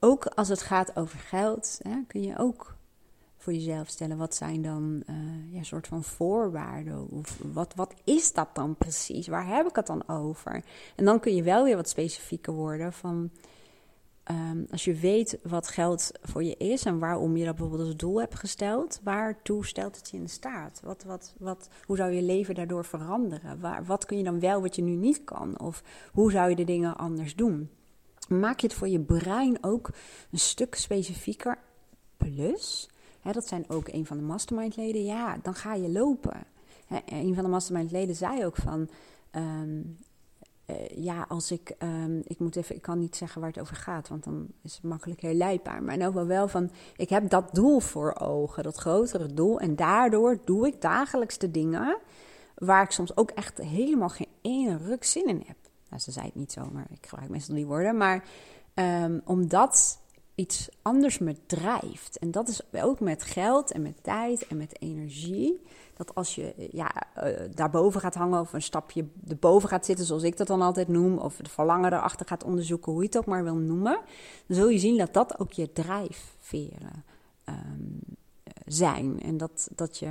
ook 0.00 0.26
als 0.26 0.48
het 0.48 0.62
gaat 0.62 0.96
over 0.96 1.18
geld, 1.18 1.80
hè, 1.82 2.02
kun 2.06 2.22
je 2.22 2.38
ook 2.38 2.76
voor 3.48 3.56
jezelf 3.56 3.88
stellen. 3.88 4.16
Wat 4.16 4.34
zijn 4.34 4.62
dan 4.62 5.02
uh, 5.10 5.16
ja, 5.54 5.62
soort 5.62 5.86
van 5.86 6.04
voorwaarden? 6.04 7.10
Of 7.10 7.38
wat, 7.52 7.74
wat 7.74 7.94
is 8.04 8.32
dat 8.32 8.48
dan 8.52 8.76
precies? 8.76 9.28
Waar 9.28 9.46
heb 9.46 9.68
ik 9.68 9.76
het 9.76 9.86
dan 9.86 10.08
over? 10.08 10.64
En 10.96 11.04
dan 11.04 11.20
kun 11.20 11.34
je 11.34 11.42
wel 11.42 11.64
weer 11.64 11.76
wat 11.76 11.88
specifieker 11.88 12.52
worden 12.52 12.92
van... 12.92 13.30
Um, 14.30 14.66
als 14.70 14.84
je 14.84 14.94
weet 14.94 15.38
wat 15.42 15.68
geld 15.68 16.10
voor 16.22 16.44
je 16.44 16.56
is 16.56 16.84
en 16.84 16.98
waarom 16.98 17.36
je 17.36 17.44
dat 17.44 17.56
bijvoorbeeld 17.56 17.86
als 17.88 17.96
doel 17.96 18.20
hebt 18.20 18.34
gesteld, 18.34 19.00
waartoe 19.02 19.66
stelt 19.66 19.96
het 19.96 20.10
je 20.10 20.16
in 20.16 20.28
staat? 20.28 20.80
Wat, 20.84 21.04
wat, 21.04 21.34
wat, 21.38 21.68
hoe 21.84 21.96
zou 21.96 22.12
je 22.12 22.22
leven 22.22 22.54
daardoor 22.54 22.84
veranderen? 22.84 23.60
Waar, 23.60 23.84
wat 23.84 24.04
kun 24.04 24.18
je 24.18 24.24
dan 24.24 24.40
wel 24.40 24.60
wat 24.60 24.76
je 24.76 24.82
nu 24.82 24.94
niet 24.94 25.24
kan? 25.24 25.60
Of 25.60 25.82
hoe 26.12 26.30
zou 26.30 26.50
je 26.50 26.56
de 26.56 26.64
dingen 26.64 26.96
anders 26.96 27.34
doen? 27.34 27.70
Maak 28.28 28.60
je 28.60 28.66
het 28.66 28.76
voor 28.76 28.88
je 28.88 29.00
brein 29.00 29.58
ook 29.60 29.90
een 30.30 30.38
stuk 30.38 30.74
specifieker. 30.74 31.58
Plus, 32.16 32.88
Hè, 33.20 33.32
dat 33.32 33.46
zijn 33.46 33.64
ook 33.68 33.88
een 33.88 34.06
van 34.06 34.16
de 34.16 34.22
mastermind-leden. 34.22 35.04
Ja, 35.04 35.38
dan 35.42 35.54
ga 35.54 35.74
je 35.74 35.88
lopen. 35.88 36.46
Hè, 36.86 36.98
een 37.06 37.34
van 37.34 37.44
de 37.44 37.50
mastermind-leden 37.50 38.14
zei 38.14 38.44
ook 38.44 38.56
van... 38.56 38.88
Um, 39.32 39.96
uh, 40.66 40.88
ja, 40.88 41.24
als 41.28 41.50
ik... 41.50 41.74
Um, 41.78 42.22
ik 42.24 42.38
moet 42.38 42.56
even... 42.56 42.74
Ik 42.74 42.82
kan 42.82 42.98
niet 42.98 43.16
zeggen 43.16 43.40
waar 43.40 43.50
het 43.50 43.60
over 43.60 43.76
gaat, 43.76 44.08
want 44.08 44.24
dan 44.24 44.46
is 44.62 44.74
het 44.74 44.82
makkelijk 44.82 45.20
herleidbaar. 45.20 45.82
Maar 45.82 45.94
in 45.94 46.06
ieder 46.06 46.26
wel 46.26 46.48
van... 46.48 46.70
Ik 46.96 47.08
heb 47.08 47.30
dat 47.30 47.54
doel 47.54 47.80
voor 47.80 48.14
ogen, 48.18 48.62
dat 48.62 48.76
grotere 48.76 49.34
doel. 49.34 49.60
En 49.60 49.76
daardoor 49.76 50.38
doe 50.44 50.66
ik 50.66 50.80
dagelijks 50.80 51.38
de 51.38 51.50
dingen... 51.50 51.98
waar 52.54 52.82
ik 52.82 52.90
soms 52.90 53.16
ook 53.16 53.30
echt 53.30 53.58
helemaal 53.58 54.08
geen 54.08 54.28
ene 54.42 54.76
ruk 54.76 55.04
zin 55.04 55.26
in 55.26 55.42
heb. 55.46 55.56
Nou, 55.88 56.02
ze 56.02 56.10
zei 56.10 56.26
het 56.26 56.34
niet 56.34 56.52
zo, 56.52 56.70
maar 56.72 56.86
ik 56.90 57.06
gebruik 57.06 57.30
meestal 57.30 57.54
die 57.54 57.66
woorden. 57.66 57.96
Maar 57.96 58.24
um, 58.74 59.20
omdat 59.24 59.98
iets 60.38 60.68
anders 60.82 61.18
me 61.18 61.36
drijft. 61.46 62.18
En 62.18 62.30
dat 62.30 62.48
is 62.48 62.60
ook 62.72 63.00
met 63.00 63.22
geld 63.22 63.70
en 63.70 63.82
met 63.82 64.02
tijd 64.02 64.46
en 64.46 64.56
met 64.56 64.80
energie. 64.80 65.62
Dat 65.96 66.14
als 66.14 66.34
je 66.34 66.68
ja, 66.72 66.92
uh, 67.16 67.38
daarboven 67.54 68.00
gaat 68.00 68.14
hangen 68.14 68.40
of 68.40 68.52
een 68.52 68.62
stapje 68.62 69.06
erboven 69.28 69.68
gaat 69.68 69.86
zitten, 69.86 70.06
zoals 70.06 70.22
ik 70.22 70.36
dat 70.36 70.46
dan 70.46 70.62
altijd 70.62 70.88
noem, 70.88 71.18
of 71.18 71.36
de 71.36 71.50
verlangen 71.50 71.92
erachter 71.92 72.26
gaat 72.26 72.44
onderzoeken, 72.44 72.92
hoe 72.92 73.00
je 73.00 73.06
het 73.06 73.18
ook 73.18 73.26
maar 73.26 73.44
wil 73.44 73.54
noemen, 73.54 74.00
dan 74.46 74.56
zul 74.56 74.68
je 74.68 74.78
zien 74.78 74.98
dat 74.98 75.14
dat 75.14 75.40
ook 75.40 75.52
je 75.52 75.72
drijfveren 75.72 77.04
um, 77.48 78.00
zijn. 78.66 79.22
En 79.22 79.36
dat, 79.36 79.68
dat 79.74 79.98
je 79.98 80.10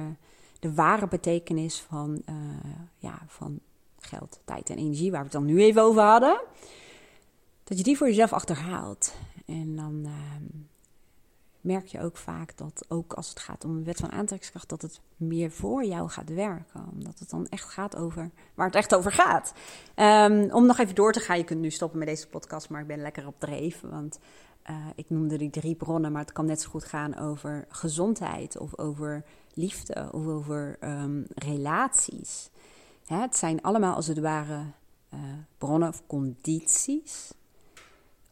de 0.60 0.74
ware 0.74 1.08
betekenis 1.08 1.80
van, 1.80 2.22
ja, 2.98 3.20
van 3.28 3.60
geld, 4.00 4.40
tijd 4.46 4.70
en 4.70 4.78
energie, 4.78 5.12
waar 5.12 5.20
we 5.20 5.26
het 5.26 5.36
dan 5.36 5.46
nu 5.46 5.62
even 5.62 5.82
over 5.82 6.02
hadden, 6.02 6.42
dat 7.64 7.78
je 7.78 7.84
die 7.84 7.98
voor 7.98 8.08
jezelf 8.08 8.34
achterhaalt. 8.34 9.14
En 9.48 9.76
dan 9.76 10.02
uh, 10.06 10.12
merk 11.62 11.86
je 11.86 12.02
ook 12.02 12.18
vaak 12.18 12.58
dat 12.58 12.86
ook 12.88 13.14
als 13.14 13.30
het 13.30 13.40
gaat 13.40 13.66
om 13.66 13.76
een 13.76 13.84
wet 13.84 13.98
van 13.98 14.12
aantrekkingskracht, 14.12 14.70
dat 14.70 14.82
het 14.82 15.02
meer 15.18 15.52
voor 15.52 15.86
jou 15.86 16.10
gaat 16.10 16.30
werken. 16.30 16.90
Omdat 16.92 17.20
het 17.20 17.30
dan 17.30 17.48
echt 17.48 17.70
gaat 17.70 17.96
over 17.96 18.32
waar 18.54 18.66
het 18.66 18.76
echt 18.76 18.96
over 18.96 19.12
gaat. 19.12 19.54
Um, 19.96 20.52
om 20.52 20.66
nog 20.66 20.78
even 20.78 20.96
door 20.96 21.14
te 21.14 21.20
gaan, 21.20 21.38
je 21.38 21.44
kunt 21.44 21.60
nu 21.60 21.70
stoppen 21.70 22.00
met 22.00 22.08
deze 22.08 22.28
podcast, 22.28 22.70
maar 22.70 22.82
ik 22.82 22.88
ben 22.88 23.02
lekker 23.02 23.28
op 23.28 23.40
dreef. 23.40 23.82
Want 23.82 24.20
uh, 24.70 24.76
ik 24.96 25.10
noemde 25.10 25.38
die 25.38 25.50
drie 25.50 25.76
bronnen, 25.76 26.12
maar 26.12 26.22
het 26.22 26.32
kan 26.32 26.46
net 26.46 26.62
zo 26.62 26.70
goed 26.70 26.84
gaan 26.84 27.18
over 27.18 27.66
gezondheid 27.70 28.58
of 28.58 28.78
over 28.78 29.24
liefde 29.54 30.10
of 30.12 30.26
over 30.26 30.78
um, 30.82 31.26
relaties. 31.36 32.50
Hè, 33.06 33.18
het 33.22 33.38
zijn 33.38 33.62
allemaal 33.62 33.96
als 33.96 34.08
het 34.08 34.20
ware 34.20 34.64
bronnen 35.58 35.90
of 35.90 36.04
condities. 36.08 37.34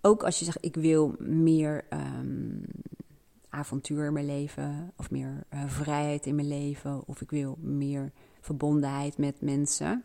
Ook 0.06 0.24
als 0.24 0.40
je 0.40 0.46
zegt, 0.46 0.66
ik 0.66 0.76
wil 0.76 1.16
meer 1.20 1.86
um, 1.90 2.62
avontuur 3.50 4.06
in 4.06 4.14
mijn 4.14 4.26
leven, 4.26 4.92
of 4.98 5.12
meer 5.12 5.44
vrijheid 5.66 6.26
in 6.26 6.36
mijn 6.36 6.48
leven, 6.48 7.08
of 7.08 7.22
ik 7.22 7.30
wil 7.30 7.58
meer 7.62 8.12
verbondenheid 8.42 9.18
met 9.18 9.42
mensen. 9.42 10.04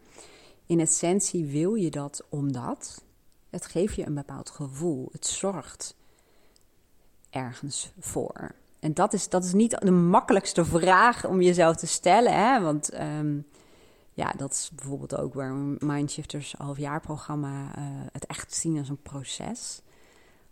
In 0.66 0.80
essentie 0.80 1.46
wil 1.46 1.74
je 1.74 1.90
dat 1.90 2.26
omdat 2.28 3.04
het 3.50 3.66
geeft 3.66 3.94
je 3.94 4.06
een 4.06 4.14
bepaald 4.14 4.50
gevoel. 4.50 5.08
Het 5.12 5.26
zorgt 5.26 5.96
ergens 7.30 7.92
voor. 7.98 8.54
En 8.78 8.94
dat 8.94 9.12
is, 9.12 9.28
dat 9.28 9.44
is 9.44 9.52
niet 9.52 9.80
de 9.80 9.90
makkelijkste 9.90 10.64
vraag 10.64 11.26
om 11.26 11.40
jezelf 11.40 11.76
te 11.76 11.86
stellen. 11.86 12.32
Hè? 12.32 12.60
Want 12.60 12.94
um, 13.00 13.46
ja, 14.12 14.32
dat 14.36 14.52
is 14.52 14.70
bijvoorbeeld 14.74 15.16
ook 15.16 15.34
waar 15.34 15.54
Mindshifters 15.78 16.54
halfjaarprogramma 16.58 17.78
uh, 17.78 17.84
het 18.12 18.26
echt 18.26 18.54
zien 18.54 18.78
als 18.78 18.88
een 18.88 19.02
proces. 19.02 19.82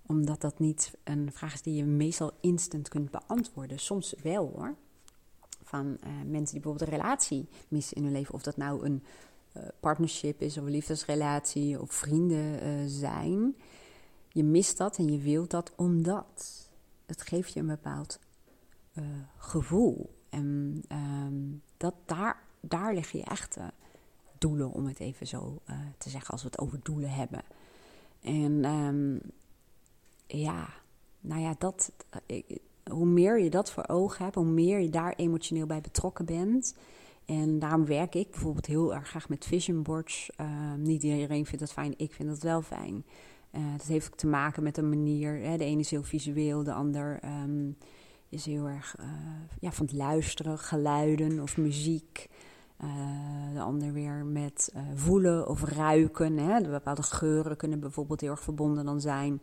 Omdat 0.08 0.40
dat 0.40 0.58
niet 0.58 0.92
een 1.04 1.32
vraag 1.32 1.54
is 1.54 1.62
die 1.62 1.74
je 1.74 1.84
meestal 1.84 2.32
instant 2.40 2.88
kunt 2.88 3.10
beantwoorden. 3.10 3.78
Soms 3.78 4.14
wel 4.22 4.52
hoor. 4.54 4.74
Van 5.62 5.86
uh, 5.86 5.96
mensen 6.26 6.52
die 6.54 6.60
bijvoorbeeld 6.60 6.90
een 6.90 6.98
relatie 6.98 7.48
missen 7.68 7.96
in 7.96 8.02
hun 8.02 8.12
leven. 8.12 8.34
Of 8.34 8.42
dat 8.42 8.56
nou 8.56 8.84
een 8.84 9.02
uh, 9.56 9.62
partnership 9.80 10.40
is 10.40 10.58
of 10.58 10.64
een 10.64 10.70
liefdesrelatie 10.70 11.80
of 11.80 11.92
vrienden 11.92 12.88
zijn. 12.90 13.56
Je 14.28 14.44
mist 14.44 14.76
dat 14.76 14.98
en 14.98 15.12
je 15.12 15.18
wilt 15.18 15.50
dat 15.50 15.72
omdat 15.76 16.68
het 17.06 17.22
geeft 17.22 17.52
je 17.52 17.60
een 17.60 17.66
bepaald 17.66 18.18
gevoel. 19.36 20.14
En 20.28 20.82
um, 20.92 21.62
dat 21.76 21.94
daar, 22.04 22.42
daar 22.60 22.94
liggen 22.94 23.18
je 23.18 23.24
echte 23.24 23.72
doelen, 24.38 24.70
om 24.70 24.86
het 24.86 25.00
even 25.00 25.26
zo 25.26 25.62
te 25.98 26.10
zeggen, 26.10 26.30
als 26.30 26.42
we 26.42 26.48
het 26.48 26.58
over 26.58 26.80
doelen 26.82 27.10
hebben. 27.10 27.42
En 28.20 28.64
um, 28.64 29.20
ja, 30.28 30.68
nou 31.20 31.40
ja, 31.40 31.54
dat, 31.58 31.92
ik, 32.26 32.58
hoe 32.90 33.06
meer 33.06 33.40
je 33.40 33.50
dat 33.50 33.72
voor 33.72 33.88
ogen 33.88 34.24
hebt, 34.24 34.34
hoe 34.34 34.44
meer 34.44 34.80
je 34.80 34.90
daar 34.90 35.14
emotioneel 35.16 35.66
bij 35.66 35.80
betrokken 35.80 36.24
bent. 36.24 36.74
En 37.24 37.58
daarom 37.58 37.86
werk 37.86 38.14
ik 38.14 38.30
bijvoorbeeld 38.30 38.66
heel 38.66 38.94
erg 38.94 39.08
graag 39.08 39.28
met 39.28 39.44
vision 39.44 39.82
boards. 39.82 40.30
Uh, 40.40 40.46
niet 40.76 41.02
iedereen 41.02 41.46
vindt 41.46 41.60
dat 41.60 41.72
fijn, 41.72 41.94
ik 41.96 42.12
vind 42.12 42.28
dat 42.28 42.42
wel 42.42 42.62
fijn. 42.62 43.04
Uh, 43.52 43.62
dat 43.76 43.86
heeft 43.86 44.06
ook 44.06 44.18
te 44.18 44.26
maken 44.26 44.62
met 44.62 44.74
de 44.74 44.82
manier. 44.82 45.40
Hè, 45.40 45.56
de 45.56 45.64
ene 45.64 45.80
is 45.80 45.90
heel 45.90 46.02
visueel, 46.02 46.62
de 46.62 46.72
ander 46.72 47.20
um, 47.24 47.76
is 48.28 48.44
heel 48.44 48.66
erg 48.66 48.96
uh, 49.00 49.06
ja, 49.60 49.72
van 49.72 49.86
het 49.86 49.94
luisteren, 49.94 50.58
geluiden 50.58 51.40
of 51.40 51.56
muziek. 51.56 52.28
De 53.54 53.60
ander 53.60 53.92
weer 53.92 54.24
met 54.24 54.74
voelen 54.94 55.48
of 55.48 55.62
ruiken. 55.62 56.36
Hè. 56.36 56.60
De 56.60 56.68
bepaalde 56.68 57.02
geuren 57.02 57.56
kunnen 57.56 57.80
bijvoorbeeld 57.80 58.20
heel 58.20 58.30
erg 58.30 58.40
verbonden 58.40 58.84
dan 58.84 59.00
zijn. 59.00 59.40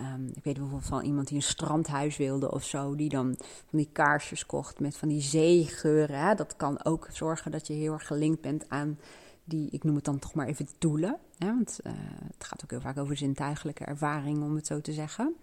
Um, 0.00 0.26
ik 0.34 0.44
weet 0.44 0.54
bijvoorbeeld 0.54 0.84
van 0.84 1.04
iemand 1.04 1.28
die 1.28 1.36
een 1.36 1.42
strandhuis 1.42 2.16
wilde 2.16 2.50
of 2.50 2.64
zo, 2.64 2.94
die 2.94 3.08
dan 3.08 3.34
van 3.38 3.78
die 3.78 3.88
kaarsjes 3.92 4.46
kocht 4.46 4.80
met 4.80 4.96
van 4.96 5.08
die 5.08 5.20
zeegeuren. 5.20 6.18
Hè. 6.18 6.34
Dat 6.34 6.56
kan 6.56 6.84
ook 6.84 7.08
zorgen 7.12 7.50
dat 7.50 7.66
je 7.66 7.72
heel 7.72 7.92
erg 7.92 8.06
gelinkt 8.06 8.40
bent 8.40 8.68
aan 8.68 8.98
die, 9.44 9.70
ik 9.70 9.84
noem 9.84 9.94
het 9.94 10.04
dan 10.04 10.18
toch 10.18 10.34
maar 10.34 10.46
even 10.46 10.68
doelen. 10.78 11.16
Hè, 11.38 11.46
want 11.46 11.80
uh, 11.86 11.92
het 12.36 12.44
gaat 12.44 12.62
ook 12.64 12.70
heel 12.70 12.80
vaak 12.80 12.98
over 12.98 13.16
zintuigelijke 13.16 13.84
ervaring, 13.84 14.42
om 14.42 14.54
het 14.54 14.66
zo 14.66 14.80
te 14.80 14.92
zeggen. 14.92 15.34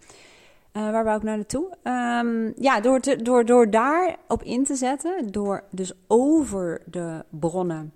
Uh, 0.73 0.91
waar 0.91 1.03
wou 1.03 1.17
ik 1.17 1.23
naar 1.23 1.35
naartoe? 1.35 1.77
Um, 1.83 2.53
ja, 2.63 2.79
door, 2.81 2.99
te, 2.99 3.21
door, 3.21 3.45
door 3.45 3.69
daar 3.69 4.17
op 4.27 4.43
in 4.43 4.63
te 4.63 4.75
zetten, 4.75 5.31
door 5.31 5.63
dus 5.71 5.93
over 6.07 6.81
de 6.85 7.25
bronnen 7.29 7.93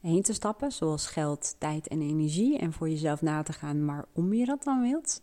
heen 0.00 0.22
te 0.22 0.32
stappen, 0.32 0.72
zoals 0.72 1.06
geld, 1.06 1.54
tijd 1.58 1.88
en 1.88 2.02
energie, 2.02 2.58
en 2.58 2.72
voor 2.72 2.88
jezelf 2.88 3.22
na 3.22 3.42
te 3.42 3.52
gaan, 3.52 3.84
maar 3.84 4.04
om 4.12 4.32
je 4.32 4.44
dat 4.44 4.62
dan 4.62 4.82
wilt. 4.82 5.22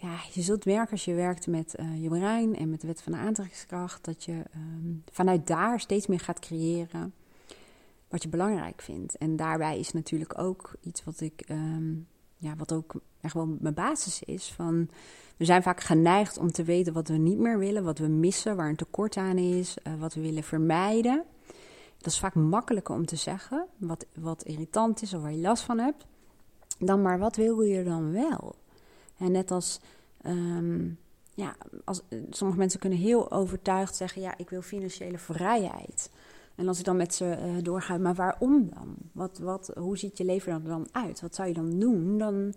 Ja, 0.00 0.18
je 0.32 0.42
zult 0.42 0.64
merken 0.64 0.90
als 0.90 1.04
je 1.04 1.14
werkt 1.14 1.46
met 1.46 1.74
uh, 1.80 2.02
je 2.02 2.08
brein 2.08 2.56
en 2.56 2.70
met 2.70 2.80
de 2.80 2.86
wet 2.86 3.02
van 3.02 3.12
de 3.12 3.18
aantrekkingskracht, 3.18 4.04
dat 4.04 4.24
je 4.24 4.42
um, 4.54 5.02
vanuit 5.12 5.46
daar 5.46 5.80
steeds 5.80 6.06
meer 6.06 6.20
gaat 6.20 6.38
creëren 6.38 7.12
wat 8.08 8.22
je 8.22 8.28
belangrijk 8.28 8.82
vindt. 8.82 9.16
En 9.16 9.36
daarbij 9.36 9.78
is 9.78 9.92
natuurlijk 9.92 10.38
ook 10.38 10.74
iets 10.80 11.04
wat 11.04 11.20
ik, 11.20 11.44
um, 11.50 12.06
ja, 12.36 12.56
wat 12.56 12.72
ook 12.72 12.94
echt 13.20 13.34
wel 13.34 13.56
mijn 13.60 13.74
basis 13.74 14.22
is. 14.22 14.52
Van, 14.52 14.88
we 15.36 15.44
zijn 15.44 15.62
vaak 15.62 15.80
geneigd 15.80 16.38
om 16.38 16.52
te 16.52 16.62
weten 16.62 16.92
wat 16.92 17.08
we 17.08 17.16
niet 17.16 17.38
meer 17.38 17.58
willen, 17.58 17.84
wat 17.84 17.98
we 17.98 18.06
missen, 18.06 18.56
waar 18.56 18.68
een 18.68 18.76
tekort 18.76 19.16
aan 19.16 19.38
is, 19.38 19.76
uh, 19.86 20.00
wat 20.00 20.14
we 20.14 20.20
willen 20.20 20.42
vermijden. 20.42 21.24
Dat 21.98 22.12
is 22.12 22.18
vaak 22.18 22.34
makkelijker 22.34 22.94
om 22.94 23.06
te 23.06 23.16
zeggen, 23.16 23.66
wat, 23.76 24.06
wat 24.14 24.42
irritant 24.42 25.02
is 25.02 25.14
of 25.14 25.22
waar 25.22 25.32
je 25.32 25.40
last 25.40 25.62
van 25.62 25.78
hebt, 25.78 26.06
dan 26.78 27.02
maar 27.02 27.18
wat 27.18 27.36
wil 27.36 27.60
je 27.60 27.84
dan 27.84 28.12
wel? 28.12 28.54
En 29.18 29.32
net 29.32 29.50
als, 29.50 29.80
um, 30.26 30.98
ja, 31.34 31.56
als, 31.84 32.02
sommige 32.30 32.58
mensen 32.58 32.80
kunnen 32.80 32.98
heel 32.98 33.30
overtuigd 33.30 33.96
zeggen, 33.96 34.22
ja, 34.22 34.34
ik 34.36 34.50
wil 34.50 34.62
financiële 34.62 35.18
vrijheid. 35.18 36.10
En 36.54 36.68
als 36.68 36.78
ik 36.78 36.84
dan 36.84 36.96
met 36.96 37.14
ze 37.14 37.24
uh, 37.24 37.62
doorga, 37.62 37.98
maar 37.98 38.14
waarom 38.14 38.70
dan? 38.74 38.96
Wat, 39.12 39.38
wat, 39.38 39.70
hoe 39.76 39.98
ziet 39.98 40.18
je 40.18 40.24
leven 40.24 40.52
er 40.52 40.62
dan 40.64 40.88
uit? 40.92 41.20
Wat 41.20 41.34
zou 41.34 41.48
je 41.48 41.54
dan 41.54 41.78
doen? 41.78 42.18
Dan 42.18 42.54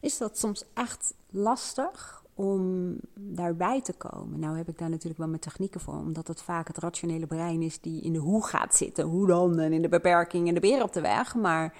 is 0.00 0.18
dat 0.18 0.38
soms 0.38 0.64
echt 0.74 1.14
lastig 1.30 2.22
om 2.34 2.94
daarbij 3.14 3.82
te 3.82 3.92
komen. 3.92 4.38
Nou 4.38 4.56
heb 4.56 4.68
ik 4.68 4.78
daar 4.78 4.90
natuurlijk 4.90 5.18
wel 5.18 5.28
mijn 5.28 5.40
technieken 5.40 5.80
voor, 5.80 5.94
omdat 5.94 6.28
het 6.28 6.42
vaak 6.42 6.66
het 6.66 6.78
rationele 6.78 7.26
brein 7.26 7.62
is 7.62 7.80
die 7.80 8.02
in 8.02 8.12
de 8.12 8.18
hoe 8.18 8.46
gaat 8.46 8.74
zitten. 8.74 9.04
Hoe 9.04 9.26
dan? 9.26 9.58
En 9.58 9.72
in 9.72 9.82
de 9.82 9.88
beperking 9.88 10.48
en 10.48 10.54
de 10.54 10.60
beer 10.60 10.82
op 10.82 10.92
de 10.92 11.00
weg. 11.00 11.34
Maar 11.34 11.74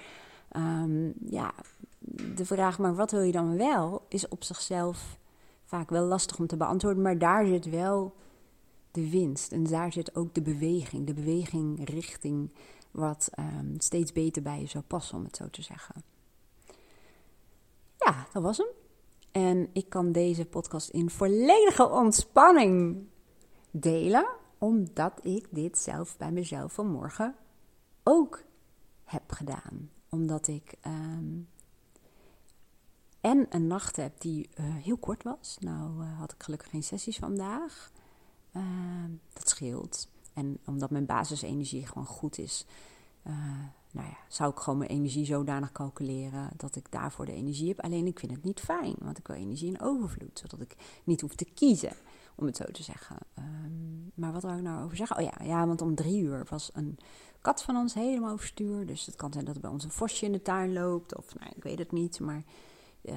um, 0.55 1.13
ja, 1.29 1.53
de 2.35 2.45
vraag, 2.45 2.79
maar 2.79 2.95
wat 2.95 3.11
wil 3.11 3.21
je 3.21 3.31
dan 3.31 3.57
wel, 3.57 4.05
is 4.09 4.27
op 4.27 4.43
zichzelf 4.43 5.17
vaak 5.65 5.89
wel 5.89 6.05
lastig 6.05 6.39
om 6.39 6.47
te 6.47 6.57
beantwoorden. 6.57 7.03
Maar 7.03 7.17
daar 7.17 7.45
zit 7.45 7.69
wel 7.69 8.15
de 8.91 9.09
winst. 9.09 9.51
En 9.51 9.63
daar 9.63 9.91
zit 9.91 10.15
ook 10.15 10.33
de 10.33 10.41
beweging. 10.41 11.07
De 11.07 11.13
beweging 11.13 11.89
richting 11.89 12.49
wat 12.91 13.29
um, 13.39 13.75
steeds 13.77 14.11
beter 14.11 14.41
bij 14.41 14.59
je 14.59 14.67
zou 14.67 14.83
passen, 14.83 15.17
om 15.17 15.23
het 15.23 15.35
zo 15.35 15.49
te 15.49 15.61
zeggen. 15.61 16.03
Ja, 17.97 18.27
dat 18.33 18.43
was 18.43 18.57
hem. 18.57 18.67
En 19.31 19.69
ik 19.73 19.89
kan 19.89 20.11
deze 20.11 20.45
podcast 20.45 20.89
in 20.89 21.09
volledige 21.09 21.89
ontspanning 21.89 23.05
delen, 23.71 24.27
omdat 24.57 25.19
ik 25.21 25.47
dit 25.49 25.77
zelf 25.77 26.17
bij 26.17 26.31
mezelf 26.31 26.73
vanmorgen 26.73 27.35
ook 28.03 28.43
heb 29.03 29.31
gedaan. 29.31 29.89
Omdat 30.09 30.47
ik 30.47 30.75
um, 30.85 31.47
en 33.23 33.45
een 33.49 33.67
nacht 33.67 33.95
heb 33.95 34.21
die 34.21 34.49
uh, 34.59 34.65
heel 34.65 34.97
kort 34.97 35.23
was. 35.23 35.57
Nou 35.59 36.03
uh, 36.03 36.19
had 36.19 36.31
ik 36.31 36.43
gelukkig 36.43 36.69
geen 36.69 36.83
sessies 36.83 37.17
vandaag. 37.17 37.91
Uh, 38.55 38.63
dat 39.33 39.49
scheelt. 39.49 40.07
En 40.33 40.57
omdat 40.65 40.89
mijn 40.89 41.05
basisenergie 41.05 41.87
gewoon 41.87 42.05
goed 42.05 42.37
is, 42.37 42.65
uh, 43.27 43.33
nou 43.91 44.07
ja, 44.07 44.17
zou 44.27 44.51
ik 44.51 44.57
gewoon 44.57 44.79
mijn 44.79 44.91
energie 44.91 45.25
zodanig 45.25 45.71
calculeren 45.71 46.49
dat 46.57 46.75
ik 46.75 46.91
daarvoor 46.91 47.25
de 47.25 47.33
energie 47.33 47.67
heb. 47.67 47.81
Alleen 47.81 48.07
ik 48.07 48.19
vind 48.19 48.31
het 48.31 48.43
niet 48.43 48.59
fijn, 48.59 48.95
want 48.99 49.17
ik 49.17 49.27
wil 49.27 49.35
energie 49.35 49.67
in 49.67 49.81
overvloed, 49.81 50.39
zodat 50.39 50.61
ik 50.61 50.75
niet 51.03 51.21
hoef 51.21 51.35
te 51.35 51.45
kiezen, 51.53 51.93
om 52.35 52.45
het 52.45 52.57
zo 52.57 52.65
te 52.71 52.83
zeggen. 52.83 53.17
Um, 53.37 54.11
maar 54.13 54.31
wat 54.31 54.41
wil 54.41 54.57
ik 54.57 54.61
nou 54.61 54.83
over 54.83 54.97
zeggen? 54.97 55.17
Oh 55.17 55.23
ja, 55.23 55.45
ja, 55.45 55.67
want 55.67 55.81
om 55.81 55.95
drie 55.95 56.21
uur 56.21 56.45
was 56.49 56.69
een 56.73 56.97
kat 57.41 57.63
van 57.63 57.75
ons 57.75 57.93
helemaal 57.93 58.33
overstuur. 58.33 58.85
Dus 58.85 59.05
het 59.05 59.15
kan 59.15 59.33
zijn 59.33 59.45
dat 59.45 59.55
er 59.55 59.61
bij 59.61 59.71
ons 59.71 59.83
een 59.83 59.91
vosje 59.91 60.25
in 60.25 60.31
de 60.31 60.41
tuin 60.41 60.73
loopt, 60.73 61.17
of 61.17 61.35
nou, 61.39 61.51
ik 61.55 61.63
weet 61.63 61.79
het 61.79 61.91
niet, 61.91 62.19
maar... 62.19 62.43
Uh, 63.03 63.15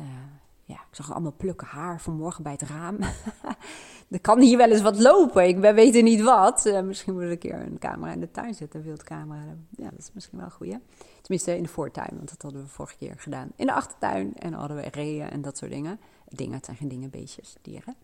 ja, 0.66 0.75
ik 0.75 0.94
zag 0.94 1.12
allemaal 1.12 1.35
plukken 1.37 1.66
haar 1.66 2.01
vanmorgen 2.01 2.42
bij 2.42 2.53
het 2.53 2.62
raam. 2.62 2.99
er 4.11 4.20
kan 4.20 4.40
hier 4.40 4.57
wel 4.57 4.70
eens 4.70 4.83
wat 4.83 4.99
lopen. 4.99 5.49
Ik 5.49 5.59
weet 5.59 6.03
niet 6.03 6.20
wat. 6.20 6.66
Uh, 6.66 6.81
misschien 6.81 7.12
moet 7.12 7.22
ik 7.22 7.31
een 7.31 7.38
keer 7.38 7.55
een 7.55 7.79
camera 7.79 8.12
in 8.12 8.20
de 8.20 8.31
tuin 8.31 8.55
zetten, 8.55 8.81
een 8.81 8.87
wildcamera. 8.87 9.57
Ja, 9.70 9.90
dat 9.90 9.99
is 9.99 10.11
misschien 10.12 10.38
wel 10.38 10.46
een 10.46 10.53
goeie. 10.53 10.79
Tenminste 11.20 11.57
in 11.57 11.62
de 11.62 11.68
voortuin, 11.68 12.11
want 12.16 12.29
dat 12.29 12.42
hadden 12.42 12.62
we 12.62 12.68
vorige 12.68 12.96
keer 12.96 13.14
gedaan. 13.18 13.49
In 13.57 13.66
de 13.66 13.72
achtertuin 13.72 14.35
en 14.37 14.53
hadden 14.53 14.77
we 14.77 14.88
reeën 14.90 15.31
en 15.31 15.42
dat 15.42 15.59
soort 15.59 15.70
dingen. 15.70 16.01
Dingen, 16.29 16.61
zijn 16.64 16.77
geen 16.77 16.88
dingen, 16.88 17.11
beestjes, 17.11 17.57
dieren. 17.62 17.94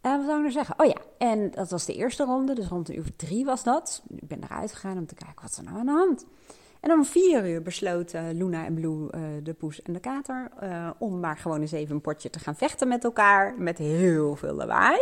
En 0.00 0.10
uh, 0.10 0.16
wat 0.16 0.26
zou 0.26 0.36
ik 0.36 0.42
nou 0.42 0.50
zeggen? 0.50 0.74
Oh 0.78 0.86
ja, 0.86 0.96
en 1.18 1.50
dat 1.50 1.70
was 1.70 1.84
de 1.84 1.94
eerste 1.94 2.24
ronde, 2.24 2.54
dus 2.54 2.66
rond 2.66 2.86
de 2.86 2.96
uur 2.96 3.16
drie 3.16 3.44
was 3.44 3.62
dat. 3.62 4.02
Ik 4.08 4.28
ben 4.28 4.44
eruit 4.44 4.72
gegaan 4.72 4.98
om 4.98 5.06
te 5.06 5.14
kijken, 5.14 5.42
wat 5.42 5.56
er 5.56 5.64
nou 5.64 5.78
aan 5.78 5.86
de 5.86 5.92
hand? 5.92 6.26
En 6.84 6.92
om 6.92 7.04
vier 7.04 7.48
uur 7.48 7.62
besloten 7.62 8.36
Luna 8.36 8.64
en 8.64 8.74
Blue, 8.74 9.08
uh, 9.14 9.20
de 9.42 9.54
poes 9.54 9.82
en 9.82 9.92
de 9.92 10.00
kater, 10.00 10.50
uh, 10.62 10.90
om 10.98 11.20
maar 11.20 11.36
gewoon 11.36 11.60
eens 11.60 11.72
even 11.72 11.94
een 11.94 12.00
potje 12.00 12.30
te 12.30 12.38
gaan 12.38 12.56
vechten 12.56 12.88
met 12.88 13.04
elkaar. 13.04 13.54
Met 13.58 13.78
heel 13.78 14.36
veel 14.36 14.54
lawaai. 14.54 15.00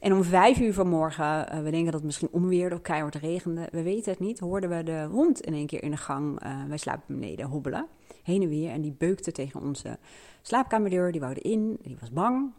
En 0.00 0.12
om 0.12 0.24
vijf 0.24 0.60
uur 0.60 0.74
vanmorgen, 0.74 1.24
uh, 1.24 1.56
we 1.56 1.70
denken 1.70 1.84
dat 1.84 1.94
het 1.94 2.04
misschien 2.04 2.28
onweerde 2.30 2.74
of 2.74 2.80
keihard 2.82 3.14
regende, 3.14 3.68
we 3.72 3.82
weten 3.82 4.10
het 4.10 4.20
niet, 4.20 4.38
hoorden 4.38 4.70
we 4.70 4.82
de 4.82 5.08
hond 5.10 5.40
in 5.40 5.54
één 5.54 5.66
keer 5.66 5.82
in 5.82 5.90
de 5.90 5.96
gang, 5.96 6.42
wij 6.68 6.76
slapen 6.76 7.04
beneden, 7.06 7.46
hobbelen. 7.46 7.86
Heen 8.22 8.42
en 8.42 8.48
weer 8.48 8.70
en 8.70 8.80
die 8.80 8.94
beukte 8.98 9.32
tegen 9.32 9.60
onze 9.60 9.98
slaapkamerdeur, 10.42 11.12
die 11.12 11.20
wou 11.20 11.34
in, 11.34 11.78
die 11.82 11.96
was 12.00 12.10
bang. 12.10 12.52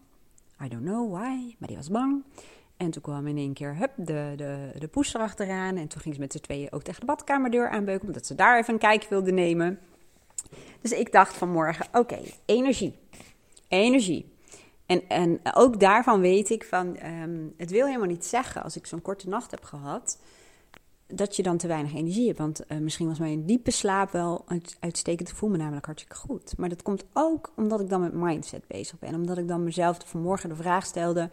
I 0.63 0.67
don't 0.69 0.83
know 0.83 1.11
why, 1.13 1.55
maar 1.57 1.67
die 1.67 1.77
was 1.77 1.89
bang. 1.89 2.23
En 2.83 2.91
toen 2.91 3.01
kwam 3.01 3.27
in 3.27 3.37
één 3.37 3.53
keer 3.53 3.75
hup, 3.75 3.91
de, 3.95 4.33
de, 4.35 4.71
de 4.79 4.87
poes 4.87 5.13
erachteraan. 5.13 5.77
En 5.77 5.87
toen 5.87 6.01
ging 6.01 6.13
ze 6.15 6.19
met 6.19 6.31
z'n 6.31 6.39
tweeën 6.39 6.71
ook 6.71 6.83
tegen 6.83 6.99
de 6.99 7.05
badkamerdeur 7.05 7.69
aanbeuken, 7.69 8.07
omdat 8.07 8.25
ze 8.25 8.35
daar 8.35 8.57
even 8.57 8.73
een 8.73 8.79
kijkje 8.79 9.09
wilde 9.09 9.31
nemen. 9.31 9.79
Dus 10.81 10.91
ik 10.91 11.11
dacht 11.11 11.35
vanmorgen, 11.35 11.85
oké, 11.93 12.19
energie. 12.45 12.95
Energie. 13.67 14.31
En, 14.85 15.09
en 15.09 15.39
ook 15.53 15.79
daarvan 15.79 16.19
weet 16.19 16.49
ik 16.49 16.63
van, 16.63 16.95
ehm, 16.95 17.47
het 17.57 17.71
wil 17.71 17.85
helemaal 17.85 18.07
niet 18.07 18.25
zeggen 18.25 18.63
als 18.63 18.75
ik 18.75 18.85
zo'n 18.85 19.01
korte 19.01 19.29
nacht 19.29 19.51
heb 19.51 19.63
gehad, 19.63 20.17
dat 21.07 21.35
je 21.35 21.43
dan 21.43 21.57
te 21.57 21.67
weinig 21.67 21.93
energie 21.93 22.25
hebt. 22.25 22.37
Want 22.37 22.61
uh, 22.67 22.77
misschien 22.77 23.07
was 23.07 23.19
mijn 23.19 23.45
diepe 23.45 23.71
slaap 23.71 24.11
wel 24.11 24.45
uitstekend. 24.79 25.29
Ik 25.29 25.35
voel 25.35 25.49
me 25.49 25.57
namelijk 25.57 25.85
hartstikke 25.85 26.17
goed. 26.19 26.57
Maar 26.57 26.69
dat 26.69 26.81
komt 26.81 27.05
ook 27.13 27.51
omdat 27.55 27.79
ik 27.79 27.89
dan 27.89 28.01
met 28.01 28.13
mindset 28.13 28.67
bezig 28.67 28.99
ben. 28.99 29.15
Omdat 29.15 29.37
ik 29.37 29.47
dan 29.47 29.63
mezelf 29.63 29.97
vanmorgen 30.05 30.49
de 30.49 30.55
vraag 30.55 30.85
stelde: 30.85 31.29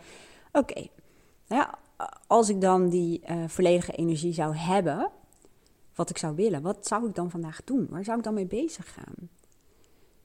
oké, 0.52 0.86
nou 1.50 1.62
ja, 1.62 1.78
als 2.26 2.48
ik 2.48 2.60
dan 2.60 2.88
die 2.88 3.22
uh, 3.30 3.48
volledige 3.48 3.92
energie 3.92 4.32
zou 4.32 4.56
hebben, 4.56 5.10
wat 5.94 6.10
ik 6.10 6.18
zou 6.18 6.34
willen, 6.34 6.62
wat 6.62 6.86
zou 6.86 7.08
ik 7.08 7.14
dan 7.14 7.30
vandaag 7.30 7.64
doen? 7.64 7.86
Waar 7.90 8.04
zou 8.04 8.18
ik 8.18 8.24
dan 8.24 8.34
mee 8.34 8.46
bezig 8.46 8.92
gaan? 8.92 9.28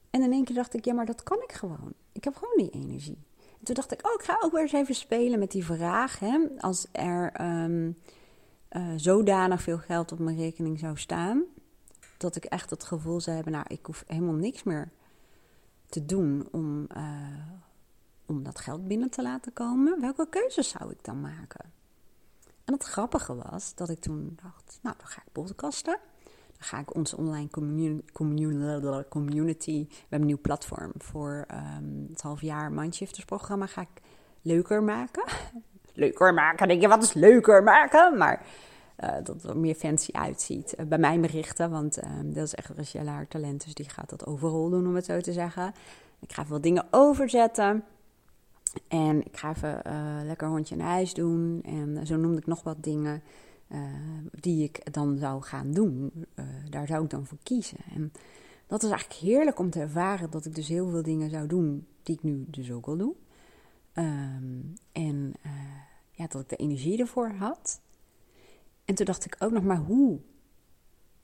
En 0.09 0.21
in 0.21 0.31
één 0.31 0.43
keer 0.43 0.55
dacht 0.55 0.73
ik, 0.73 0.85
ja, 0.85 0.93
maar 0.93 1.05
dat 1.05 1.23
kan 1.23 1.41
ik 1.41 1.51
gewoon. 1.51 1.93
Ik 2.11 2.23
heb 2.23 2.35
gewoon 2.35 2.57
die 2.57 2.69
energie. 2.69 3.17
En 3.59 3.65
toen 3.65 3.75
dacht 3.75 3.91
ik, 3.91 4.07
oh, 4.07 4.13
ik 4.13 4.23
ga 4.23 4.37
ook 4.41 4.51
weer 4.51 4.61
eens 4.61 4.73
even 4.73 4.95
spelen 4.95 5.39
met 5.39 5.51
die 5.51 5.65
vraag. 5.65 6.19
Hè? 6.19 6.39
Als 6.59 6.87
er 6.91 7.41
um, 7.63 7.97
uh, 8.71 8.93
zodanig 8.95 9.61
veel 9.61 9.77
geld 9.77 10.11
op 10.11 10.19
mijn 10.19 10.37
rekening 10.37 10.79
zou 10.79 10.97
staan, 10.97 11.43
dat 12.17 12.35
ik 12.35 12.45
echt 12.45 12.69
het 12.69 12.83
gevoel 12.83 13.21
zou 13.21 13.35
hebben, 13.35 13.53
nou, 13.53 13.65
ik 13.67 13.85
hoef 13.85 14.03
helemaal 14.07 14.33
niks 14.33 14.63
meer 14.63 14.91
te 15.89 16.05
doen 16.05 16.47
om, 16.51 16.87
uh, 16.97 17.03
om 18.25 18.43
dat 18.43 18.59
geld 18.59 18.87
binnen 18.87 19.09
te 19.09 19.21
laten 19.21 19.53
komen. 19.53 20.01
Welke 20.01 20.27
keuzes 20.29 20.69
zou 20.69 20.91
ik 20.91 21.03
dan 21.03 21.21
maken? 21.21 21.73
En 22.65 22.73
het 22.73 22.83
grappige 22.83 23.35
was 23.35 23.75
dat 23.75 23.89
ik 23.89 23.99
toen 23.99 24.37
dacht, 24.43 24.79
nou, 24.81 24.95
dan 24.97 25.07
ga 25.07 25.21
ik 25.25 25.31
podcasten. 25.31 25.97
Dan 26.57 26.67
ga 26.67 26.79
ik 26.79 26.95
onze 26.95 27.17
online 27.17 27.49
community, 29.09 29.85
we 29.87 29.95
hebben 29.99 30.19
een 30.19 30.25
nieuw 30.25 30.41
platform 30.41 30.91
voor 30.97 31.45
um, 31.77 32.07
het 32.09 32.21
halfjaar 32.21 32.71
Mindshifters 32.71 33.25
programma, 33.25 33.65
ga 33.65 33.81
ik 33.81 34.01
leuker 34.41 34.83
maken. 34.83 35.23
leuker 35.93 36.33
maken, 36.33 36.67
denk 36.67 36.81
je, 36.81 36.87
wat 36.87 37.03
is 37.03 37.13
leuker 37.13 37.63
maken? 37.63 38.17
Maar 38.17 38.45
uh, 39.03 39.09
dat 39.23 39.27
het 39.27 39.43
er 39.43 39.57
meer 39.57 39.75
fancy 39.75 40.11
uitziet. 40.11 40.75
Uh, 40.79 40.85
bij 40.85 40.97
mij 40.97 41.19
berichten, 41.19 41.69
want 41.69 41.97
uh, 41.97 42.03
dat 42.23 42.43
is 42.43 42.55
echt 42.55 42.69
Rachelle 42.69 43.09
haar 43.09 43.27
talent, 43.27 43.63
dus 43.63 43.73
die 43.73 43.89
gaat 43.89 44.09
dat 44.09 44.25
overal 44.25 44.69
doen, 44.69 44.87
om 44.87 44.95
het 44.95 45.05
zo 45.05 45.21
te 45.21 45.33
zeggen. 45.33 45.73
Ik 46.19 46.33
ga 46.33 46.45
veel 46.45 46.61
dingen 46.61 46.85
overzetten. 46.91 47.83
En 48.87 49.25
ik 49.25 49.37
ga 49.37 49.49
even 49.49 49.81
uh, 49.87 50.19
lekker 50.25 50.47
hondje 50.47 50.75
naar 50.75 50.87
huis 50.87 51.13
doen. 51.13 51.61
En 51.63 52.07
zo 52.07 52.15
noemde 52.15 52.37
ik 52.37 52.45
nog 52.45 52.63
wat 52.63 52.83
dingen 52.83 53.21
uh, 53.71 53.79
die 54.31 54.63
ik 54.63 54.93
dan 54.93 55.17
zou 55.17 55.41
gaan 55.41 55.71
doen. 55.71 56.11
Uh, 56.35 56.45
daar 56.69 56.87
zou 56.87 57.03
ik 57.03 57.09
dan 57.09 57.25
voor 57.25 57.37
kiezen. 57.43 57.77
En 57.95 58.11
dat 58.67 58.83
is 58.83 58.89
eigenlijk 58.89 59.19
heerlijk 59.19 59.59
om 59.59 59.69
te 59.69 59.79
ervaren 59.79 60.29
dat 60.29 60.45
ik 60.45 60.55
dus 60.55 60.67
heel 60.67 60.89
veel 60.89 61.03
dingen 61.03 61.29
zou 61.29 61.47
doen 61.47 61.87
die 62.03 62.15
ik 62.15 62.23
nu 62.23 62.45
dus 62.47 62.71
ook 62.71 62.85
al 62.85 62.97
doe. 62.97 63.15
Um, 63.93 64.73
en 64.91 65.33
ja, 66.11 66.27
dat 66.27 66.41
ik 66.41 66.49
de 66.49 66.55
energie 66.55 66.99
ervoor 66.99 67.29
had. 67.29 67.81
En 68.85 68.95
toen 68.95 69.05
dacht 69.05 69.25
ik 69.25 69.35
ook 69.39 69.51
nog 69.51 69.63
maar 69.63 69.77
hoe 69.77 70.19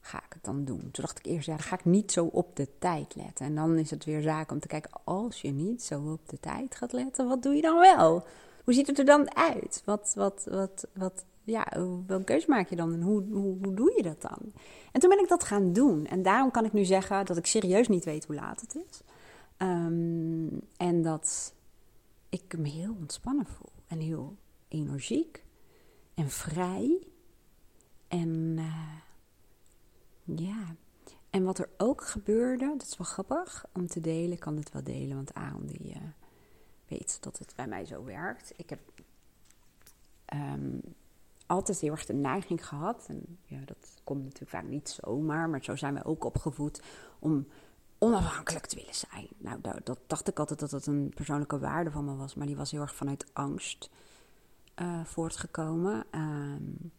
ga 0.01 0.17
ik 0.17 0.33
het 0.33 0.43
dan 0.43 0.65
doen? 0.65 0.79
Toen 0.79 0.91
dacht 0.91 1.19
ik 1.19 1.25
eerst, 1.25 1.45
ja, 1.45 1.55
dan 1.55 1.63
ga 1.63 1.75
ik 1.75 1.85
niet 1.85 2.11
zo 2.11 2.25
op 2.25 2.55
de 2.55 2.67
tijd 2.79 3.15
letten. 3.15 3.45
En 3.45 3.55
dan 3.55 3.77
is 3.77 3.89
het 3.89 4.05
weer 4.05 4.21
zaak 4.21 4.51
om 4.51 4.59
te 4.59 4.67
kijken, 4.67 4.91
als 5.03 5.41
je 5.41 5.51
niet 5.51 5.83
zo 5.83 6.11
op 6.11 6.29
de 6.29 6.39
tijd 6.39 6.75
gaat 6.75 6.93
letten, 6.93 7.27
wat 7.27 7.43
doe 7.43 7.55
je 7.55 7.61
dan 7.61 7.79
wel? 7.79 8.25
Hoe 8.63 8.73
ziet 8.73 8.87
het 8.87 8.99
er 8.99 9.05
dan 9.05 9.35
uit? 9.35 9.81
Wat, 9.85 10.11
wat, 10.15 10.47
wat, 10.49 10.87
wat, 10.93 11.25
ja, 11.43 11.67
welke 12.07 12.23
keuze 12.23 12.49
maak 12.49 12.69
je 12.69 12.75
dan 12.75 12.93
en 12.93 13.01
hoe, 13.01 13.23
hoe, 13.31 13.73
doe 13.73 13.93
je 13.95 14.03
dat 14.03 14.21
dan? 14.21 14.53
En 14.91 14.99
toen 14.99 15.09
ben 15.09 15.19
ik 15.19 15.27
dat 15.27 15.43
gaan 15.43 15.73
doen. 15.73 16.05
En 16.05 16.23
daarom 16.23 16.51
kan 16.51 16.65
ik 16.65 16.73
nu 16.73 16.85
zeggen 16.85 17.25
dat 17.25 17.37
ik 17.37 17.45
serieus 17.45 17.87
niet 17.87 18.05
weet 18.05 18.25
hoe 18.25 18.35
laat 18.35 18.61
het 18.61 18.75
is. 18.75 19.01
Um, 19.57 20.61
en 20.77 21.01
dat 21.01 21.53
ik 22.29 22.57
me 22.57 22.69
heel 22.69 22.95
ontspannen 22.99 23.45
voel 23.45 23.71
en 23.87 23.99
heel 23.99 24.35
energiek 24.67 25.43
en 26.13 26.29
vrij. 26.29 27.07
En 28.07 28.55
uh, 28.57 28.65
ja, 30.23 30.75
en 31.29 31.43
wat 31.43 31.57
er 31.57 31.69
ook 31.77 32.03
gebeurde, 32.07 32.65
dat 32.77 32.87
is 32.87 32.97
wel 32.97 33.07
grappig 33.07 33.65
om 33.73 33.87
te 33.87 33.99
delen. 33.99 34.31
Ik 34.31 34.39
kan 34.39 34.57
het 34.57 34.71
wel 34.71 34.83
delen, 34.83 35.15
want 35.15 35.33
Aaron 35.33 35.65
die 35.65 35.89
uh, 35.89 36.01
weet 36.87 37.17
dat 37.21 37.37
het 37.37 37.53
bij 37.55 37.67
mij 37.67 37.85
zo 37.85 38.03
werkt. 38.03 38.53
Ik 38.55 38.69
heb 38.69 38.79
um, 40.33 40.81
altijd 41.45 41.79
heel 41.79 41.91
erg 41.91 42.05
de 42.05 42.13
neiging 42.13 42.67
gehad, 42.67 43.05
en 43.07 43.37
ja, 43.45 43.59
dat 43.65 44.01
komt 44.03 44.23
natuurlijk 44.23 44.51
vaak 44.51 44.67
niet 44.67 44.89
zomaar, 44.89 45.49
maar 45.49 45.63
zo 45.63 45.75
zijn 45.75 45.93
we 45.93 46.03
ook 46.03 46.23
opgevoed 46.23 46.81
om 47.19 47.47
onafhankelijk 47.97 48.65
te 48.65 48.75
willen 48.75 48.95
zijn. 48.95 49.27
Nou, 49.37 49.59
dat, 49.83 49.99
dacht 50.07 50.27
ik 50.27 50.39
altijd 50.39 50.59
dat 50.59 50.69
dat 50.69 50.85
een 50.85 51.11
persoonlijke 51.15 51.59
waarde 51.59 51.91
van 51.91 52.05
me 52.05 52.15
was, 52.15 52.35
maar 52.35 52.47
die 52.47 52.55
was 52.55 52.71
heel 52.71 52.81
erg 52.81 52.95
vanuit 52.95 53.25
angst 53.33 53.89
uh, 54.81 55.05
voortgekomen. 55.05 56.05
Um, 56.11 56.91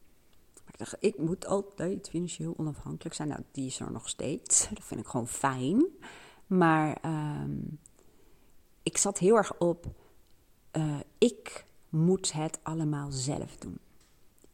ik 0.72 0.78
dacht, 0.78 0.96
ik 1.00 1.18
moet 1.18 1.46
altijd 1.46 2.08
financieel 2.08 2.54
onafhankelijk 2.56 3.14
zijn. 3.14 3.28
Nou, 3.28 3.42
die 3.52 3.66
is 3.66 3.80
er 3.80 3.92
nog 3.92 4.08
steeds. 4.08 4.68
Dat 4.74 4.84
vind 4.84 5.00
ik 5.00 5.06
gewoon 5.06 5.28
fijn. 5.28 5.84
Maar 6.46 6.98
um, 7.42 7.78
ik 8.82 8.96
zat 8.96 9.18
heel 9.18 9.36
erg 9.36 9.58
op, 9.58 9.86
uh, 10.72 11.00
ik 11.18 11.66
moet 11.88 12.32
het 12.32 12.58
allemaal 12.62 13.10
zelf 13.10 13.56
doen. 13.56 13.78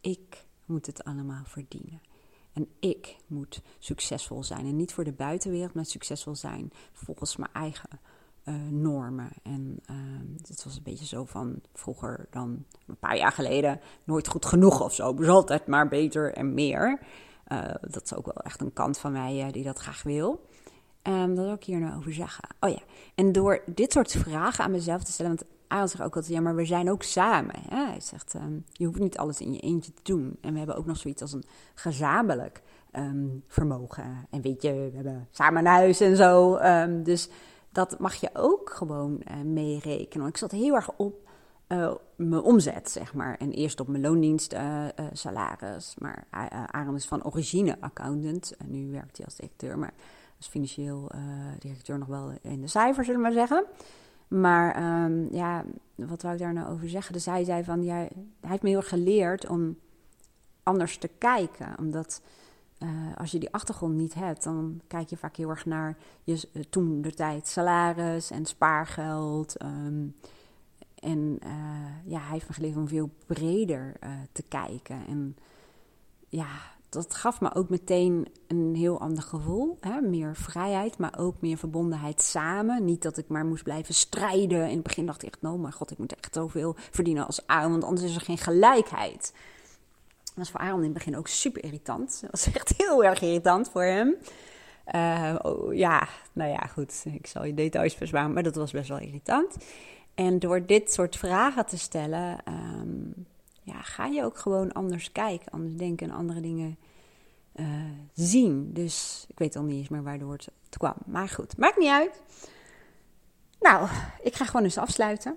Ik 0.00 0.46
moet 0.64 0.86
het 0.86 1.04
allemaal 1.04 1.44
verdienen. 1.44 2.00
En 2.52 2.68
ik 2.80 3.16
moet 3.26 3.60
succesvol 3.78 4.42
zijn. 4.42 4.66
En 4.66 4.76
niet 4.76 4.92
voor 4.92 5.04
de 5.04 5.12
buitenwereld, 5.12 5.74
maar 5.74 5.84
succesvol 5.84 6.34
zijn 6.34 6.72
volgens 6.92 7.36
mijn 7.36 7.52
eigen 7.52 8.00
uh, 8.48 8.54
normen. 8.70 9.30
En 9.42 9.82
het 10.46 10.64
was 10.64 10.76
een 10.76 10.82
beetje 10.82 11.06
zo 11.06 11.24
van 11.24 11.60
vroeger 11.74 12.26
dan 12.30 12.64
een 12.86 12.96
paar 12.96 13.16
jaar 13.16 13.32
geleden 13.32 13.80
nooit 14.04 14.28
goed 14.28 14.46
genoeg 14.46 14.80
of 14.80 14.94
zo. 14.94 15.14
Dus 15.14 15.28
altijd 15.28 15.66
maar 15.66 15.88
beter 15.88 16.32
en 16.32 16.54
meer. 16.54 16.98
Uh, 17.52 17.74
dat 17.80 18.04
is 18.04 18.14
ook 18.14 18.24
wel 18.24 18.34
echt 18.34 18.60
een 18.60 18.72
kant 18.72 18.98
van 18.98 19.12
mij 19.12 19.46
uh, 19.46 19.52
die 19.52 19.64
dat 19.64 19.78
graag 19.78 20.02
wil. 20.02 20.44
Um, 21.02 21.34
dat 21.34 21.44
wil 21.44 21.54
ik 21.54 21.64
hier 21.64 21.78
nou 21.78 21.96
over 21.96 22.12
zeggen. 22.12 22.44
Oh 22.60 22.70
ja, 22.70 22.80
en 23.14 23.32
door 23.32 23.62
dit 23.66 23.92
soort 23.92 24.12
vragen 24.12 24.64
aan 24.64 24.70
mezelf 24.70 25.02
te 25.02 25.12
stellen, 25.12 25.36
want 25.36 25.50
Aaron 25.66 25.88
zegt 25.88 26.02
ook 26.02 26.14
altijd, 26.16 26.34
ja, 26.34 26.40
maar 26.40 26.54
we 26.54 26.64
zijn 26.64 26.90
ook 26.90 27.02
samen. 27.02 27.54
Hè? 27.68 27.84
Hij 27.86 28.00
zegt, 28.00 28.34
um, 28.34 28.64
je 28.72 28.86
hoeft 28.86 28.98
niet 28.98 29.18
alles 29.18 29.40
in 29.40 29.52
je 29.52 29.60
eentje 29.60 29.92
te 29.92 30.02
doen. 30.02 30.38
En 30.40 30.52
we 30.52 30.58
hebben 30.58 30.76
ook 30.76 30.86
nog 30.86 30.96
zoiets 30.96 31.22
als 31.22 31.32
een 31.32 31.44
gezamenlijk 31.74 32.62
vermogen. 33.48 34.26
En 34.30 34.40
weet 34.40 34.62
je, 34.62 34.72
we 34.72 34.90
hebben 34.94 35.28
samen 35.30 35.58
een 35.58 35.72
huis 35.72 36.00
en 36.00 36.16
zo. 36.16 36.58
dus 37.02 37.28
dat 37.78 37.98
mag 37.98 38.14
je 38.14 38.30
ook 38.32 38.70
gewoon 38.70 39.22
uh, 39.30 39.36
meerekenen. 39.44 40.26
Ik 40.26 40.36
zat 40.36 40.50
heel 40.50 40.74
erg 40.74 40.90
op 40.96 41.28
uh, 41.68 41.94
mijn 42.16 42.42
omzet, 42.42 42.90
zeg 42.90 43.14
maar. 43.14 43.36
En 43.36 43.52
eerst 43.52 43.80
op 43.80 43.88
mijn 43.88 44.02
loondienst 44.02 44.52
uh, 44.52 44.84
salaris. 45.12 45.94
Maar 45.98 46.26
Aaron 46.70 46.94
is 46.94 47.06
van 47.06 47.24
origine 47.24 47.76
accountant. 47.80 48.56
En 48.56 48.70
nu 48.70 48.90
werkt 48.90 49.16
hij 49.16 49.26
als 49.26 49.36
directeur, 49.36 49.78
maar 49.78 49.92
als 50.36 50.46
financieel 50.46 51.10
directeur 51.58 51.98
nog 51.98 52.08
wel 52.08 52.32
in 52.42 52.60
de 52.60 52.66
cijfers, 52.66 53.06
zullen 53.06 53.22
we 53.22 53.26
maar 53.26 53.36
zeggen. 53.36 53.64
Maar 54.28 55.02
um, 55.04 55.28
ja, 55.30 55.64
wat 55.94 56.22
wou 56.22 56.34
ik 56.34 56.40
daar 56.40 56.52
nou 56.52 56.72
over 56.72 56.88
zeggen? 56.88 57.12
Dus 57.12 57.26
hij 57.26 57.44
zei 57.44 57.64
van, 57.64 57.82
ja, 57.82 57.94
hij 57.94 58.10
heeft 58.40 58.62
me 58.62 58.68
heel 58.68 58.78
erg 58.78 58.88
geleerd 58.88 59.48
om 59.48 59.78
anders 60.62 60.98
te 60.98 61.10
kijken. 61.18 61.74
Omdat 61.78 62.22
uh, 62.78 62.88
als 63.16 63.30
je 63.30 63.38
die 63.38 63.52
achtergrond 63.52 63.94
niet 63.94 64.14
hebt, 64.14 64.42
dan 64.42 64.80
kijk 64.86 65.08
je 65.08 65.16
vaak 65.16 65.36
heel 65.36 65.48
erg 65.48 65.66
naar 65.66 65.96
je 66.24 66.48
uh, 66.52 66.62
toen 66.70 67.02
de 67.02 67.14
tijd 67.14 67.48
salaris 67.48 68.30
en 68.30 68.46
spaargeld. 68.46 69.62
Um, 69.62 70.16
en 70.94 71.38
uh, 71.44 72.10
ja, 72.12 72.20
hij 72.20 72.32
heeft 72.32 72.48
me 72.48 72.54
geleerd 72.54 72.76
om 72.76 72.88
veel 72.88 73.10
breder 73.26 73.96
te 74.32 74.42
kijken. 74.42 75.06
En 75.06 75.36
ja, 76.28 76.48
dat 76.88 77.14
gaf 77.14 77.40
me 77.40 77.54
ook 77.54 77.68
meteen 77.68 78.28
een 78.46 78.74
heel 78.74 79.00
ander 79.00 79.22
gevoel. 79.22 79.78
Hè? 79.80 80.00
Meer 80.00 80.36
vrijheid, 80.36 80.98
maar 80.98 81.18
ook 81.18 81.40
meer 81.40 81.56
verbondenheid 81.56 82.22
samen. 82.22 82.84
Niet 82.84 83.02
dat 83.02 83.18
ik 83.18 83.28
maar 83.28 83.44
moest 83.44 83.62
blijven 83.62 83.94
strijden. 83.94 84.68
In 84.68 84.74
het 84.74 84.82
begin 84.82 85.06
dacht 85.06 85.22
ik 85.22 85.28
echt, 85.28 85.42
nou 85.42 85.58
mijn 85.58 85.72
god, 85.72 85.90
ik 85.90 85.98
moet 85.98 86.14
echt 86.14 86.34
zoveel 86.34 86.76
verdienen 86.90 87.26
als 87.26 87.46
Aaron, 87.46 87.70
want 87.70 87.84
anders 87.84 88.06
is 88.06 88.14
er 88.14 88.20
geen 88.20 88.38
gelijkheid. 88.38 89.32
Was 90.38 90.50
voor 90.50 90.60
Aaron 90.60 90.78
in 90.78 90.84
het 90.84 90.92
begin 90.92 91.16
ook 91.16 91.28
super 91.28 91.64
irritant. 91.64 92.18
Dat 92.20 92.30
was 92.30 92.54
echt 92.54 92.74
heel 92.82 93.04
erg 93.04 93.20
irritant 93.20 93.70
voor 93.70 93.82
hem. 93.82 94.16
Uh, 94.94 95.34
oh, 95.42 95.74
ja, 95.74 96.08
nou 96.32 96.50
ja, 96.50 96.58
goed. 96.58 97.04
Ik 97.04 97.26
zal 97.26 97.44
je 97.44 97.54
details 97.54 97.94
verzwaren, 97.94 98.32
maar 98.32 98.42
dat 98.42 98.54
was 98.54 98.72
best 98.72 98.88
wel 98.88 98.98
irritant. 98.98 99.56
En 100.14 100.38
door 100.38 100.66
dit 100.66 100.92
soort 100.92 101.16
vragen 101.16 101.66
te 101.66 101.78
stellen, 101.78 102.38
um, 102.48 103.14
ja, 103.62 103.82
ga 103.82 104.06
je 104.06 104.24
ook 104.24 104.38
gewoon 104.38 104.72
anders 104.72 105.12
kijken, 105.12 105.52
anders 105.52 105.76
denken 105.76 106.08
en 106.08 106.16
andere 106.16 106.40
dingen 106.40 106.76
uh, 107.56 107.66
zien. 108.12 108.72
Dus 108.72 109.24
ik 109.28 109.38
weet 109.38 109.56
al 109.56 109.62
niet 109.62 109.76
eens 109.76 109.88
meer 109.88 110.02
waardoor 110.02 110.32
het, 110.32 110.50
kwam. 110.70 110.96
Maar 111.06 111.28
goed, 111.28 111.56
maakt 111.56 111.78
niet 111.78 111.90
uit. 111.90 112.22
Nou, 113.60 113.88
ik 114.22 114.34
ga 114.34 114.44
gewoon 114.44 114.64
eens 114.64 114.78
afsluiten. 114.78 115.36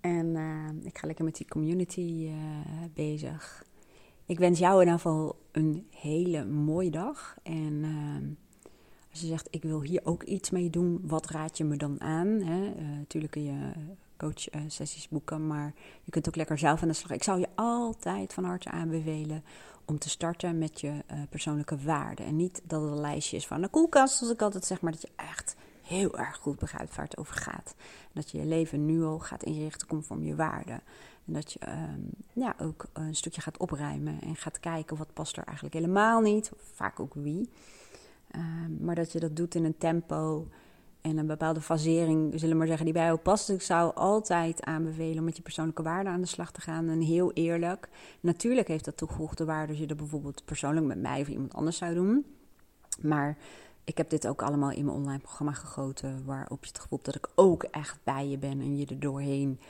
En 0.00 0.26
uh, 0.26 0.86
ik 0.86 0.98
ga 0.98 1.06
lekker 1.06 1.24
met 1.24 1.36
die 1.36 1.48
community 1.48 2.30
bezig 2.94 3.66
ik 4.28 4.38
wens 4.38 4.58
jou 4.58 4.74
in 4.74 4.80
ieder 4.80 4.94
geval 4.94 5.38
een 5.52 5.86
hele 5.90 6.44
mooie 6.44 6.90
dag. 6.90 7.36
En 7.42 7.72
uh, 7.72 8.70
als 9.10 9.20
je 9.20 9.26
zegt, 9.26 9.48
ik 9.50 9.62
wil 9.62 9.82
hier 9.82 10.00
ook 10.04 10.22
iets 10.22 10.50
mee 10.50 10.70
doen, 10.70 11.00
wat 11.02 11.30
raad 11.30 11.56
je 11.56 11.64
me 11.64 11.76
dan 11.76 12.00
aan? 12.00 12.26
Hè? 12.26 12.70
natuurlijk 12.98 13.32
kun 13.32 13.44
je 13.44 13.72
coach-sessies 14.16 15.08
boeken, 15.08 15.46
maar 15.46 15.74
je 16.04 16.10
kunt 16.10 16.28
ook 16.28 16.36
lekker 16.36 16.58
zelf 16.58 16.82
aan 16.82 16.88
de 16.88 16.94
slag. 16.94 17.10
Ik 17.10 17.22
zou 17.22 17.40
je 17.40 17.48
altijd 17.54 18.32
van 18.32 18.44
harte 18.44 18.70
aanbevelen 18.70 19.44
om 19.84 19.98
te 19.98 20.08
starten 20.08 20.58
met 20.58 20.80
je 20.80 20.92
persoonlijke 21.30 21.76
waarden. 21.76 22.26
En 22.26 22.36
niet 22.36 22.62
dat 22.64 22.82
het 22.82 22.90
een 22.90 23.00
lijstje 23.00 23.36
is 23.36 23.46
van 23.46 23.60
de 23.60 23.68
koelkast, 23.68 24.16
zoals 24.16 24.32
ik 24.32 24.42
altijd 24.42 24.64
zeg, 24.64 24.80
maar 24.80 24.92
dat 24.92 25.02
je 25.02 25.10
echt 25.16 25.56
heel 25.82 26.18
erg 26.18 26.36
goed 26.36 26.58
begrijpt 26.58 26.94
waar 26.94 27.04
het 27.04 27.16
over 27.16 27.34
gaat. 27.34 27.74
Dat 28.12 28.30
je 28.30 28.38
je 28.38 28.44
leven 28.44 28.86
nu 28.86 29.02
al 29.02 29.18
gaat 29.18 29.42
inrichten 29.42 29.88
conform 29.88 30.24
je 30.24 30.34
waarden. 30.34 30.80
En 31.28 31.34
dat 31.34 31.52
je 31.52 31.58
ehm, 31.58 32.00
ja, 32.32 32.54
ook 32.60 32.84
een 32.92 33.14
stukje 33.14 33.40
gaat 33.40 33.58
opruimen 33.58 34.20
en 34.20 34.36
gaat 34.36 34.60
kijken 34.60 34.96
wat 34.96 35.12
past 35.12 35.36
er 35.36 35.44
eigenlijk 35.44 35.74
helemaal 35.74 36.20
niet. 36.20 36.50
Vaak 36.56 37.00
ook 37.00 37.14
wie. 37.14 37.50
Um, 38.36 38.78
maar 38.80 38.94
dat 38.94 39.12
je 39.12 39.20
dat 39.20 39.36
doet 39.36 39.54
in 39.54 39.64
een 39.64 39.78
tempo 39.78 40.48
en 41.00 41.16
een 41.16 41.26
bepaalde 41.26 41.60
fasering, 41.60 42.32
zullen 42.32 42.50
we 42.50 42.54
maar 42.54 42.66
zeggen, 42.66 42.84
die 42.84 42.94
bij 42.94 43.04
jou 43.04 43.18
past. 43.18 43.50
ik 43.50 43.62
zou 43.62 43.94
altijd 43.94 44.62
aanbevelen 44.64 45.18
om 45.18 45.24
met 45.24 45.36
je 45.36 45.42
persoonlijke 45.42 45.82
waarden 45.82 46.12
aan 46.12 46.20
de 46.20 46.26
slag 46.26 46.52
te 46.52 46.60
gaan. 46.60 46.88
En 46.88 47.00
heel 47.00 47.32
eerlijk. 47.32 47.88
Natuurlijk 48.20 48.68
heeft 48.68 48.84
dat 48.84 48.96
toegevoegde 48.96 49.44
waarde 49.44 49.68
als 49.68 49.80
je 49.80 49.86
dat 49.86 49.96
bijvoorbeeld 49.96 50.44
persoonlijk 50.44 50.86
met 50.86 51.00
mij 51.00 51.20
of 51.20 51.28
iemand 51.28 51.54
anders 51.54 51.76
zou 51.76 51.94
doen. 51.94 52.26
Maar 53.00 53.36
ik 53.84 53.96
heb 53.96 54.10
dit 54.10 54.26
ook 54.26 54.42
allemaal 54.42 54.70
in 54.70 54.84
mijn 54.84 54.96
online 54.96 55.18
programma 55.18 55.52
gegoten, 55.52 56.24
waarop 56.24 56.64
je 56.64 56.70
het 56.70 56.80
gevoel 56.80 56.98
dat 57.02 57.14
ik 57.14 57.28
ook 57.34 57.62
echt 57.62 57.98
bij 58.04 58.28
je 58.28 58.38
ben 58.38 58.60
en 58.60 58.76
je 58.76 58.86
er 58.86 59.00
doorheen 59.00 59.60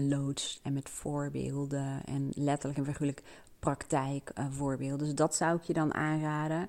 loods. 0.00 0.60
En 0.62 0.72
met 0.72 0.90
voorbeelden 0.90 2.04
en 2.04 2.30
letterlijk 2.34 2.78
en 2.78 2.86
figuurlijk 2.86 3.22
praktijkvoorbeelden. 3.58 5.00
Uh, 5.00 5.06
dus 5.06 5.14
dat 5.14 5.34
zou 5.34 5.56
ik 5.56 5.62
je 5.62 5.72
dan 5.72 5.94
aanraden. 5.94 6.68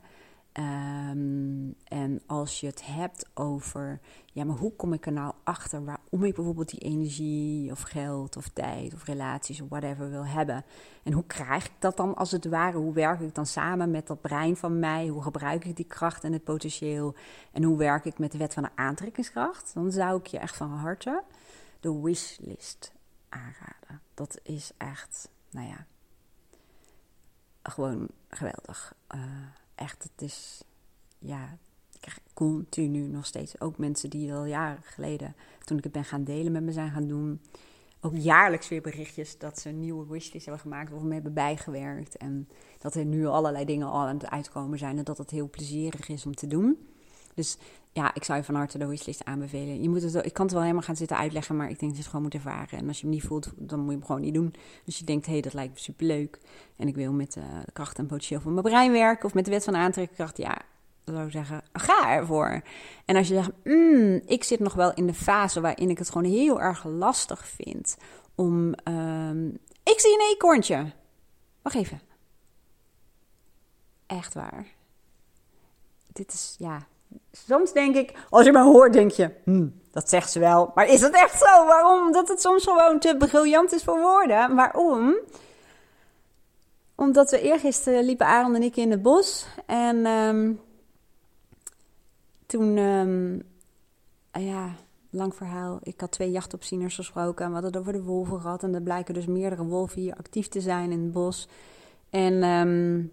Ehm, 0.53 1.71
en 1.83 2.21
als 2.25 2.59
je 2.59 2.67
het 2.67 2.85
hebt 2.85 3.29
over, 3.33 3.99
ja, 4.25 4.43
maar 4.43 4.57
hoe 4.57 4.75
kom 4.75 4.93
ik 4.93 5.05
er 5.05 5.11
nou 5.11 5.33
achter 5.43 5.85
waarom 5.85 6.23
ik 6.23 6.35
bijvoorbeeld 6.35 6.69
die 6.69 6.79
energie 6.79 7.71
of 7.71 7.81
geld 7.81 8.37
of 8.37 8.47
tijd 8.49 8.93
of 8.93 9.05
relaties 9.05 9.61
of 9.61 9.69
whatever 9.69 10.09
wil 10.09 10.25
hebben? 10.25 10.65
En 11.03 11.13
hoe 11.13 11.25
krijg 11.25 11.65
ik 11.65 11.71
dat 11.79 11.97
dan 11.97 12.15
als 12.15 12.31
het 12.31 12.45
ware? 12.45 12.77
Hoe 12.77 12.93
werk 12.93 13.19
ik 13.19 13.35
dan 13.35 13.45
samen 13.45 13.91
met 13.91 14.07
dat 14.07 14.21
brein 14.21 14.55
van 14.55 14.79
mij? 14.79 15.07
Hoe 15.07 15.21
gebruik 15.21 15.65
ik 15.65 15.75
die 15.75 15.85
kracht 15.85 16.23
en 16.23 16.33
het 16.33 16.43
potentieel? 16.43 17.15
En 17.51 17.63
hoe 17.63 17.77
werk 17.77 18.05
ik 18.05 18.17
met 18.19 18.31
de 18.31 18.37
wet 18.37 18.53
van 18.53 18.63
de 18.63 18.69
aantrekkingskracht? 18.75 19.73
Dan 19.73 19.91
zou 19.91 20.19
ik 20.19 20.27
je 20.27 20.37
echt 20.37 20.57
van 20.57 20.69
harte 20.69 21.23
de 21.79 21.99
wishlist 22.01 22.91
aanraden. 23.33 24.01
Dat 24.13 24.39
is 24.43 24.71
echt, 24.77 25.29
nou 25.49 25.67
ja, 25.67 25.85
gewoon 27.63 28.07
geweldig. 28.29 28.95
Uh, 29.15 29.21
echt, 29.75 30.03
het 30.03 30.21
is, 30.21 30.63
ja, 31.19 31.57
ik 31.91 32.01
krijg 32.01 32.19
continu 32.33 33.07
nog 33.07 33.25
steeds 33.25 33.61
ook 33.61 33.77
mensen 33.77 34.09
die 34.09 34.33
al 34.33 34.45
jaren 34.45 34.83
geleden, 34.83 35.35
toen 35.63 35.77
ik 35.77 35.83
het 35.83 35.93
ben 35.93 36.05
gaan 36.05 36.23
delen 36.23 36.51
met 36.51 36.63
me 36.63 36.71
zijn 36.71 36.91
gaan 36.91 37.07
doen, 37.07 37.41
ook 38.01 38.15
jaarlijks 38.15 38.67
weer 38.67 38.81
berichtjes 38.81 39.37
dat 39.37 39.59
ze 39.59 39.69
nieuwe 39.69 40.07
wishlist 40.07 40.45
hebben 40.45 40.63
gemaakt 40.63 40.91
of 40.91 41.01
me 41.01 41.13
hebben 41.13 41.33
bijgewerkt. 41.33 42.17
En 42.17 42.49
dat 42.79 42.95
er 42.95 43.05
nu 43.05 43.25
allerlei 43.25 43.65
dingen 43.65 43.87
al 43.87 44.07
aan 44.07 44.17
het 44.17 44.29
uitkomen 44.29 44.77
zijn 44.77 44.97
en 44.97 45.03
dat 45.03 45.17
het 45.17 45.29
heel 45.29 45.49
plezierig 45.49 46.09
is 46.09 46.25
om 46.25 46.35
te 46.35 46.47
doen. 46.47 46.87
Dus 47.33 47.57
ja, 47.93 48.13
ik 48.13 48.23
zou 48.23 48.37
je 48.37 48.43
van 48.43 48.55
harte 48.55 48.77
de 48.77 48.87
wishlist 48.87 49.25
aanbevelen. 49.25 49.81
Je 49.81 49.89
moet 49.89 50.01
het, 50.01 50.25
ik 50.25 50.33
kan 50.33 50.45
het 50.45 50.53
wel 50.53 50.61
helemaal 50.61 50.83
gaan 50.83 50.95
zitten 50.95 51.17
uitleggen, 51.17 51.55
maar 51.55 51.69
ik 51.69 51.79
denk 51.79 51.91
dat 51.91 51.91
je 51.91 51.97
het 51.97 52.07
gewoon 52.07 52.21
moet 52.21 52.33
ervaren. 52.33 52.79
En 52.79 52.87
als 52.87 52.97
je 52.97 53.03
hem 53.03 53.13
niet 53.13 53.23
voelt, 53.23 53.51
dan 53.55 53.79
moet 53.79 53.91
je 53.91 53.97
hem 53.97 54.05
gewoon 54.05 54.21
niet 54.21 54.33
doen. 54.33 54.53
Dus 54.85 54.99
je 54.99 55.05
denkt, 55.05 55.25
hé, 55.25 55.31
hey, 55.31 55.41
dat 55.41 55.53
lijkt 55.53 55.73
me 55.73 55.79
superleuk. 55.79 56.39
En 56.75 56.87
ik 56.87 56.95
wil 56.95 57.11
met 57.11 57.35
uh, 57.35 57.43
de 57.65 57.71
kracht 57.71 57.97
en 57.97 58.05
potentieel 58.05 58.41
van 58.41 58.51
mijn 58.53 58.65
brein 58.65 58.91
werken. 58.91 59.25
Of 59.25 59.33
met 59.33 59.45
de 59.45 59.51
wet 59.51 59.63
van 59.63 59.75
aantrekkingskracht. 59.75 60.37
Ja, 60.37 60.61
dan 61.03 61.15
zou 61.15 61.27
ik 61.27 61.31
zeggen, 61.31 61.61
ga 61.73 62.15
ervoor. 62.15 62.61
En 63.05 63.15
als 63.15 63.27
je 63.27 63.33
zegt, 63.33 63.51
mm, 63.63 64.21
ik 64.25 64.43
zit 64.43 64.59
nog 64.59 64.73
wel 64.73 64.93
in 64.93 65.07
de 65.07 65.13
fase 65.13 65.61
waarin 65.61 65.89
ik 65.89 65.97
het 65.97 66.09
gewoon 66.09 66.31
heel 66.31 66.61
erg 66.61 66.83
lastig 66.85 67.47
vind 67.47 67.97
om... 68.35 68.73
Um, 68.83 69.57
ik 69.83 69.99
zie 69.99 70.13
een 70.13 70.33
eekhoorntje. 70.33 70.91
Wacht 71.61 71.75
even. 71.75 72.01
Echt 74.05 74.33
waar. 74.33 74.65
Dit 76.13 76.33
is, 76.33 76.55
ja, 76.57 76.87
soms 77.31 77.73
denk 77.73 77.95
ik, 77.95 78.13
als 78.29 78.45
je 78.45 78.51
me 78.51 78.63
hoort, 78.63 78.93
denk 78.93 79.11
je, 79.11 79.31
hmm, 79.43 79.81
dat 79.91 80.09
zegt 80.09 80.31
ze 80.31 80.39
wel. 80.39 80.71
Maar 80.75 80.87
is 80.87 80.99
dat 80.99 81.13
echt 81.13 81.39
zo? 81.39 81.65
Waarom? 81.65 82.11
Dat 82.11 82.27
het 82.27 82.41
soms 82.41 82.63
gewoon 82.63 82.99
te 82.99 83.15
briljant 83.17 83.73
is 83.73 83.83
voor 83.83 83.99
woorden. 83.99 84.55
Waarom? 84.55 85.15
Omdat 86.95 87.31
we 87.31 87.41
eergisteren 87.41 88.03
liepen 88.03 88.25
Aaron 88.25 88.55
en 88.55 88.63
ik 88.63 88.75
in 88.75 88.91
het 88.91 89.01
bos. 89.01 89.45
En 89.65 90.05
um, 90.05 90.59
toen, 92.45 92.77
um, 92.77 93.43
ja, 94.31 94.69
lang 95.09 95.35
verhaal. 95.35 95.79
Ik 95.83 95.99
had 95.99 96.11
twee 96.11 96.31
jachtopzieners 96.31 96.95
gesproken. 96.95 97.45
En 97.45 97.47
we 97.47 97.53
hadden 97.53 97.71
het 97.71 97.81
over 97.81 97.93
de 97.93 98.03
wolven 98.03 98.41
gehad. 98.41 98.63
En 98.63 98.75
er 98.75 98.81
blijken 98.81 99.13
dus 99.13 99.25
meerdere 99.25 99.65
wolven 99.65 100.01
hier 100.01 100.15
actief 100.15 100.47
te 100.47 100.61
zijn 100.61 100.91
in 100.91 101.01
het 101.01 101.11
bos. 101.11 101.47
En... 102.09 102.43
Um, 102.43 103.11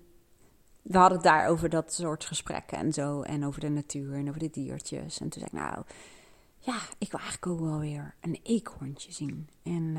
we 0.82 0.98
hadden 0.98 1.18
het 1.18 1.26
daar 1.26 1.48
over 1.48 1.68
dat 1.68 1.92
soort 1.92 2.24
gesprekken 2.24 2.78
en 2.78 2.92
zo. 2.92 3.22
En 3.22 3.46
over 3.46 3.60
de 3.60 3.68
natuur 3.68 4.14
en 4.14 4.28
over 4.28 4.40
de 4.40 4.50
diertjes. 4.50 5.20
En 5.20 5.28
toen 5.28 5.42
zei 5.42 5.44
ik, 5.44 5.52
nou, 5.52 5.84
ja, 6.58 6.76
ik 6.98 7.10
wil 7.10 7.20
eigenlijk 7.20 7.46
ook 7.52 7.60
wel 7.60 7.78
weer 7.78 8.14
een 8.20 8.40
eekhoorntje 8.42 9.12
zien. 9.12 9.48
En 9.62 9.96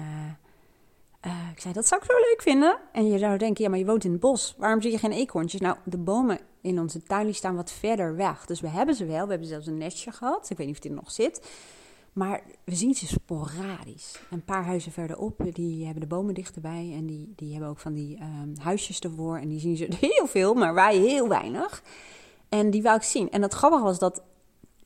uh, 1.25 1.49
ik 1.51 1.59
zei, 1.59 1.73
dat 1.73 1.87
zou 1.87 2.01
ik 2.01 2.11
zo 2.11 2.17
leuk 2.17 2.41
vinden. 2.41 2.77
En 2.91 3.07
je 3.07 3.17
zou 3.17 3.37
denken, 3.37 3.63
ja, 3.63 3.69
maar 3.69 3.79
je 3.79 3.85
woont 3.85 4.03
in 4.03 4.11
het 4.11 4.19
bos. 4.19 4.55
Waarom 4.57 4.81
zie 4.81 4.91
je 4.91 4.97
geen 4.97 5.11
eekhoorntjes? 5.11 5.61
Nou, 5.61 5.77
de 5.83 5.97
bomen 5.97 6.39
in 6.61 6.79
onze 6.79 7.03
tuin 7.03 7.35
staan 7.35 7.55
wat 7.55 7.71
verder 7.71 8.15
weg. 8.15 8.45
Dus 8.45 8.59
we 8.59 8.67
hebben 8.67 8.95
ze 8.95 9.05
wel. 9.05 9.23
We 9.23 9.29
hebben 9.29 9.47
zelfs 9.47 9.67
een 9.67 9.77
nestje 9.77 10.11
gehad. 10.11 10.49
Ik 10.49 10.57
weet 10.57 10.67
niet 10.67 10.77
of 10.77 10.83
er 10.83 10.91
nog 10.91 11.11
zit. 11.11 11.49
Maar 12.13 12.41
we 12.63 12.75
zien 12.75 12.93
ze 12.93 13.07
sporadisch. 13.07 14.19
Een 14.29 14.43
paar 14.43 14.65
huizen 14.65 14.91
verderop, 14.91 15.43
die 15.53 15.83
hebben 15.83 16.01
de 16.01 16.07
bomen 16.07 16.33
dichterbij. 16.33 16.93
En 16.95 17.05
die, 17.05 17.33
die 17.35 17.51
hebben 17.51 17.69
ook 17.69 17.79
van 17.79 17.93
die 17.93 18.19
um, 18.21 18.53
huisjes 18.61 18.99
ervoor. 18.99 19.37
En 19.37 19.47
die 19.47 19.59
zien 19.59 19.77
ze 19.77 19.87
heel 19.99 20.27
veel, 20.27 20.53
maar 20.53 20.73
wij 20.73 20.97
heel 20.97 21.27
weinig. 21.27 21.83
En 22.49 22.69
die 22.69 22.81
wou 22.81 22.95
ik 22.95 23.03
zien. 23.03 23.29
En 23.29 23.41
het 23.41 23.53
grappige 23.53 23.83
was 23.83 23.99
dat 23.99 24.21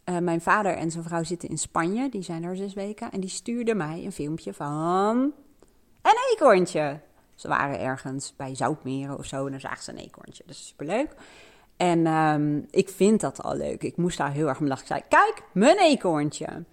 uh, 0.06 0.18
mijn 0.18 0.42
vader 0.42 0.76
en 0.76 0.92
zijn 0.92 1.04
vrouw 1.04 1.24
zitten 1.24 1.50
in 1.50 1.58
Spanje. 1.58 2.10
Die 2.10 2.22
zijn 2.22 2.44
er 2.44 2.56
zes 2.56 2.74
weken. 2.74 3.12
En 3.12 3.20
die 3.20 3.30
stuurden 3.30 3.78
mij 3.78 4.06
een 4.06 4.12
filmpje 4.12 4.54
van 4.54 5.34
een 6.02 6.18
eekhoorntje. 6.32 7.00
Ze 7.36 7.48
waren 7.48 7.80
ergens 7.80 8.34
bij 8.36 8.56
Zoutmeren 8.56 9.18
of 9.18 9.26
zo. 9.26 9.46
En 9.46 9.52
dan 9.52 9.60
zagen 9.60 9.84
ze 9.84 9.92
een 9.92 9.98
eekhoorntje. 9.98 10.44
Dat 10.46 10.56
is 10.56 10.68
superleuk. 10.68 11.16
En 11.78 12.08
um, 12.08 12.68
ik 12.72 12.90
vind 12.90 13.22
dat 13.22 13.44
al 13.44 13.56
leuk. 13.56 13.84
Ik 13.84 13.98
moest 13.98 14.18
daar 14.18 14.32
heel 14.32 14.48
erg 14.48 14.60
om 14.60 14.68
lachen. 14.68 14.84
Ik 14.84 14.92
zei, 14.92 15.02
kijk, 15.10 15.44
mijn 15.52 15.78
eekhoorntje. 15.78 16.64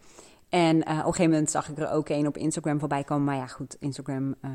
En 0.52 0.76
uh, 0.76 0.80
op 0.80 0.88
een 0.88 0.96
gegeven 0.96 1.30
moment 1.30 1.50
zag 1.50 1.68
ik 1.68 1.78
er 1.78 1.90
ook 1.90 2.08
een 2.08 2.26
op 2.26 2.36
Instagram 2.36 2.78
voorbij 2.78 3.04
komen. 3.04 3.24
Maar 3.24 3.36
ja, 3.36 3.46
goed, 3.46 3.76
Instagram 3.80 4.34
uh, 4.44 4.50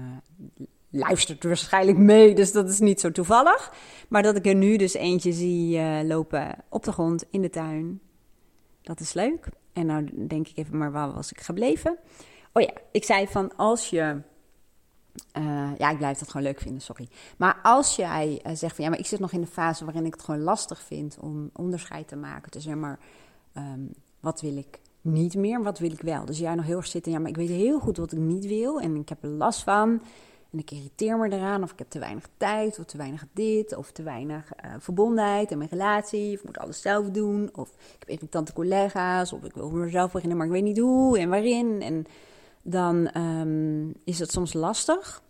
luistert 0.90 1.44
waarschijnlijk 1.44 1.98
mee, 1.98 2.36
dus 2.36 2.52
dat 2.52 2.70
is 2.70 2.80
niet 2.80 3.00
zo 3.00 3.12
toevallig. 3.12 3.74
Maar 4.10 4.24
dat 4.24 4.36
ik 4.36 4.46
er 4.46 4.56
nu 4.56 4.78
dus 4.78 4.94
eentje 4.94 5.32
zie 5.32 5.78
uh, 5.78 6.00
lopen 6.04 6.56
op 6.70 6.84
de 6.84 6.92
grond 6.92 7.26
in 7.30 7.42
de 7.42 7.50
tuin, 7.50 8.02
dat 8.82 9.00
is 9.00 9.14
leuk. 9.14 9.50
En 9.74 9.86
nou 9.86 10.28
denk 10.28 10.48
ik 10.48 10.58
even, 10.58 10.78
maar 10.78 10.92
waar 10.92 11.14
was 11.14 11.32
ik 11.32 11.42
gebleven? 11.42 11.98
Oh 12.54 12.62
ja, 12.62 12.74
ik 12.92 13.04
zei 13.04 13.28
van 13.28 13.56
als 13.56 13.90
je... 13.90 14.22
ja, 15.78 15.90
ik 15.90 15.98
blijf 15.98 16.18
dat 16.18 16.30
gewoon 16.30 16.46
leuk 16.46 16.62
vinden, 16.62 16.82
sorry. 16.82 17.10
Maar 17.38 17.60
als 17.64 17.96
jij 17.96 18.42
zegt 18.54 18.76
van 18.76 18.84
ja, 18.84 18.90
maar 18.90 19.00
ik 19.00 19.06
zit 19.06 19.20
nog 19.20 19.32
in 19.32 19.42
de 19.42 19.48
fase 19.48 19.86
waarin 19.86 20.06
ik 20.06 20.14
het 20.14 20.24
gewoon 20.24 20.42
lastig 20.42 20.82
vind 20.82 21.18
om 21.20 21.50
onderscheid 21.54 22.08
te 22.08 22.16
maken 22.16 22.52
tussen 22.52 22.80
maar, 22.80 23.00
um, 23.54 23.94
wat 24.20 24.42
wil 24.42 24.58
ik 24.58 24.80
niet 25.08 25.36
meer. 25.36 25.64
Wat 25.64 25.80
wil 25.80 25.92
ik 25.92 26.02
wel? 26.02 26.26
Dus 26.26 26.40
jij 26.40 26.56
nog 26.56 26.66
heel 26.66 26.78
erg 26.78 26.88
zitten. 26.88 27.12
Ja, 27.12 27.20
maar 27.20 27.30
ik 27.30 27.36
weet 27.36 27.50
heel 27.50 27.80
goed 27.80 27.98
wat 27.98 28.12
ik 28.12 28.18
niet 28.18 28.46
wil. 28.46 28.82
En 28.82 28.96
ik 28.96 29.10
heb 29.10 29.24
er 29.24 29.30
last 29.30 29.64
van. 29.64 30.02
En 30.52 30.60
ik 30.60 30.72
irriteer 30.72 31.18
me 31.18 31.32
eraan. 31.32 31.64
Of 31.64 31.72
ik 31.72 31.80
heb 31.80 31.90
te 31.90 32.00
weinig 32.00 32.28
tijd. 32.38 32.80
Of 32.80 32.86
te 32.86 32.98
weinig 32.98 33.26
dit. 33.34 33.76
Of 33.76 33.92
te 33.92 34.04
weinig 34.04 34.52
uh, 34.66 34.72
verbondenheid 34.80 35.52
in 35.52 35.58
mijn 35.58 35.70
relatie. 35.70 36.34
Of 36.34 36.40
ik 36.40 36.46
moet 36.46 36.58
alles 36.58 36.82
zelf 36.82 37.10
doen. 37.10 37.50
Of 37.54 37.70
ik 38.06 38.20
heb 38.20 38.32
tante 38.32 38.54
collega's. 38.54 39.34
Of 39.34 39.44
ik 39.44 39.54
wil 39.54 39.70
mezelf 39.70 40.12
beginnen, 40.12 40.38
maar 40.38 40.48
ik 40.48 40.54
weet 40.54 40.64
niet 40.64 40.80
hoe 40.80 41.20
en 41.20 41.30
waarin. 41.30 41.82
En 41.82 42.06
dan 42.62 43.10
um, 43.18 43.94
is 44.04 44.20
het 44.20 44.32
soms 44.32 44.54
lastig 44.54 45.22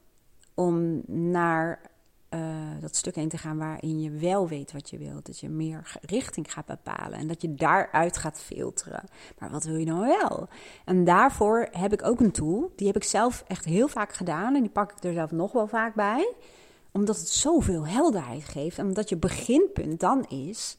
om 0.54 1.02
naar 1.06 1.82
uh, 2.30 2.40
dat 2.80 2.96
stuk 2.96 3.16
heen 3.16 3.30
te 3.30 3.38
gaan 3.38 3.58
waarin 3.58 4.02
je 4.02 4.12
wel 4.12 4.48
weet 4.48 4.72
wat 4.72 4.90
je 4.90 4.98
wilt. 4.98 5.26
Dat 5.26 5.40
je 5.40 5.50
meer 5.50 5.98
richting 6.02 6.54
gaat 6.54 6.66
bepalen 6.66 7.20
en 7.20 7.28
dat 7.28 7.42
je 7.42 7.56
daaruit 7.56 8.18
gaat 8.18 8.40
filteren. 8.40 9.04
Maar 9.38 9.50
wat 9.50 9.64
wil 9.64 9.76
je 9.76 9.86
nou 9.86 10.08
wel? 10.20 10.48
En 10.86 11.04
daarvoor 11.04 11.68
heb 11.72 11.94
ik 11.94 12.06
ook 12.06 12.20
een 12.20 12.32
tool. 12.32 12.72
Die 12.76 12.88
heb 12.88 12.96
ik 12.96 13.04
zelf 13.04 13.44
echt 13.48 13.66
heel 13.66 13.88
vaak 13.88 14.14
gedaan 14.14 14.56
en 14.56 14.62
die 14.62 14.72
pak 14.72 14.92
ik 14.92 15.04
er 15.04 15.14
zelf 15.14 15.32
nog 15.32 15.52
wel 15.52 15.68
vaak 15.68 15.96
bij. 15.96 16.34
Omdat 16.92 17.18
het 17.18 17.30
zoveel 17.30 17.88
helderheid 17.88 18.44
geeft 18.44 18.78
en 18.78 18.86
omdat 18.86 19.10
je 19.10 19.18
beginpunt 19.18 20.00
dan 20.00 20.26
is 20.30 20.78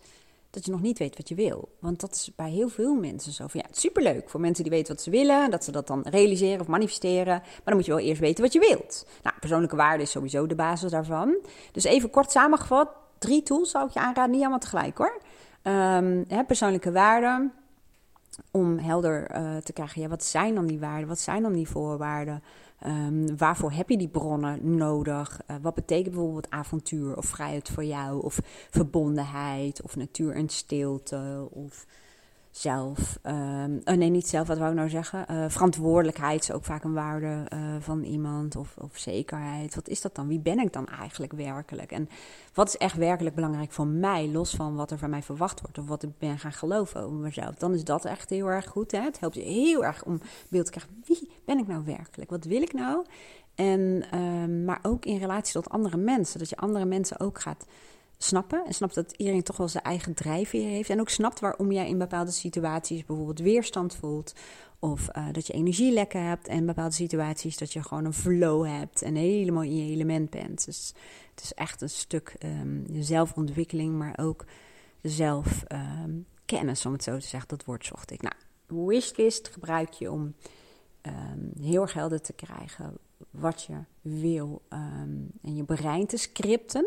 dat 0.51 0.65
je 0.65 0.71
nog 0.71 0.81
niet 0.81 0.99
weet 0.99 1.17
wat 1.17 1.29
je 1.29 1.35
wil. 1.35 1.69
Want 1.81 2.01
dat 2.01 2.15
is 2.15 2.31
bij 2.37 2.51
heel 2.51 2.69
veel 2.69 2.95
mensen 2.95 3.33
zo. 3.33 3.47
Van, 3.47 3.61
ja, 3.61 3.67
het 3.67 3.77
is 3.77 3.83
superleuk 3.83 4.31
voor 4.31 4.41
mensen 4.41 4.65
die 4.65 4.73
weten 4.73 4.95
wat 4.95 5.03
ze 5.03 5.11
willen, 5.11 5.51
dat 5.51 5.65
ze 5.65 5.73
dat 5.73 5.87
dan 5.87 6.03
realiseren 6.03 6.61
of 6.61 6.67
manifesteren. 6.67 7.41
Maar 7.43 7.63
dan 7.65 7.75
moet 7.75 7.85
je 7.85 7.95
wel 7.95 8.01
eerst 8.01 8.21
weten 8.21 8.45
wat 8.45 8.53
je 8.53 8.59
wilt. 8.59 9.07
Nou, 9.23 9.37
persoonlijke 9.41 9.77
waarde 9.77 10.03
is 10.03 10.11
sowieso 10.11 10.47
de 10.47 10.55
basis 10.55 10.91
daarvan. 10.91 11.37
Dus 11.73 11.85
even 11.85 12.11
kort 12.11 12.31
samengevat, 12.31 12.89
drie 13.19 13.43
tools 13.43 13.71
zou 13.71 13.87
ik 13.87 13.93
je 13.93 14.01
aanraden, 14.01 14.31
niet 14.31 14.41
allemaal 14.41 14.59
tegelijk 14.59 14.99
hoor. 14.99 15.21
Um, 15.63 16.25
hè, 16.29 16.45
persoonlijke 16.45 16.93
waarden. 16.93 17.53
Om 18.51 18.79
helder 18.79 19.31
uh, 19.37 19.57
te 19.57 19.73
krijgen, 19.73 20.03
ja, 20.03 20.09
wat 20.09 20.25
zijn 20.25 20.55
dan 20.55 20.67
die 20.67 20.79
waarden? 20.79 21.09
Wat 21.09 21.19
zijn 21.19 21.43
dan 21.43 21.53
die 21.53 21.69
voorwaarden? 21.69 22.43
Um, 22.87 23.37
waarvoor 23.37 23.72
heb 23.72 23.89
je 23.89 23.97
die 23.97 24.09
bronnen 24.09 24.76
nodig? 24.76 25.41
Uh, 25.51 25.57
wat 25.62 25.74
betekent 25.74 26.14
bijvoorbeeld 26.14 26.51
avontuur 26.51 27.16
of 27.16 27.24
vrijheid 27.24 27.68
voor 27.68 27.85
jou? 27.85 28.22
Of 28.22 28.41
verbondenheid 28.70 29.83
of 29.83 29.97
natuur 29.97 30.35
en 30.35 30.49
stilte? 30.49 31.49
Of 31.51 31.87
zelf, 32.51 33.19
um, 33.23 33.81
oh 33.85 33.95
nee, 33.95 34.09
niet 34.09 34.29
zelf, 34.29 34.47
wat 34.47 34.59
wou 34.59 34.71
ik 34.71 34.77
nou 34.77 34.89
zeggen? 34.89 35.27
Uh, 35.31 35.45
verantwoordelijkheid 35.49 36.43
is 36.43 36.53
ook 36.53 36.65
vaak 36.65 36.85
een 36.85 36.93
waarde 36.93 37.47
uh, 37.53 37.59
van 37.79 38.03
iemand, 38.03 38.57
of, 38.57 38.77
of 38.77 38.99
zekerheid. 38.99 39.75
Wat 39.75 39.89
is 39.89 40.01
dat 40.01 40.15
dan? 40.15 40.29
Wie 40.29 40.41
ben 40.41 40.59
ik 40.59 40.73
dan 40.73 40.87
eigenlijk 40.87 41.33
werkelijk? 41.33 41.93
En 41.93 42.09
wat 42.55 42.69
is 42.69 42.77
echt 42.77 42.97
werkelijk 42.97 43.35
belangrijk 43.35 43.73
voor 43.73 43.87
mij, 43.87 44.29
los 44.29 44.55
van 44.55 44.75
wat 44.75 44.91
er 44.91 44.99
van 44.99 45.11
mij 45.11 45.23
verwacht 45.23 45.61
wordt, 45.61 45.79
of 45.79 45.87
wat 45.87 46.03
ik 46.03 46.19
ben 46.19 46.39
gaan 46.39 46.53
geloven 46.53 47.01
over 47.01 47.17
mezelf? 47.17 47.55
Dan 47.55 47.75
is 47.75 47.85
dat 47.85 48.05
echt 48.05 48.31
heel 48.31 48.47
erg 48.47 48.67
goed. 48.67 48.91
Hè? 48.91 49.01
Het 49.01 49.21
helpt 49.21 49.35
je 49.35 49.43
heel 49.43 49.85
erg 49.85 50.05
om 50.05 50.21
beeld 50.49 50.65
te 50.65 50.71
krijgen: 50.71 51.03
wie 51.05 51.31
ben 51.45 51.59
ik 51.59 51.67
nou 51.67 51.85
werkelijk? 51.85 52.31
Wat 52.31 52.45
wil 52.45 52.63
ik 52.63 52.73
nou? 52.73 53.05
En, 53.55 54.05
um, 54.19 54.65
maar 54.65 54.79
ook 54.83 55.05
in 55.05 55.19
relatie 55.19 55.53
tot 55.53 55.71
andere 55.71 55.97
mensen, 55.97 56.39
dat 56.39 56.49
je 56.49 56.57
andere 56.57 56.85
mensen 56.85 57.21
ook 57.21 57.41
gaat 57.41 57.67
snappen. 58.19 58.64
En 58.66 58.75
snapt 58.75 58.95
dat 58.95 59.14
iedereen 59.16 59.43
toch 59.43 59.57
wel 59.57 59.69
zijn 59.69 59.85
eigen 59.85 60.14
drijfveer 60.14 60.69
heeft. 60.69 60.91
En 60.91 61.01
ook 61.01 61.09
snapt 61.09 61.41
waarom 61.41 61.73
jij 61.73 61.89
in 61.89 61.99
bepaalde 61.99 62.31
situaties 62.31 63.05
bijvoorbeeld 63.05 63.39
weerstand 63.39 63.95
voelt. 63.95 64.35
Of 64.79 65.09
uh, 65.16 65.27
dat 65.33 65.47
je 65.47 65.53
energielekken 65.53 66.25
hebt. 66.25 66.49
En 66.49 66.57
in 66.57 66.66
bepaalde 66.66 66.95
situaties 66.95 67.57
dat 67.57 67.73
je 67.73 67.83
gewoon 67.83 68.05
een 68.05 68.12
flow 68.12 68.66
hebt. 68.66 69.03
En 69.03 69.14
helemaal 69.14 69.62
in 69.62 69.77
je 69.77 69.93
element 69.93 70.31
bent. 70.31 70.64
Dus 70.64 70.95
het 71.35 71.45
is 71.45 71.55
echt 71.55 71.81
een 71.81 71.91
stuk 71.91 72.37
um, 72.45 72.87
zelfontwikkeling. 72.93 73.99
Maar 73.99 74.19
ook 74.21 74.45
zelfkennis, 75.03 76.85
um, 76.85 76.87
om 76.87 76.93
het 76.93 77.03
zo 77.03 77.19
te 77.19 77.27
zeggen. 77.27 77.49
Dat 77.49 77.64
woord 77.64 77.87
zocht 77.87 78.11
ik. 78.11 78.23
Nou, 78.23 78.35
wishlist 78.87 79.49
gebruik 79.49 79.93
je 79.93 80.11
om 80.11 80.35
um, 81.03 81.53
heel 81.61 81.83
erg 81.83 81.93
helder 81.93 82.21
te 82.21 82.33
krijgen 82.33 82.99
wat 83.31 83.62
je 83.62 83.77
wil. 84.01 84.62
en 85.43 85.57
je 85.57 85.64
brein 85.64 86.07
te 86.07 86.16
scripten. 86.16 86.87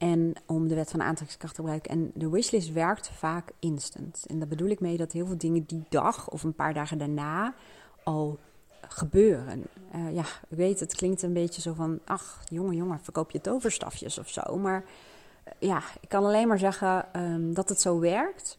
En 0.00 0.34
om 0.46 0.68
de 0.68 0.74
wet 0.74 0.90
van 0.90 1.02
aantrekkingskracht 1.02 1.54
te 1.54 1.60
gebruiken. 1.60 1.90
En 1.90 2.10
de 2.14 2.30
wishlist 2.30 2.72
werkt 2.72 3.10
vaak 3.10 3.50
instant. 3.58 4.24
En 4.26 4.38
daar 4.38 4.48
bedoel 4.48 4.68
ik 4.68 4.80
mee 4.80 4.96
dat 4.96 5.12
heel 5.12 5.26
veel 5.26 5.38
dingen 5.38 5.64
die 5.66 5.84
dag 5.88 6.30
of 6.30 6.42
een 6.42 6.54
paar 6.54 6.74
dagen 6.74 6.98
daarna 6.98 7.54
al 8.02 8.38
gebeuren. 8.88 9.66
Uh, 9.94 10.14
ja, 10.14 10.20
ik 10.20 10.56
weet, 10.56 10.80
het 10.80 10.94
klinkt 10.94 11.22
een 11.22 11.32
beetje 11.32 11.60
zo 11.60 11.72
van... 11.72 11.98
ach, 12.04 12.42
jongen, 12.48 12.76
jongen, 12.76 13.00
verkoop 13.00 13.30
je 13.30 13.40
toverstafjes 13.40 14.18
of 14.18 14.28
zo. 14.28 14.58
Maar 14.58 14.84
uh, 15.46 15.52
ja, 15.68 15.82
ik 16.00 16.08
kan 16.08 16.24
alleen 16.24 16.48
maar 16.48 16.58
zeggen 16.58 17.06
um, 17.16 17.54
dat 17.54 17.68
het 17.68 17.80
zo 17.80 17.98
werkt. 17.98 18.58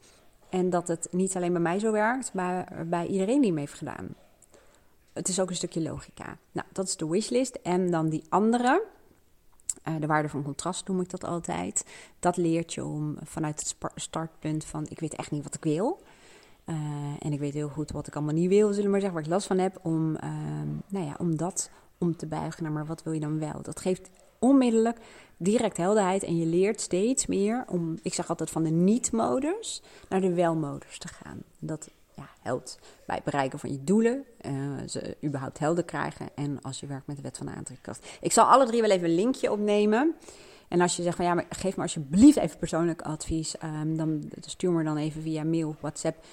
En 0.50 0.70
dat 0.70 0.88
het 0.88 1.08
niet 1.12 1.36
alleen 1.36 1.52
bij 1.52 1.62
mij 1.62 1.80
zo 1.80 1.92
werkt, 1.92 2.34
maar 2.34 2.86
bij 2.88 3.08
iedereen 3.08 3.42
die 3.42 3.50
hem 3.50 3.60
heeft 3.60 3.74
gedaan. 3.74 4.16
Het 5.14 5.28
is 5.28 5.40
ook 5.40 5.50
een 5.50 5.56
stukje 5.56 5.82
logica. 5.82 6.38
Nou, 6.52 6.68
dat 6.72 6.86
is 6.88 6.98
de 6.98 7.08
wishlist. 7.08 7.60
En 7.64 7.92
dan 7.92 8.10
die 8.10 8.24
andere... 8.30 8.84
Uh, 9.88 9.96
de 10.00 10.08
waarde 10.08 10.30
van 10.30 10.44
contrast 10.44 10.88
noem 10.88 11.02
ik 11.02 11.10
dat 11.10 11.24
altijd. 11.24 11.86
Dat 12.20 12.38
leert 12.38 12.74
je 12.74 12.86
om 12.86 13.18
vanuit 13.24 13.60
het 13.60 13.92
startpunt 13.96 14.66
van 14.66 14.86
ik 14.90 15.00
weet 15.00 15.16
echt 15.16 15.32
niet 15.32 15.44
wat 15.44 15.56
ik 15.56 15.64
wil. 15.64 16.02
Uh, 16.66 16.76
en 17.20 17.34
ik 17.34 17.40
weet 17.40 17.54
heel 17.54 17.70
goed 17.70 17.92
wat 17.92 18.08
ik 18.08 18.16
allemaal 18.16 18.34
niet 18.34 18.50
wil, 18.50 18.68
zullen 18.68 18.84
we 18.84 18.90
maar 18.90 19.00
zeggen, 19.00 19.18
waar 19.18 19.26
ik 19.26 19.34
last 19.34 19.48
van 19.48 19.58
heb. 19.58 19.80
Om, 19.82 20.12
uh, 20.12 20.22
nou 20.88 21.06
ja, 21.06 21.16
om 21.18 21.38
dat 21.38 21.70
om 21.98 22.16
te 22.16 22.28
buigen 22.28 22.64
naar 22.64 22.72
maar 22.72 22.86
wat 22.86 23.04
wil 23.04 23.14
je 23.14 23.20
dan 23.20 23.40
wel. 23.40 23.62
Dat 23.62 23.80
geeft 23.80 24.10
onmiddellijk 24.40 25.00
direct 25.38 25.78
helderheid 25.78 26.24
en 26.24 26.38
je 26.38 26.46
leert 26.46 26.82
steeds 26.82 27.26
meer 27.26 27.66
om, 27.68 27.98
ik 28.02 28.14
zeg 28.14 28.30
altijd 28.30 28.50
van 28.50 28.64
de 28.64 28.70
niet-modus 28.70 29.82
naar 30.10 30.22
de 30.22 30.34
wel-modus 30.34 30.98
te 30.98 31.08
gaan. 31.08 31.44
Dat 31.60 31.90
helpt 32.42 32.80
bij 33.06 33.16
het 33.16 33.24
bereiken 33.24 33.60
van 33.60 33.72
je 33.72 33.84
doelen, 33.84 34.26
uh, 34.42 34.52
ze 34.88 35.18
überhaupt 35.24 35.60
helder 35.60 35.84
krijgen 35.84 36.30
en 36.36 36.62
als 36.62 36.80
je 36.80 36.88
werkt 36.88 37.08
met 37.08 37.16
de 37.16 37.22
wet 37.22 37.38
van 37.38 37.46
de 37.46 37.52
aantrekkingskracht. 37.52 38.18
Ik 38.22 38.32
zal 38.32 38.46
alle 38.46 38.66
drie 38.66 38.82
wel 38.82 38.90
even 38.90 39.10
een 39.10 39.16
linkje 39.16 39.52
opnemen. 39.52 40.16
En 40.68 40.82
als 40.82 40.96
je 40.96 41.04
zegt 41.04 41.16
van 41.16 41.26
ja, 41.26 41.34
maar 41.34 41.46
geef 41.50 41.76
me 41.76 41.82
alsjeblieft 41.82 42.38
even 42.38 42.58
persoonlijk 42.58 43.02
advies, 43.02 43.56
um, 43.64 43.98
dan 43.98 44.32
stuur 44.40 44.72
me 44.72 44.84
dan 44.84 44.98
even 44.98 45.22
via 45.22 45.44
mail 45.44 45.68
of 45.68 45.82
WhatsApp 45.82 46.24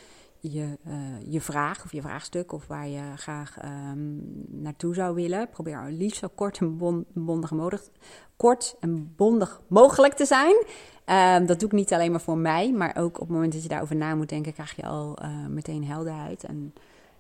je, 0.41 0.79
uh, 0.87 0.95
je 1.33 1.41
vraag 1.41 1.85
of 1.85 1.93
je 1.93 2.03
vraagstuk 2.03 2.53
of 2.53 2.67
waar 2.67 2.89
je 2.89 3.03
graag 3.17 3.57
um, 3.65 4.21
naartoe 4.49 4.95
zou 4.95 5.15
willen. 5.15 5.49
Probeer 5.49 5.87
liefst 5.91 6.19
zo 6.19 6.29
kort 6.35 6.59
en 6.59 6.77
bon, 6.77 7.05
bondig 7.15 7.51
mogelijk, 7.51 7.91
kort 8.37 8.77
en 8.81 9.15
bondig 9.17 9.61
mogelijk 9.69 10.15
te 10.15 10.25
zijn. 10.25 10.65
Um, 11.11 11.47
dat 11.47 11.61
doe 11.61 11.69
ik 11.69 11.75
niet 11.75 11.93
alleen 11.93 12.11
maar 12.11 12.21
voor 12.21 12.39
mij, 12.39 12.73
maar 12.73 12.97
ook 12.97 13.15
op 13.15 13.27
het 13.27 13.29
moment 13.29 13.53
dat 13.53 13.63
je 13.63 13.69
daarover 13.69 13.97
na 13.97 14.15
moet 14.15 14.29
denken, 14.29 14.53
krijg 14.53 14.77
je 14.77 14.87
al 14.87 15.19
uh, 15.23 15.47
meteen 15.47 15.85
helderheid. 15.85 16.45
En 16.45 16.59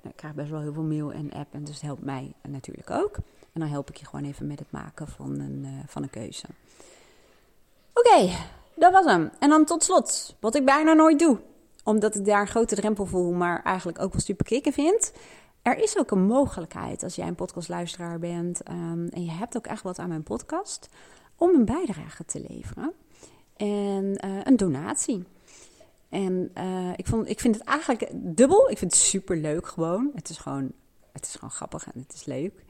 nou, 0.01 0.09
ik 0.09 0.17
krijg 0.17 0.35
best 0.35 0.51
wel 0.51 0.61
heel 0.61 0.73
veel 0.73 0.83
mail 0.83 1.13
en 1.13 1.33
app, 1.33 1.55
en 1.55 1.65
dus 1.65 1.81
helpt 1.81 2.05
mij 2.05 2.33
natuurlijk 2.49 2.91
ook. 2.91 3.17
En 3.53 3.61
dan 3.61 3.69
help 3.69 3.91
ik 3.91 3.97
je 3.97 4.05
gewoon 4.07 4.25
even 4.25 4.47
met 4.47 4.59
het 4.59 4.71
maken 4.71 5.09
van 5.09 5.41
een, 5.41 5.63
uh, 5.65 5.71
van 5.87 6.03
een 6.03 6.11
keuze. 6.11 6.47
Oké, 7.93 8.31
dat 8.75 8.93
was 8.93 9.05
hem. 9.05 9.31
En 9.39 9.49
dan 9.49 9.65
tot 9.65 9.85
slot, 9.85 10.37
wat 10.41 10.55
ik 10.55 10.65
bijna 10.65 10.93
nooit 10.93 11.19
doe, 11.19 11.39
omdat 11.85 12.15
ik 12.15 12.25
daar 12.25 12.41
een 12.41 12.47
grote 12.47 12.75
drempel 12.75 13.07
voel, 13.07 13.33
maar 13.33 13.63
eigenlijk 13.63 14.01
ook 14.01 14.13
wel 14.13 14.21
super 14.21 14.45
kicken 14.45 14.73
vind. 14.73 15.13
Er 15.63 15.83
is 15.83 15.99
ook 15.99 16.11
een 16.11 16.27
mogelijkheid 16.27 17.03
als 17.03 17.15
jij 17.15 17.27
een 17.27 17.35
podcastluisteraar 17.35 18.19
bent 18.19 18.71
um, 18.71 19.09
en 19.09 19.25
je 19.25 19.31
hebt 19.31 19.57
ook 19.57 19.67
echt 19.67 19.83
wat 19.83 19.99
aan 19.99 20.09
mijn 20.09 20.23
podcast, 20.23 20.89
om 21.37 21.55
een 21.55 21.65
bijdrage 21.65 22.25
te 22.25 22.45
leveren 22.49 22.93
en 23.59 24.19
uh, 24.25 24.41
een 24.43 24.57
donatie. 24.57 25.25
En 26.09 26.51
uh, 26.59 26.93
ik, 26.97 27.07
vond, 27.07 27.29
ik 27.29 27.41
vind 27.41 27.55
het 27.55 27.65
eigenlijk 27.65 28.09
dubbel. 28.13 28.71
Ik 28.71 28.79
vind 28.79 28.93
het 28.93 29.01
super 29.01 29.37
leuk 29.37 29.67
gewoon. 29.67 30.11
Het 30.15 30.29
is 30.29 30.39
gewoon, 30.39 30.73
het 31.13 31.25
is 31.25 31.35
gewoon 31.35 31.51
grappig 31.51 31.87
en 31.87 32.01
het 32.01 32.15
is 32.15 32.25
leuk. 32.25 32.65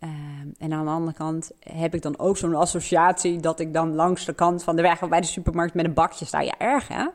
Uh, 0.00 0.10
en 0.58 0.72
aan 0.72 0.84
de 0.84 0.90
andere 0.90 1.16
kant 1.16 1.50
heb 1.60 1.94
ik 1.94 2.02
dan 2.02 2.18
ook 2.18 2.36
zo'n 2.36 2.54
associatie 2.54 3.40
dat 3.40 3.60
ik 3.60 3.72
dan 3.72 3.94
langs 3.94 4.24
de 4.24 4.34
kant 4.34 4.62
van 4.62 4.76
de 4.76 4.82
weg 4.82 5.08
bij 5.08 5.20
de 5.20 5.26
supermarkt 5.26 5.74
met 5.74 5.84
een 5.84 5.94
bakje 5.94 6.24
sta. 6.24 6.40
Ja, 6.40 6.58
erg 6.58 6.88
hè? 6.88 7.06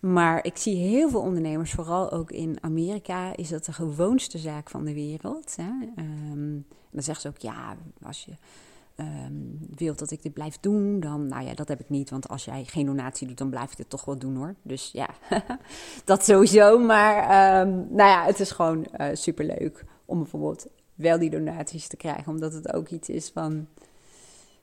Maar 0.00 0.44
ik 0.44 0.56
zie 0.56 0.76
heel 0.76 1.10
veel 1.10 1.20
ondernemers, 1.20 1.72
vooral 1.72 2.10
ook 2.10 2.30
in 2.30 2.58
Amerika, 2.60 3.36
is 3.36 3.48
dat 3.48 3.64
de 3.64 3.72
gewoonste 3.72 4.38
zaak 4.38 4.70
van 4.70 4.84
de 4.84 4.94
wereld. 4.94 5.56
Hè? 5.56 6.02
Um, 6.02 6.66
dan 6.90 7.02
zeggen 7.02 7.22
ze 7.22 7.28
ook, 7.28 7.52
ja, 7.52 7.76
als 8.02 8.24
je 8.24 8.32
um, 9.00 9.58
wilt 9.74 9.98
dat 9.98 10.10
ik 10.10 10.22
dit 10.22 10.32
blijf 10.32 10.58
doen, 10.60 11.00
dan, 11.00 11.26
nou 11.26 11.44
ja, 11.44 11.54
dat 11.54 11.68
heb 11.68 11.80
ik 11.80 11.88
niet. 11.88 12.10
Want 12.10 12.28
als 12.28 12.44
jij 12.44 12.64
geen 12.64 12.86
donatie 12.86 13.26
doet, 13.26 13.38
dan 13.38 13.50
blijf 13.50 13.70
ik 13.70 13.76
dit 13.76 13.90
toch 13.90 14.04
wel 14.04 14.18
doen 14.18 14.36
hoor. 14.36 14.54
Dus 14.62 14.90
ja, 14.92 15.08
dat 16.04 16.24
sowieso. 16.24 16.78
Maar 16.78 17.16
um, 17.60 17.86
nou 17.90 18.10
ja, 18.10 18.24
het 18.24 18.40
is 18.40 18.50
gewoon 18.50 18.86
uh, 19.00 19.08
superleuk 19.12 19.84
om 20.04 20.18
bijvoorbeeld 20.18 20.66
wel 20.94 21.18
die 21.18 21.30
donaties 21.30 21.86
te 21.86 21.96
krijgen. 21.96 22.32
Omdat 22.32 22.52
het 22.52 22.72
ook 22.72 22.88
iets 22.88 23.08
is 23.08 23.30
van, 23.30 23.66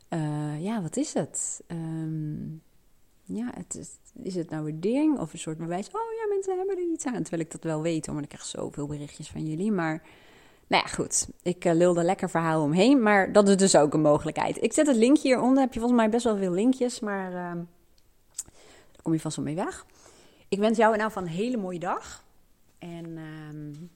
uh, 0.09 0.63
ja, 0.63 0.81
wat 0.81 0.97
is 0.97 1.13
het? 1.13 1.63
Um, 1.67 2.61
ja, 3.23 3.51
het 3.55 3.75
is, 3.75 3.89
is 4.23 4.35
het 4.35 4.49
nou 4.49 4.69
een 4.69 4.79
ding 4.79 5.19
of 5.19 5.33
een 5.33 5.39
soort 5.39 5.57
bewijs? 5.57 5.87
Oh 5.87 6.13
ja, 6.19 6.27
mensen 6.29 6.57
hebben 6.57 6.77
er 6.77 6.91
iets 6.91 7.05
aan. 7.05 7.21
Terwijl 7.21 7.41
ik 7.41 7.51
dat 7.51 7.63
wel 7.63 7.81
weet, 7.81 8.07
maar 8.07 8.23
ik 8.23 8.29
krijg 8.29 8.45
zoveel 8.45 8.87
berichtjes 8.87 9.29
van 9.29 9.45
jullie. 9.45 9.71
Maar 9.71 10.03
nou 10.67 10.83
ja, 10.85 10.93
goed. 10.93 11.27
Ik 11.41 11.65
uh, 11.65 11.73
lul 11.73 11.97
er 11.97 12.03
lekker 12.03 12.29
verhaal 12.29 12.61
omheen, 12.61 13.01
maar 13.01 13.31
dat 13.31 13.49
is 13.49 13.57
dus 13.57 13.75
ook 13.75 13.93
een 13.93 14.01
mogelijkheid. 14.01 14.63
Ik 14.63 14.73
zet 14.73 14.87
het 14.87 14.95
linkje 14.95 15.27
hieronder. 15.27 15.63
Heb 15.63 15.73
je 15.73 15.79
volgens 15.79 15.99
mij 15.99 16.09
best 16.09 16.23
wel 16.23 16.37
veel 16.37 16.51
linkjes, 16.51 16.99
maar 16.99 17.31
uh, 17.31 17.35
daar 17.35 19.01
kom 19.01 19.13
je 19.13 19.19
vast 19.19 19.35
wel 19.35 19.45
mee 19.45 19.55
weg. 19.55 19.85
Ik 20.47 20.59
wens 20.59 20.77
jou 20.77 20.97
nou 20.97 21.11
van 21.11 21.23
een 21.23 21.29
hele 21.29 21.57
mooie 21.57 21.79
dag. 21.79 22.23
En 22.79 23.05
uh, 23.05 23.87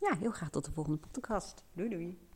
ja, 0.00 0.16
heel 0.20 0.30
graag 0.30 0.50
tot 0.50 0.64
de 0.64 0.72
volgende 0.72 0.98
podcast. 0.98 1.64
Doei 1.72 1.88
doei. 1.88 2.24